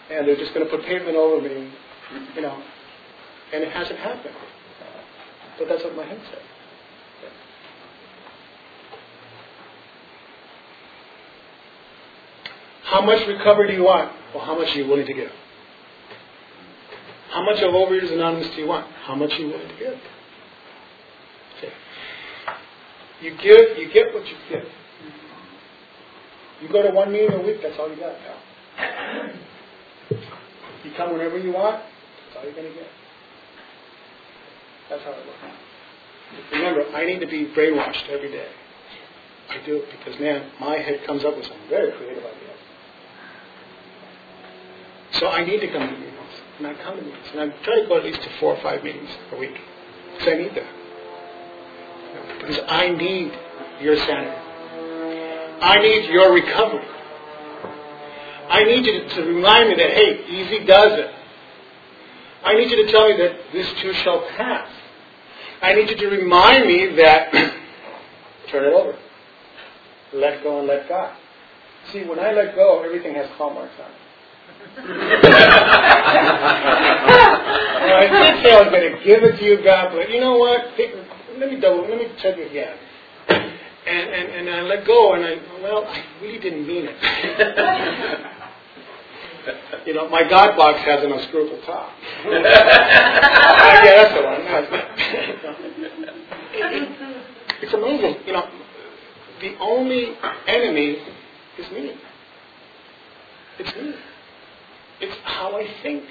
and 0.10 0.28
they're 0.28 0.36
just 0.36 0.54
going 0.56 0.66
to 0.66 0.76
put 0.76 0.84
pavement 0.86 1.16
over 1.16 1.42
me, 1.42 1.72
you 2.36 2.42
know. 2.42 2.62
And 3.54 3.64
it 3.64 3.72
hasn't 3.72 4.00
happened. 4.00 4.36
But 5.60 5.70
that's 5.70 5.84
what 5.84 5.96
my 5.96 6.06
head 6.06 6.20
said. 6.32 6.42
How 12.84 13.02
much 13.02 13.28
recovery 13.28 13.68
do 13.68 13.74
you 13.74 13.84
want? 13.84 14.12
Well, 14.34 14.44
how 14.44 14.58
much 14.58 14.76
are 14.76 14.80
you 14.80 14.88
willing 14.88 15.06
to 15.06 15.14
give? 15.14 15.32
How 17.30 17.44
much 17.44 17.60
of 17.62 17.74
Overeaters 17.74 18.12
Anonymous 18.14 18.48
do 18.56 18.62
you 18.62 18.68
want? 18.68 18.88
How 19.04 19.16
much 19.16 19.34
are 19.34 19.40
you 19.40 19.48
willing 19.48 19.68
to 19.68 19.76
give? 19.76 20.00
Okay. 21.58 21.74
You 23.26 23.32
give, 23.42 23.76
you 23.80 23.92
get 23.92 24.14
what 24.14 24.24
you 24.28 24.36
give. 24.48 24.66
You 26.62 26.70
go 26.70 26.84
to 26.84 26.92
one 26.92 27.12
meeting 27.12 27.34
a 27.34 27.42
week, 27.42 27.58
that's 27.64 27.76
all 27.80 27.90
you 27.90 27.96
got, 27.96 28.14
pal. 28.20 29.32
You 30.84 30.92
come 30.96 31.14
whenever 31.14 31.40
you 31.40 31.52
want, 31.52 31.82
that's 31.82 32.38
all 32.38 32.44
you're 32.44 32.54
going 32.54 32.72
to 32.72 32.74
get. 32.76 32.88
That's 34.92 35.04
how 35.04 35.10
it 35.10 35.26
works. 35.26 35.58
Remember, 36.52 36.86
I 36.96 37.06
need 37.06 37.20
to 37.22 37.26
be 37.26 37.48
brainwashed 37.48 38.10
every 38.10 38.30
day. 38.30 38.48
I 39.50 39.66
do, 39.66 39.78
it 39.78 39.90
because 39.90 40.20
man, 40.20 40.52
my 40.60 40.78
head 40.78 41.04
comes 41.08 41.26
up 41.26 41.36
with 41.36 41.48
some 41.48 41.58
very 41.68 41.94
creative 41.94 42.24
ideas. 42.24 42.60
So 45.14 45.30
I 45.30 45.44
need 45.44 45.62
to 45.62 45.68
come 45.68 45.82
to 45.88 45.98
meetings. 45.98 46.14
And 46.60 46.68
I 46.68 46.76
come 46.76 46.98
to 46.98 47.02
meetings. 47.02 47.28
And 47.34 47.52
I 47.52 47.64
try 47.64 47.82
to 47.82 47.88
go 47.88 47.98
at 47.98 48.04
least 48.04 48.22
to 48.22 48.30
four 48.40 48.56
or 48.56 48.62
five 48.62 48.84
meetings 48.84 49.10
a 49.32 49.38
week. 49.38 49.58
Because 50.14 50.28
I 50.28 50.38
need 50.38 50.54
that. 50.54 50.75
Because 52.46 52.64
I 52.68 52.90
need 52.90 53.32
your 53.82 53.96
sanity. 53.98 54.38
I 55.62 55.80
need 55.82 56.12
your 56.12 56.32
recovery. 56.32 56.86
I 58.50 58.64
need 58.66 58.86
you 58.86 59.10
to, 59.10 59.22
remind 59.24 59.70
me 59.70 59.76
that, 59.78 59.90
hey, 59.90 60.26
easy 60.28 60.66
does 60.66 61.00
it. 61.00 61.12
I 62.44 62.54
need 62.54 62.70
you 62.70 62.86
to 62.86 62.92
tell 62.92 63.10
me 63.10 63.18
that 63.18 63.52
this 63.52 63.68
too 63.82 63.94
shall 63.94 64.28
pass. 64.38 64.70
I 65.64 65.74
need 65.74 65.90
you 65.90 65.98
to 65.98 66.08
remind 66.08 66.68
me 66.68 66.96
that 66.98 67.32
turn 68.52 68.66
it 68.66 68.74
over. 68.74 68.96
Let 70.14 70.44
go 70.44 70.60
and 70.60 70.68
let 70.68 70.88
God. 70.88 71.18
See, 71.92 72.04
when 72.04 72.20
I 72.20 72.32
let 72.32 72.54
go, 72.54 72.84
everything 72.84 73.16
has 73.16 73.28
claw 73.38 73.52
marks 73.54 73.74
on 73.84 73.90
it 73.90 73.98
I 74.78 74.82
did 78.12 78.44
say 78.44 78.52
I 78.52 78.62
was 78.62 78.70
going 78.72 78.92
to 78.92 79.04
give 79.04 79.24
it 79.24 79.38
to 79.38 79.44
you, 79.44 79.64
God, 79.64 79.94
but 79.94 80.10
you 80.10 80.20
know 80.20 80.38
what? 80.38 80.76
Let 81.38 81.50
me 81.50 81.60
double. 81.60 81.88
Let 81.88 81.98
me 81.98 82.08
check 82.22 82.38
it 82.38 82.50
again. 82.50 82.78
And, 83.28 84.10
and, 84.10 84.48
and 84.48 84.50
I 84.50 84.62
let 84.62 84.86
go, 84.86 85.14
and 85.14 85.24
I, 85.24 85.38
well, 85.62 85.86
I 85.86 86.04
really 86.22 86.40
didn't 86.40 86.66
mean 86.66 86.88
it. 86.90 86.96
you 89.86 89.94
know, 89.94 90.10
my 90.10 90.28
God 90.28 90.56
box 90.56 90.80
has 90.82 91.04
an 91.04 91.12
unscrewable 91.12 91.64
top. 91.66 91.92
yeah, 92.26 92.42
that's 93.84 94.16
the 94.16 94.24
one. 94.24 94.42
it's 97.62 97.74
amazing. 97.74 98.16
You 98.26 98.34
know, 98.34 98.50
the 99.42 99.56
only 99.60 100.18
enemy 100.48 100.98
is 101.60 101.70
me. 101.72 101.94
It's 103.60 103.76
me. 103.76 103.94
It's 105.02 105.18
how 105.24 105.58
I 105.58 105.68
think. 105.84 106.06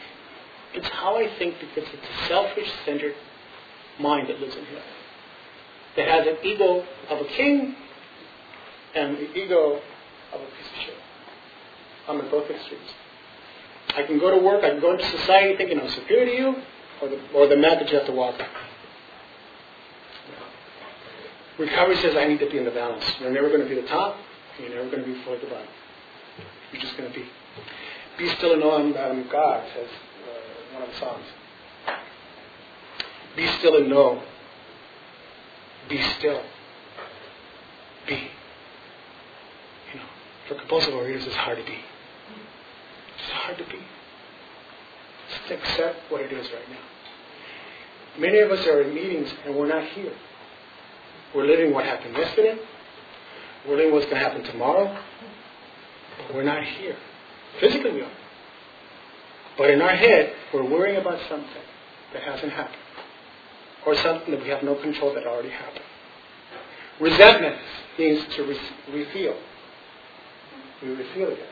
It's 0.75 0.89
how 0.89 1.17
I 1.17 1.29
think 1.39 1.55
because 1.61 1.89
it's 1.93 2.03
a 2.03 2.29
selfish 2.29 2.71
centered 2.85 3.15
mind 3.99 4.29
that 4.29 4.39
lives 4.41 4.57
in 4.57 4.65
here. 4.67 4.83
That 5.97 6.09
has 6.09 6.27
an 6.27 6.37
ego 6.43 6.85
of 7.09 7.21
a 7.21 7.25
king 7.25 7.77
and 8.95 9.17
the 9.17 9.35
ego 9.35 9.81
of 10.33 10.41
a 10.41 10.45
piece 10.45 10.67
of 10.67 10.83
shit. 10.85 10.95
I'm 12.09 12.21
at 12.21 12.31
both 12.31 12.51
extremes. 12.51 12.91
I 13.97 14.03
can 14.03 14.19
go 14.19 14.31
to 14.31 14.45
work, 14.45 14.65
I 14.65 14.71
can 14.71 14.81
go 14.81 14.93
into 14.93 15.07
society 15.19 15.57
thinking 15.57 15.81
I'm 15.81 15.89
superior 15.91 16.27
to 16.27 16.33
you, 16.33 16.63
or 17.01 17.09
the, 17.09 17.21
or 17.33 17.47
the 17.47 17.57
mat 17.57 17.79
that 17.79 17.91
you 17.91 17.97
have 17.97 18.07
to 18.07 18.13
walk 18.13 18.35
on. 18.41 18.47
Recovery 21.59 21.97
says 21.97 22.17
I 22.17 22.27
need 22.27 22.41
to 22.41 22.51
be 22.51 22.59
in 22.59 22.65
the 22.65 22.73
balance. 22.73 23.05
You're 23.21 23.31
never 23.31 23.49
going 23.49 23.63
to 23.63 23.69
be 23.69 23.81
the 23.81 23.87
top, 23.87 24.17
you're 24.59 24.71
never 24.71 24.91
going 24.91 25.05
to 25.05 25.15
be 25.15 25.23
fully 25.23 25.39
the 25.39 25.47
bottom. 25.47 25.69
You're 26.73 26.83
just 26.83 26.97
going 26.97 27.11
to 27.11 27.17
be. 27.17 27.25
Be 28.19 28.29
still 28.37 28.53
and 28.53 28.61
know 28.61 28.93
that 28.93 29.11
I'm 29.11 29.29
God, 29.29 29.65
says 29.75 29.89
uh, 29.89 30.75
one 30.75 30.83
of 30.83 30.89
the 30.91 30.97
Psalms. 30.99 31.25
Be 33.37 33.47
still 33.59 33.77
and 33.77 33.89
know. 33.89 34.23
Be 35.89 36.01
still. 36.19 36.43
Be. 38.07 38.15
You 39.93 40.01
know, 40.01 40.07
for 40.49 40.55
compulsive 40.55 40.95
overeaters, 40.95 41.27
it's 41.27 41.37
hard 41.37 41.59
to 41.59 41.65
be. 41.65 41.79
It's 43.19 43.31
hard 43.33 43.59
to 43.59 43.65
be. 43.65 43.81
Just 45.31 45.51
accept 45.51 46.11
what 46.11 46.21
it 46.21 46.33
is 46.33 46.47
right 46.51 46.71
now. 46.71 46.77
Many 48.19 48.39
of 48.39 48.51
us 48.51 48.67
are 48.67 48.83
in 48.83 48.95
meetings 48.95 49.33
and 49.45 49.55
we're 49.57 49.67
not 49.67 49.85
here. 49.89 50.13
We're 51.35 51.47
living 51.47 51.73
what 51.73 51.85
happened 51.85 52.17
yesterday. 52.17 52.59
We're 53.67 53.77
living 53.77 53.93
what's 53.93 54.07
going 54.07 54.19
to 54.19 54.23
happen 54.23 54.45
tomorrow. 54.45 54.97
But 56.19 56.37
we're 56.37 56.45
not 56.45 56.63
here. 56.63 56.97
Physically 57.61 57.93
we 57.93 58.03
are. 58.03 58.13
But 59.57 59.71
in 59.71 59.83
our 59.83 59.95
head, 59.95 60.33
we're 60.53 60.65
worrying 60.65 60.97
about 60.97 61.19
something 61.29 61.63
that 62.13 62.23
hasn't 62.23 62.53
happened. 62.53 62.77
Or 63.87 63.95
something 63.97 64.31
that 64.31 64.43
we 64.43 64.49
have 64.49 64.63
no 64.63 64.75
control 64.77 65.13
that 65.15 65.27
already 65.27 65.51
happened. 65.51 65.85
Resentment 67.01 67.57
means 67.99 68.25
to 68.37 68.45
re- 68.45 68.59
refeel. 68.91 69.37
We 70.83 70.89
refeel 70.89 71.33
again. 71.33 71.49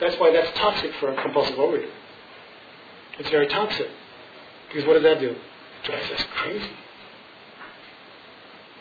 That's 0.00 0.16
why 0.16 0.32
that's 0.32 0.56
toxic 0.58 0.92
for 1.00 1.12
a 1.12 1.22
compulsive 1.22 1.56
overeater. 1.56 1.90
It's 3.18 3.30
very 3.30 3.48
toxic. 3.48 3.88
Because 4.68 4.86
what 4.86 4.94
does 4.94 5.02
that 5.02 5.18
do? 5.20 5.30
It 5.30 5.38
drives 5.84 6.10
us 6.10 6.24
crazy. 6.36 6.64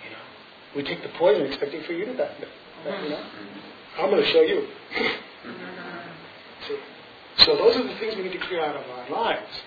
You 0.04 0.10
know, 0.12 0.76
we 0.76 0.84
take 0.84 1.02
the 1.02 1.10
poison 1.18 1.46
expecting 1.46 1.84
for 1.84 1.94
you 1.94 2.06
to 2.06 2.16
die. 2.16 2.36
You 2.86 3.10
know, 3.10 3.24
I'm 3.98 4.10
going 4.12 4.22
to 4.22 4.30
show 4.30 4.42
you. 4.42 4.68
See? 6.68 6.78
So 7.46 7.56
those 7.56 7.76
are 7.78 7.84
the 7.84 7.96
things 7.96 8.16
we 8.16 8.24
need 8.24 8.34
to 8.34 8.40
clear 8.40 8.64
out 8.64 8.76
of 8.76 8.90
our 8.90 9.10
lives. 9.10 9.62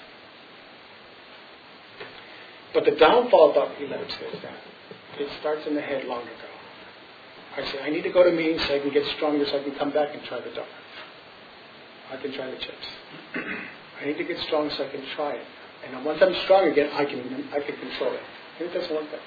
But 2.73 2.85
the 2.85 2.93
downfall 2.93 3.51
of 3.51 3.55
Dr. 3.55 3.85
Is 3.85 3.91
that 3.91 4.55
it 5.19 5.29
starts 5.41 5.67
in 5.67 5.75
the 5.75 5.81
head 5.81 6.05
long 6.05 6.23
ago. 6.23 6.51
I 7.57 7.65
say, 7.73 7.83
I 7.83 7.91
need 7.91 8.03
to 8.03 8.11
go 8.11 8.23
to 8.23 8.31
meetings 8.31 8.63
so 8.67 8.77
I 8.77 8.79
can 8.79 8.93
get 8.93 9.05
stronger 9.17 9.45
so 9.47 9.59
I 9.59 9.63
can 9.63 9.75
come 9.75 9.91
back 9.91 10.15
and 10.15 10.23
try 10.25 10.39
the 10.39 10.51
donuts. 10.51 10.71
I 12.11 12.17
can 12.17 12.33
try 12.33 12.51
the 12.51 12.57
chips. 12.57 12.87
I 14.01 14.05
need 14.07 14.19
to 14.19 14.25
get 14.25 14.39
strong 14.47 14.71
so 14.71 14.87
I 14.87 14.89
can 14.89 15.05
try 15.15 15.33
it. 15.33 15.45
And 15.85 16.05
once 16.05 16.23
I'm 16.23 16.35
strong 16.45 16.69
again, 16.69 16.91
I 16.93 17.05
can 17.05 17.49
I 17.53 17.61
can 17.61 17.77
control 17.77 18.13
it. 18.13 18.23
And 18.59 18.71
it 18.71 18.75
doesn't 18.75 18.95
work 18.95 19.11
that 19.11 19.21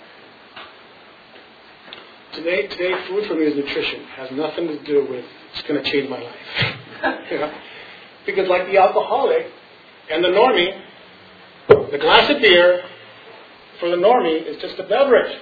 Today, 2.34 2.66
today, 2.66 3.08
food 3.08 3.28
for 3.28 3.36
me 3.36 3.46
is 3.46 3.56
nutrition. 3.56 4.02
It 4.02 4.10
has 4.16 4.32
nothing 4.32 4.68
to 4.68 4.84
do 4.84 5.06
with 5.08 5.24
it's 5.54 5.62
going 5.68 5.84
to 5.84 5.92
change 5.92 6.10
my 6.10 6.20
life. 6.20 7.30
you 7.32 7.38
know? 7.38 7.54
Because 8.26 8.50
like 8.50 8.66
the 8.66 8.78
alcoholic 8.78 9.52
and 10.10 10.24
the 10.24 10.30
normie, 10.30 10.82
the 11.68 11.98
glass 12.00 12.32
of 12.32 12.42
beer 12.42 12.82
for 13.84 13.90
the 13.90 13.98
normie 13.98 14.48
it's 14.48 14.62
just 14.62 14.80
a 14.80 14.84
beverage. 14.84 15.38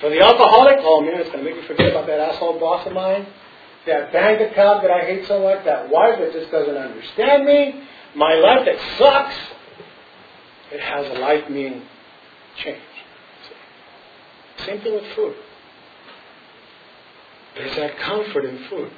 For 0.00 0.10
the 0.10 0.18
alcoholic, 0.20 0.78
oh 0.80 1.02
man, 1.02 1.20
it's 1.20 1.30
going 1.30 1.44
to 1.44 1.48
make 1.48 1.60
me 1.60 1.64
forget 1.68 1.90
about 1.90 2.08
that 2.08 2.18
asshole 2.18 2.58
boss 2.58 2.84
of 2.84 2.92
mine, 2.92 3.28
that 3.86 4.12
bank 4.12 4.40
account 4.40 4.82
that 4.82 4.90
I 4.90 5.04
hate 5.04 5.28
so 5.28 5.40
much, 5.40 5.64
that 5.64 5.88
wife 5.88 6.18
that 6.18 6.32
just 6.32 6.50
doesn't 6.50 6.76
understand 6.76 7.44
me, 7.44 7.84
my 8.16 8.34
life 8.34 8.66
that 8.66 8.76
sucks. 8.98 9.36
It 10.72 10.80
has 10.80 11.06
a 11.16 11.20
life 11.20 11.48
meaning 11.48 11.82
change. 12.56 12.82
Same 14.66 14.80
thing 14.80 14.94
with 14.94 15.06
food. 15.14 15.36
There's 17.54 17.76
that 17.76 17.96
comfort 17.98 18.46
in 18.46 18.64
food. 18.68 18.90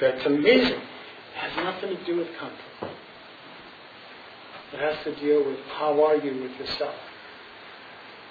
That's 0.00 0.24
amazing. 0.26 0.78
It 0.78 1.38
has 1.38 1.56
nothing 1.56 1.96
to 1.96 2.04
do 2.04 2.18
with 2.18 2.28
comfort. 2.38 2.92
It 4.74 4.78
has 4.78 5.02
to 5.02 5.16
deal 5.16 5.44
with 5.44 5.58
how 5.76 6.04
are 6.04 6.16
you 6.18 6.40
with 6.40 6.52
yourself? 6.52 6.94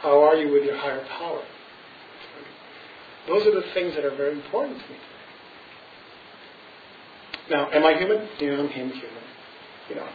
How 0.01 0.23
are 0.23 0.35
you 0.35 0.51
with 0.51 0.63
your 0.63 0.77
higher 0.77 1.05
power? 1.05 1.43
Those 3.27 3.45
are 3.45 3.53
the 3.53 3.65
things 3.73 3.93
that 3.95 4.03
are 4.03 4.15
very 4.15 4.33
important 4.33 4.79
to 4.81 4.89
me. 4.89 4.97
Now, 7.51 7.69
am 7.69 7.85
I 7.85 7.93
human? 7.93 8.27
Yeah, 8.39 8.57
I'm 8.57 8.69
human. 8.69 8.99
You 9.89 9.95
know, 9.95 10.07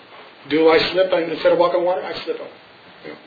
do 0.48 0.68
I 0.68 0.78
slip 0.90 1.12
and 1.12 1.30
instead 1.30 1.52
of 1.52 1.58
walking 1.58 1.84
water? 1.84 2.02
I 2.02 2.14
slip 2.24 2.40
on. 2.40 2.48
You 3.04 3.12
know, 3.12 3.18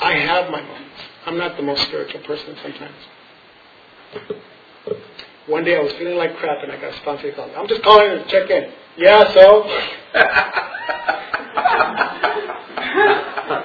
I 0.00 0.14
have 0.14 0.50
my 0.50 0.62
moments. 0.62 1.00
I'm 1.26 1.36
not 1.36 1.56
the 1.56 1.62
most 1.62 1.82
spiritual 1.82 2.20
person 2.22 2.56
sometimes. 2.62 2.94
One 5.46 5.64
day 5.64 5.76
I 5.76 5.80
was 5.80 5.92
feeling 5.94 6.16
like 6.16 6.36
crap 6.36 6.62
and 6.62 6.72
I 6.72 6.80
got 6.80 6.94
a 6.94 6.96
sponsor 6.98 7.32
call. 7.32 7.50
I'm 7.54 7.68
just 7.68 7.82
calling 7.82 8.10
to 8.10 8.24
check 8.28 8.48
in. 8.48 8.72
Yeah, 8.96 9.32
so? 9.34 9.64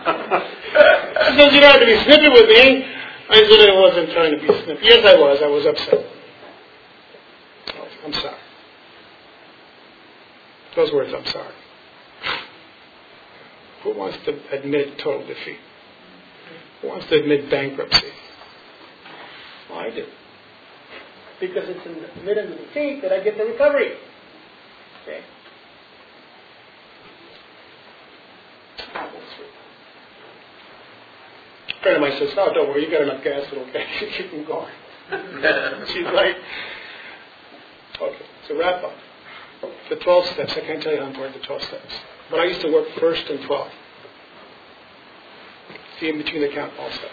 says, 1.35 1.53
you 1.53 1.59
don't 1.59 1.71
have 1.71 1.81
to 1.81 1.85
be 1.85 1.97
snippy 2.03 2.29
with 2.29 2.47
me. 2.49 2.85
I 3.29 3.43
said 3.43 3.69
I 3.69 3.79
wasn't 3.79 4.11
trying 4.11 4.31
to 4.31 4.39
be 4.39 4.47
snippy. 4.63 4.79
Yes, 4.83 5.05
I 5.05 5.15
was. 5.19 5.39
I 5.41 5.47
was 5.47 5.65
upset. 5.65 6.05
I'm 8.05 8.13
sorry. 8.13 8.37
Those 10.75 10.93
words, 10.93 11.13
I'm 11.13 11.25
sorry. 11.25 11.53
Who 13.83 13.97
wants 13.97 14.17
to 14.25 14.57
admit 14.57 14.97
total 14.99 15.27
defeat? 15.27 15.57
Who 16.81 16.87
wants 16.87 17.07
to 17.07 17.19
admit 17.19 17.49
bankruptcy? 17.49 18.11
Well, 19.69 19.79
I 19.79 19.89
do. 19.89 20.05
Because 21.41 21.67
it's 21.67 21.85
in 21.85 21.93
the 21.95 22.11
admitting 22.19 22.49
the 22.51 22.55
defeat 22.57 23.01
that 23.01 23.11
I 23.11 23.23
get 23.23 23.37
the 23.37 23.43
recovery. 23.43 23.93
Okay? 25.03 25.21
A 31.77 31.83
friend 31.83 31.95
of 31.97 32.01
mine 32.01 32.17
says, 32.17 32.35
"No, 32.35 32.53
don't 32.53 32.69
worry, 32.69 32.85
you 32.85 32.91
got 32.91 33.01
enough 33.01 33.23
gas, 33.23 33.45
it'll 33.51 33.63
okay, 33.65 33.85
keep 34.17 34.31
them 34.31 34.45
going." 34.45 34.71
She's 35.87 36.05
like, 36.05 36.35
"Okay, 38.01 38.25
so 38.47 38.57
wrap 38.57 38.83
up." 38.83 38.93
The 39.89 39.95
12 39.95 40.25
steps, 40.27 40.53
I 40.53 40.61
can't 40.61 40.81
tell 40.83 40.93
you 40.93 40.99
how 40.99 41.07
important 41.07 41.41
the 41.41 41.47
12 41.47 41.63
steps. 41.63 41.93
But 42.29 42.39
I 42.39 42.45
used 42.45 42.61
to 42.61 42.71
work 42.71 42.87
first 42.99 43.27
and 43.29 43.41
12. 43.41 43.71
See 45.99 46.09
in 46.09 46.17
between 46.17 46.41
the 46.41 46.49
count 46.49 46.73
all 46.79 46.91
stuff. 46.91 47.11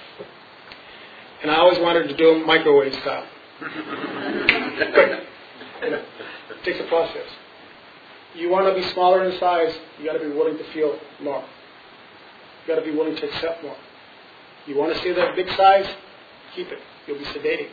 And 1.42 1.50
I 1.50 1.56
always 1.56 1.78
wanted 1.78 2.08
to 2.08 2.16
do 2.16 2.34
them 2.34 2.46
microwave 2.46 2.94
style. 2.94 3.26
Quick. 3.58 5.24
You 5.82 5.90
know, 5.90 6.02
it 6.50 6.64
takes 6.64 6.80
a 6.80 6.84
process. 6.84 7.26
You 8.34 8.50
want 8.50 8.66
to 8.66 8.74
be 8.74 8.86
smaller 8.92 9.24
in 9.24 9.38
size, 9.38 9.74
you 9.98 10.06
got 10.06 10.14
to 10.14 10.18
be 10.18 10.28
willing 10.28 10.58
to 10.58 10.64
feel 10.72 10.98
more. 11.22 11.44
You 12.62 12.74
got 12.74 12.80
to 12.80 12.84
be 12.84 12.96
willing 12.96 13.14
to 13.16 13.26
accept 13.28 13.62
more. 13.62 13.76
You 14.66 14.76
want 14.76 14.92
to 14.94 14.98
stay 15.00 15.12
that 15.12 15.36
big 15.36 15.48
size, 15.56 15.86
keep 16.54 16.68
it. 16.68 16.78
You'll 17.06 17.18
be 17.18 17.24
sedating. 17.24 17.68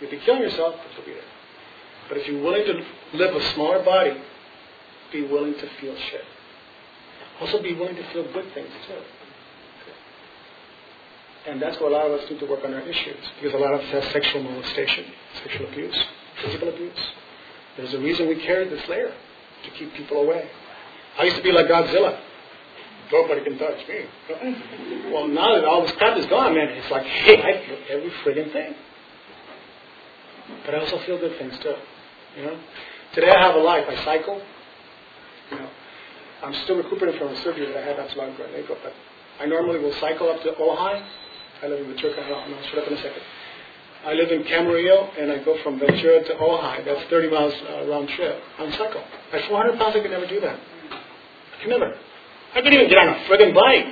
You'll 0.00 0.10
be 0.10 0.18
killing 0.18 0.42
yourself, 0.42 0.76
but 0.76 0.96
you'll 0.96 1.06
be 1.06 1.12
there. 1.12 1.30
But 2.08 2.18
if 2.18 2.26
you're 2.26 2.42
willing 2.42 2.64
to 2.64 2.84
live 3.16 3.34
a 3.34 3.52
smaller 3.54 3.84
body, 3.84 4.20
be 5.12 5.26
willing 5.26 5.54
to 5.54 5.68
feel 5.80 5.96
shit. 5.96 6.24
Also 7.40 7.62
be 7.62 7.74
willing 7.74 7.96
to 7.96 8.12
feel 8.12 8.24
good 8.32 8.52
things 8.54 8.70
too. 8.86 8.94
And 11.46 11.60
that's 11.60 11.80
what 11.80 11.90
a 11.90 11.94
lot 11.94 12.06
of 12.06 12.20
us 12.20 12.30
need 12.30 12.38
to 12.40 12.46
work 12.46 12.64
on 12.64 12.74
our 12.74 12.80
issues. 12.80 13.24
Because 13.40 13.54
a 13.54 13.58
lot 13.58 13.72
of 13.72 13.80
us 13.80 13.86
have 13.90 14.04
sexual 14.12 14.42
molestation, 14.42 15.06
sexual 15.42 15.68
abuse, 15.68 15.96
physical 16.42 16.68
abuse. 16.68 16.98
There's 17.76 17.94
a 17.94 17.98
reason 17.98 18.28
we 18.28 18.36
carry 18.42 18.68
this 18.68 18.86
layer 18.88 19.12
to 19.64 19.70
keep 19.78 19.94
people 19.94 20.18
away. 20.18 20.50
I 21.18 21.24
used 21.24 21.36
to 21.36 21.42
be 21.42 21.50
like 21.50 21.66
Godzilla. 21.66 22.20
Nobody 23.12 23.42
can 23.42 23.58
touch 23.58 23.78
me. 23.88 25.10
Well, 25.12 25.26
now 25.26 25.54
that 25.54 25.64
all 25.64 25.82
this 25.82 25.92
crap 25.92 26.16
is 26.16 26.26
gone, 26.26 26.54
man, 26.54 26.68
it's 26.68 26.90
like, 26.90 27.04
hey, 27.04 27.42
I 27.42 27.66
feel 27.66 27.78
every 27.90 28.10
friggin' 28.24 28.52
thing. 28.52 28.74
But 30.64 30.74
I 30.74 30.80
also 30.80 30.98
feel 31.00 31.18
good 31.18 31.36
things 31.38 31.58
too. 31.58 31.74
You 32.36 32.46
know, 32.46 32.58
today 33.14 33.30
I 33.30 33.40
have 33.46 33.54
a 33.56 33.58
life. 33.58 33.84
I 33.88 34.04
cycle. 34.04 34.40
You 35.50 35.58
know, 35.58 35.68
I'm 36.44 36.54
still 36.64 36.76
recuperating 36.76 37.18
from 37.18 37.28
a 37.28 37.36
surgery 37.42 37.66
that 37.66 37.76
I 37.76 37.86
had 37.86 37.96
not 37.96 38.10
so 38.10 38.18
long 38.18 38.34
ago 38.34 38.44
in 38.44 38.54
April, 38.54 38.78
but 38.82 38.92
I 39.40 39.46
normally 39.46 39.80
will 39.80 39.94
cycle 39.94 40.28
up 40.28 40.42
to 40.42 40.52
Ojai. 40.52 41.04
I 41.62 41.66
live 41.66 41.80
in 41.80 41.86
Ventura, 41.88 42.14
and 42.14 42.54
I'll 42.54 42.62
shut 42.70 42.78
up 42.78 42.86
in 42.88 42.94
a 42.94 42.96
second. 42.96 43.22
I 44.06 44.14
live 44.14 44.30
in 44.30 44.44
Camarillo, 44.44 45.10
and 45.18 45.30
I 45.30 45.44
go 45.44 45.62
from 45.62 45.78
Ventura 45.78 46.24
to 46.24 46.34
Ojai. 46.34 46.84
That's 46.84 47.08
30 47.10 47.30
miles 47.30 47.52
uh, 47.68 47.86
round 47.88 48.08
trip 48.10 48.40
on 48.58 48.72
cycle. 48.72 49.02
At 49.32 49.46
400 49.48 49.78
pounds, 49.78 49.96
I 49.96 50.00
could 50.00 50.10
never 50.10 50.26
do 50.26 50.40
that. 50.40 50.58
I 50.58 51.62
could 51.62 51.70
never. 51.70 51.94
I 52.52 52.60
couldn't 52.60 52.74
even 52.74 52.88
get 52.88 52.98
on 52.98 53.08
a 53.08 53.14
friggin' 53.28 53.54
bike. 53.54 53.86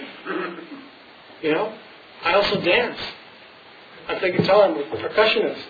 You 1.43 1.53
know? 1.53 1.79
I 2.25 2.35
also 2.35 2.61
dance. 2.61 2.99
I 4.09 4.19
play 4.19 4.33
guitar. 4.33 4.65
I'm 4.65 4.77
a 4.77 4.97
percussionist. 4.97 5.63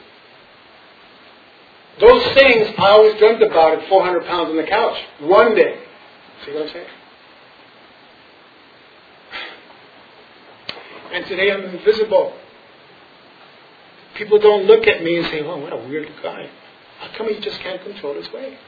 Those 2.01 2.23
things 2.35 2.75
I 2.79 2.91
always 2.91 3.19
dreamt 3.19 3.43
about 3.43 3.79
at 3.79 3.89
400 3.89 4.25
pounds 4.25 4.51
on 4.51 4.57
the 4.57 4.63
couch. 4.63 4.97
One 5.21 5.55
day. 5.55 5.79
See 6.45 6.53
what 6.53 6.63
I'm 6.63 6.73
saying? 6.73 6.87
And 11.13 11.27
today 11.27 11.51
I'm 11.53 11.63
invisible. 11.63 12.35
People 14.15 14.39
don't 14.39 14.65
look 14.65 14.87
at 14.87 15.03
me 15.03 15.19
and 15.19 15.27
say, 15.27 15.43
oh, 15.43 15.59
what 15.59 15.73
a 15.73 15.77
weird 15.77 16.09
guy. 16.23 16.49
How 17.01 17.17
come 17.17 17.33
he 17.33 17.41
just 17.41 17.61
can't 17.61 17.83
control 17.83 18.15
his 18.15 18.31
weight? 18.33 18.59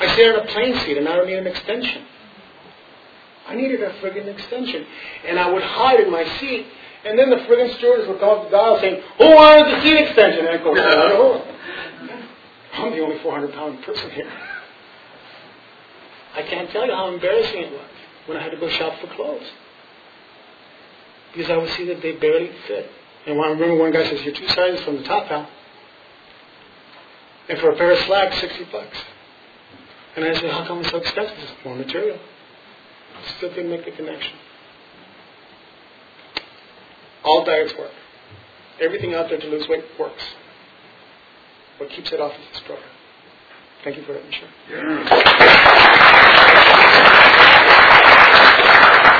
I 0.00 0.16
sit 0.16 0.34
on 0.34 0.46
a 0.46 0.52
plane 0.52 0.78
seat 0.80 0.96
and 0.96 1.08
I 1.08 1.16
don't 1.16 1.26
need 1.26 1.38
an 1.38 1.46
extension. 1.46 2.04
I 3.46 3.54
needed 3.54 3.82
a 3.82 3.90
friggin' 4.00 4.26
extension. 4.26 4.86
And 5.26 5.38
I 5.38 5.50
would 5.50 5.62
hide 5.62 6.00
in 6.00 6.10
my 6.10 6.24
seat 6.38 6.66
and 7.04 7.18
then 7.18 7.30
the 7.30 7.36
friggin' 7.36 7.76
stewardess 7.76 8.08
would 8.08 8.20
come 8.20 8.28
up 8.28 8.44
to 8.44 8.50
the 8.50 8.56
dial 8.56 8.78
saying, 8.80 9.02
Who 9.18 9.34
wanted 9.34 9.74
the 9.74 9.82
seat 9.82 9.96
extension? 9.96 10.46
And 10.46 10.58
I'd 10.58 10.64
go. 10.64 11.44
I'm 12.72 12.92
the 12.92 13.00
only 13.00 13.18
400 13.18 13.52
pound 13.52 13.82
person 13.82 14.10
here. 14.10 14.30
I 16.34 16.42
can't 16.42 16.70
tell 16.70 16.86
you 16.86 16.92
how 16.92 17.12
embarrassing 17.12 17.62
it 17.62 17.72
was 17.72 17.90
when 18.26 18.38
I 18.38 18.42
had 18.42 18.50
to 18.52 18.56
go 18.56 18.68
shop 18.68 18.98
for 19.00 19.08
clothes. 19.08 19.46
Because 21.32 21.50
I 21.50 21.56
would 21.56 21.70
see 21.70 21.86
that 21.86 22.00
they 22.02 22.12
barely 22.12 22.50
fit. 22.66 22.90
And 23.26 23.40
I 23.40 23.48
remember 23.48 23.76
one 23.76 23.92
guy 23.92 24.08
says, 24.08 24.22
You're 24.22 24.34
two 24.34 24.48
sizes 24.48 24.84
from 24.84 24.96
the 24.96 25.02
top, 25.04 25.26
pal. 25.26 25.48
And 27.48 27.58
for 27.58 27.70
a 27.70 27.76
pair 27.76 27.90
of 27.92 27.98
slacks, 28.00 28.40
60 28.40 28.64
bucks. 28.70 28.96
And 30.16 30.24
I 30.24 30.34
said, 30.34 30.50
How 30.50 30.66
come 30.66 30.80
it's 30.80 30.90
so 30.90 30.96
expensive? 30.98 31.38
It's 31.38 31.52
more 31.64 31.76
material. 31.76 32.18
Still 33.36 33.50
didn't 33.50 33.70
make 33.70 33.84
the 33.84 33.92
connection. 33.92 34.32
All 37.24 37.44
diets 37.44 37.74
work. 37.78 37.92
Everything 38.80 39.14
out 39.14 39.28
there 39.28 39.38
to 39.38 39.46
lose 39.46 39.68
weight 39.68 39.84
works. 39.98 40.22
What 41.78 41.90
keeps 41.90 42.10
it 42.12 42.20
off 42.20 42.32
is 42.32 42.46
this 42.52 42.60
program. 42.60 42.88
Thank 43.84 43.96
you 43.96 44.02
for 44.04 44.14
me 44.14 44.20
share. 44.30 44.48
Yeah. 44.70 45.06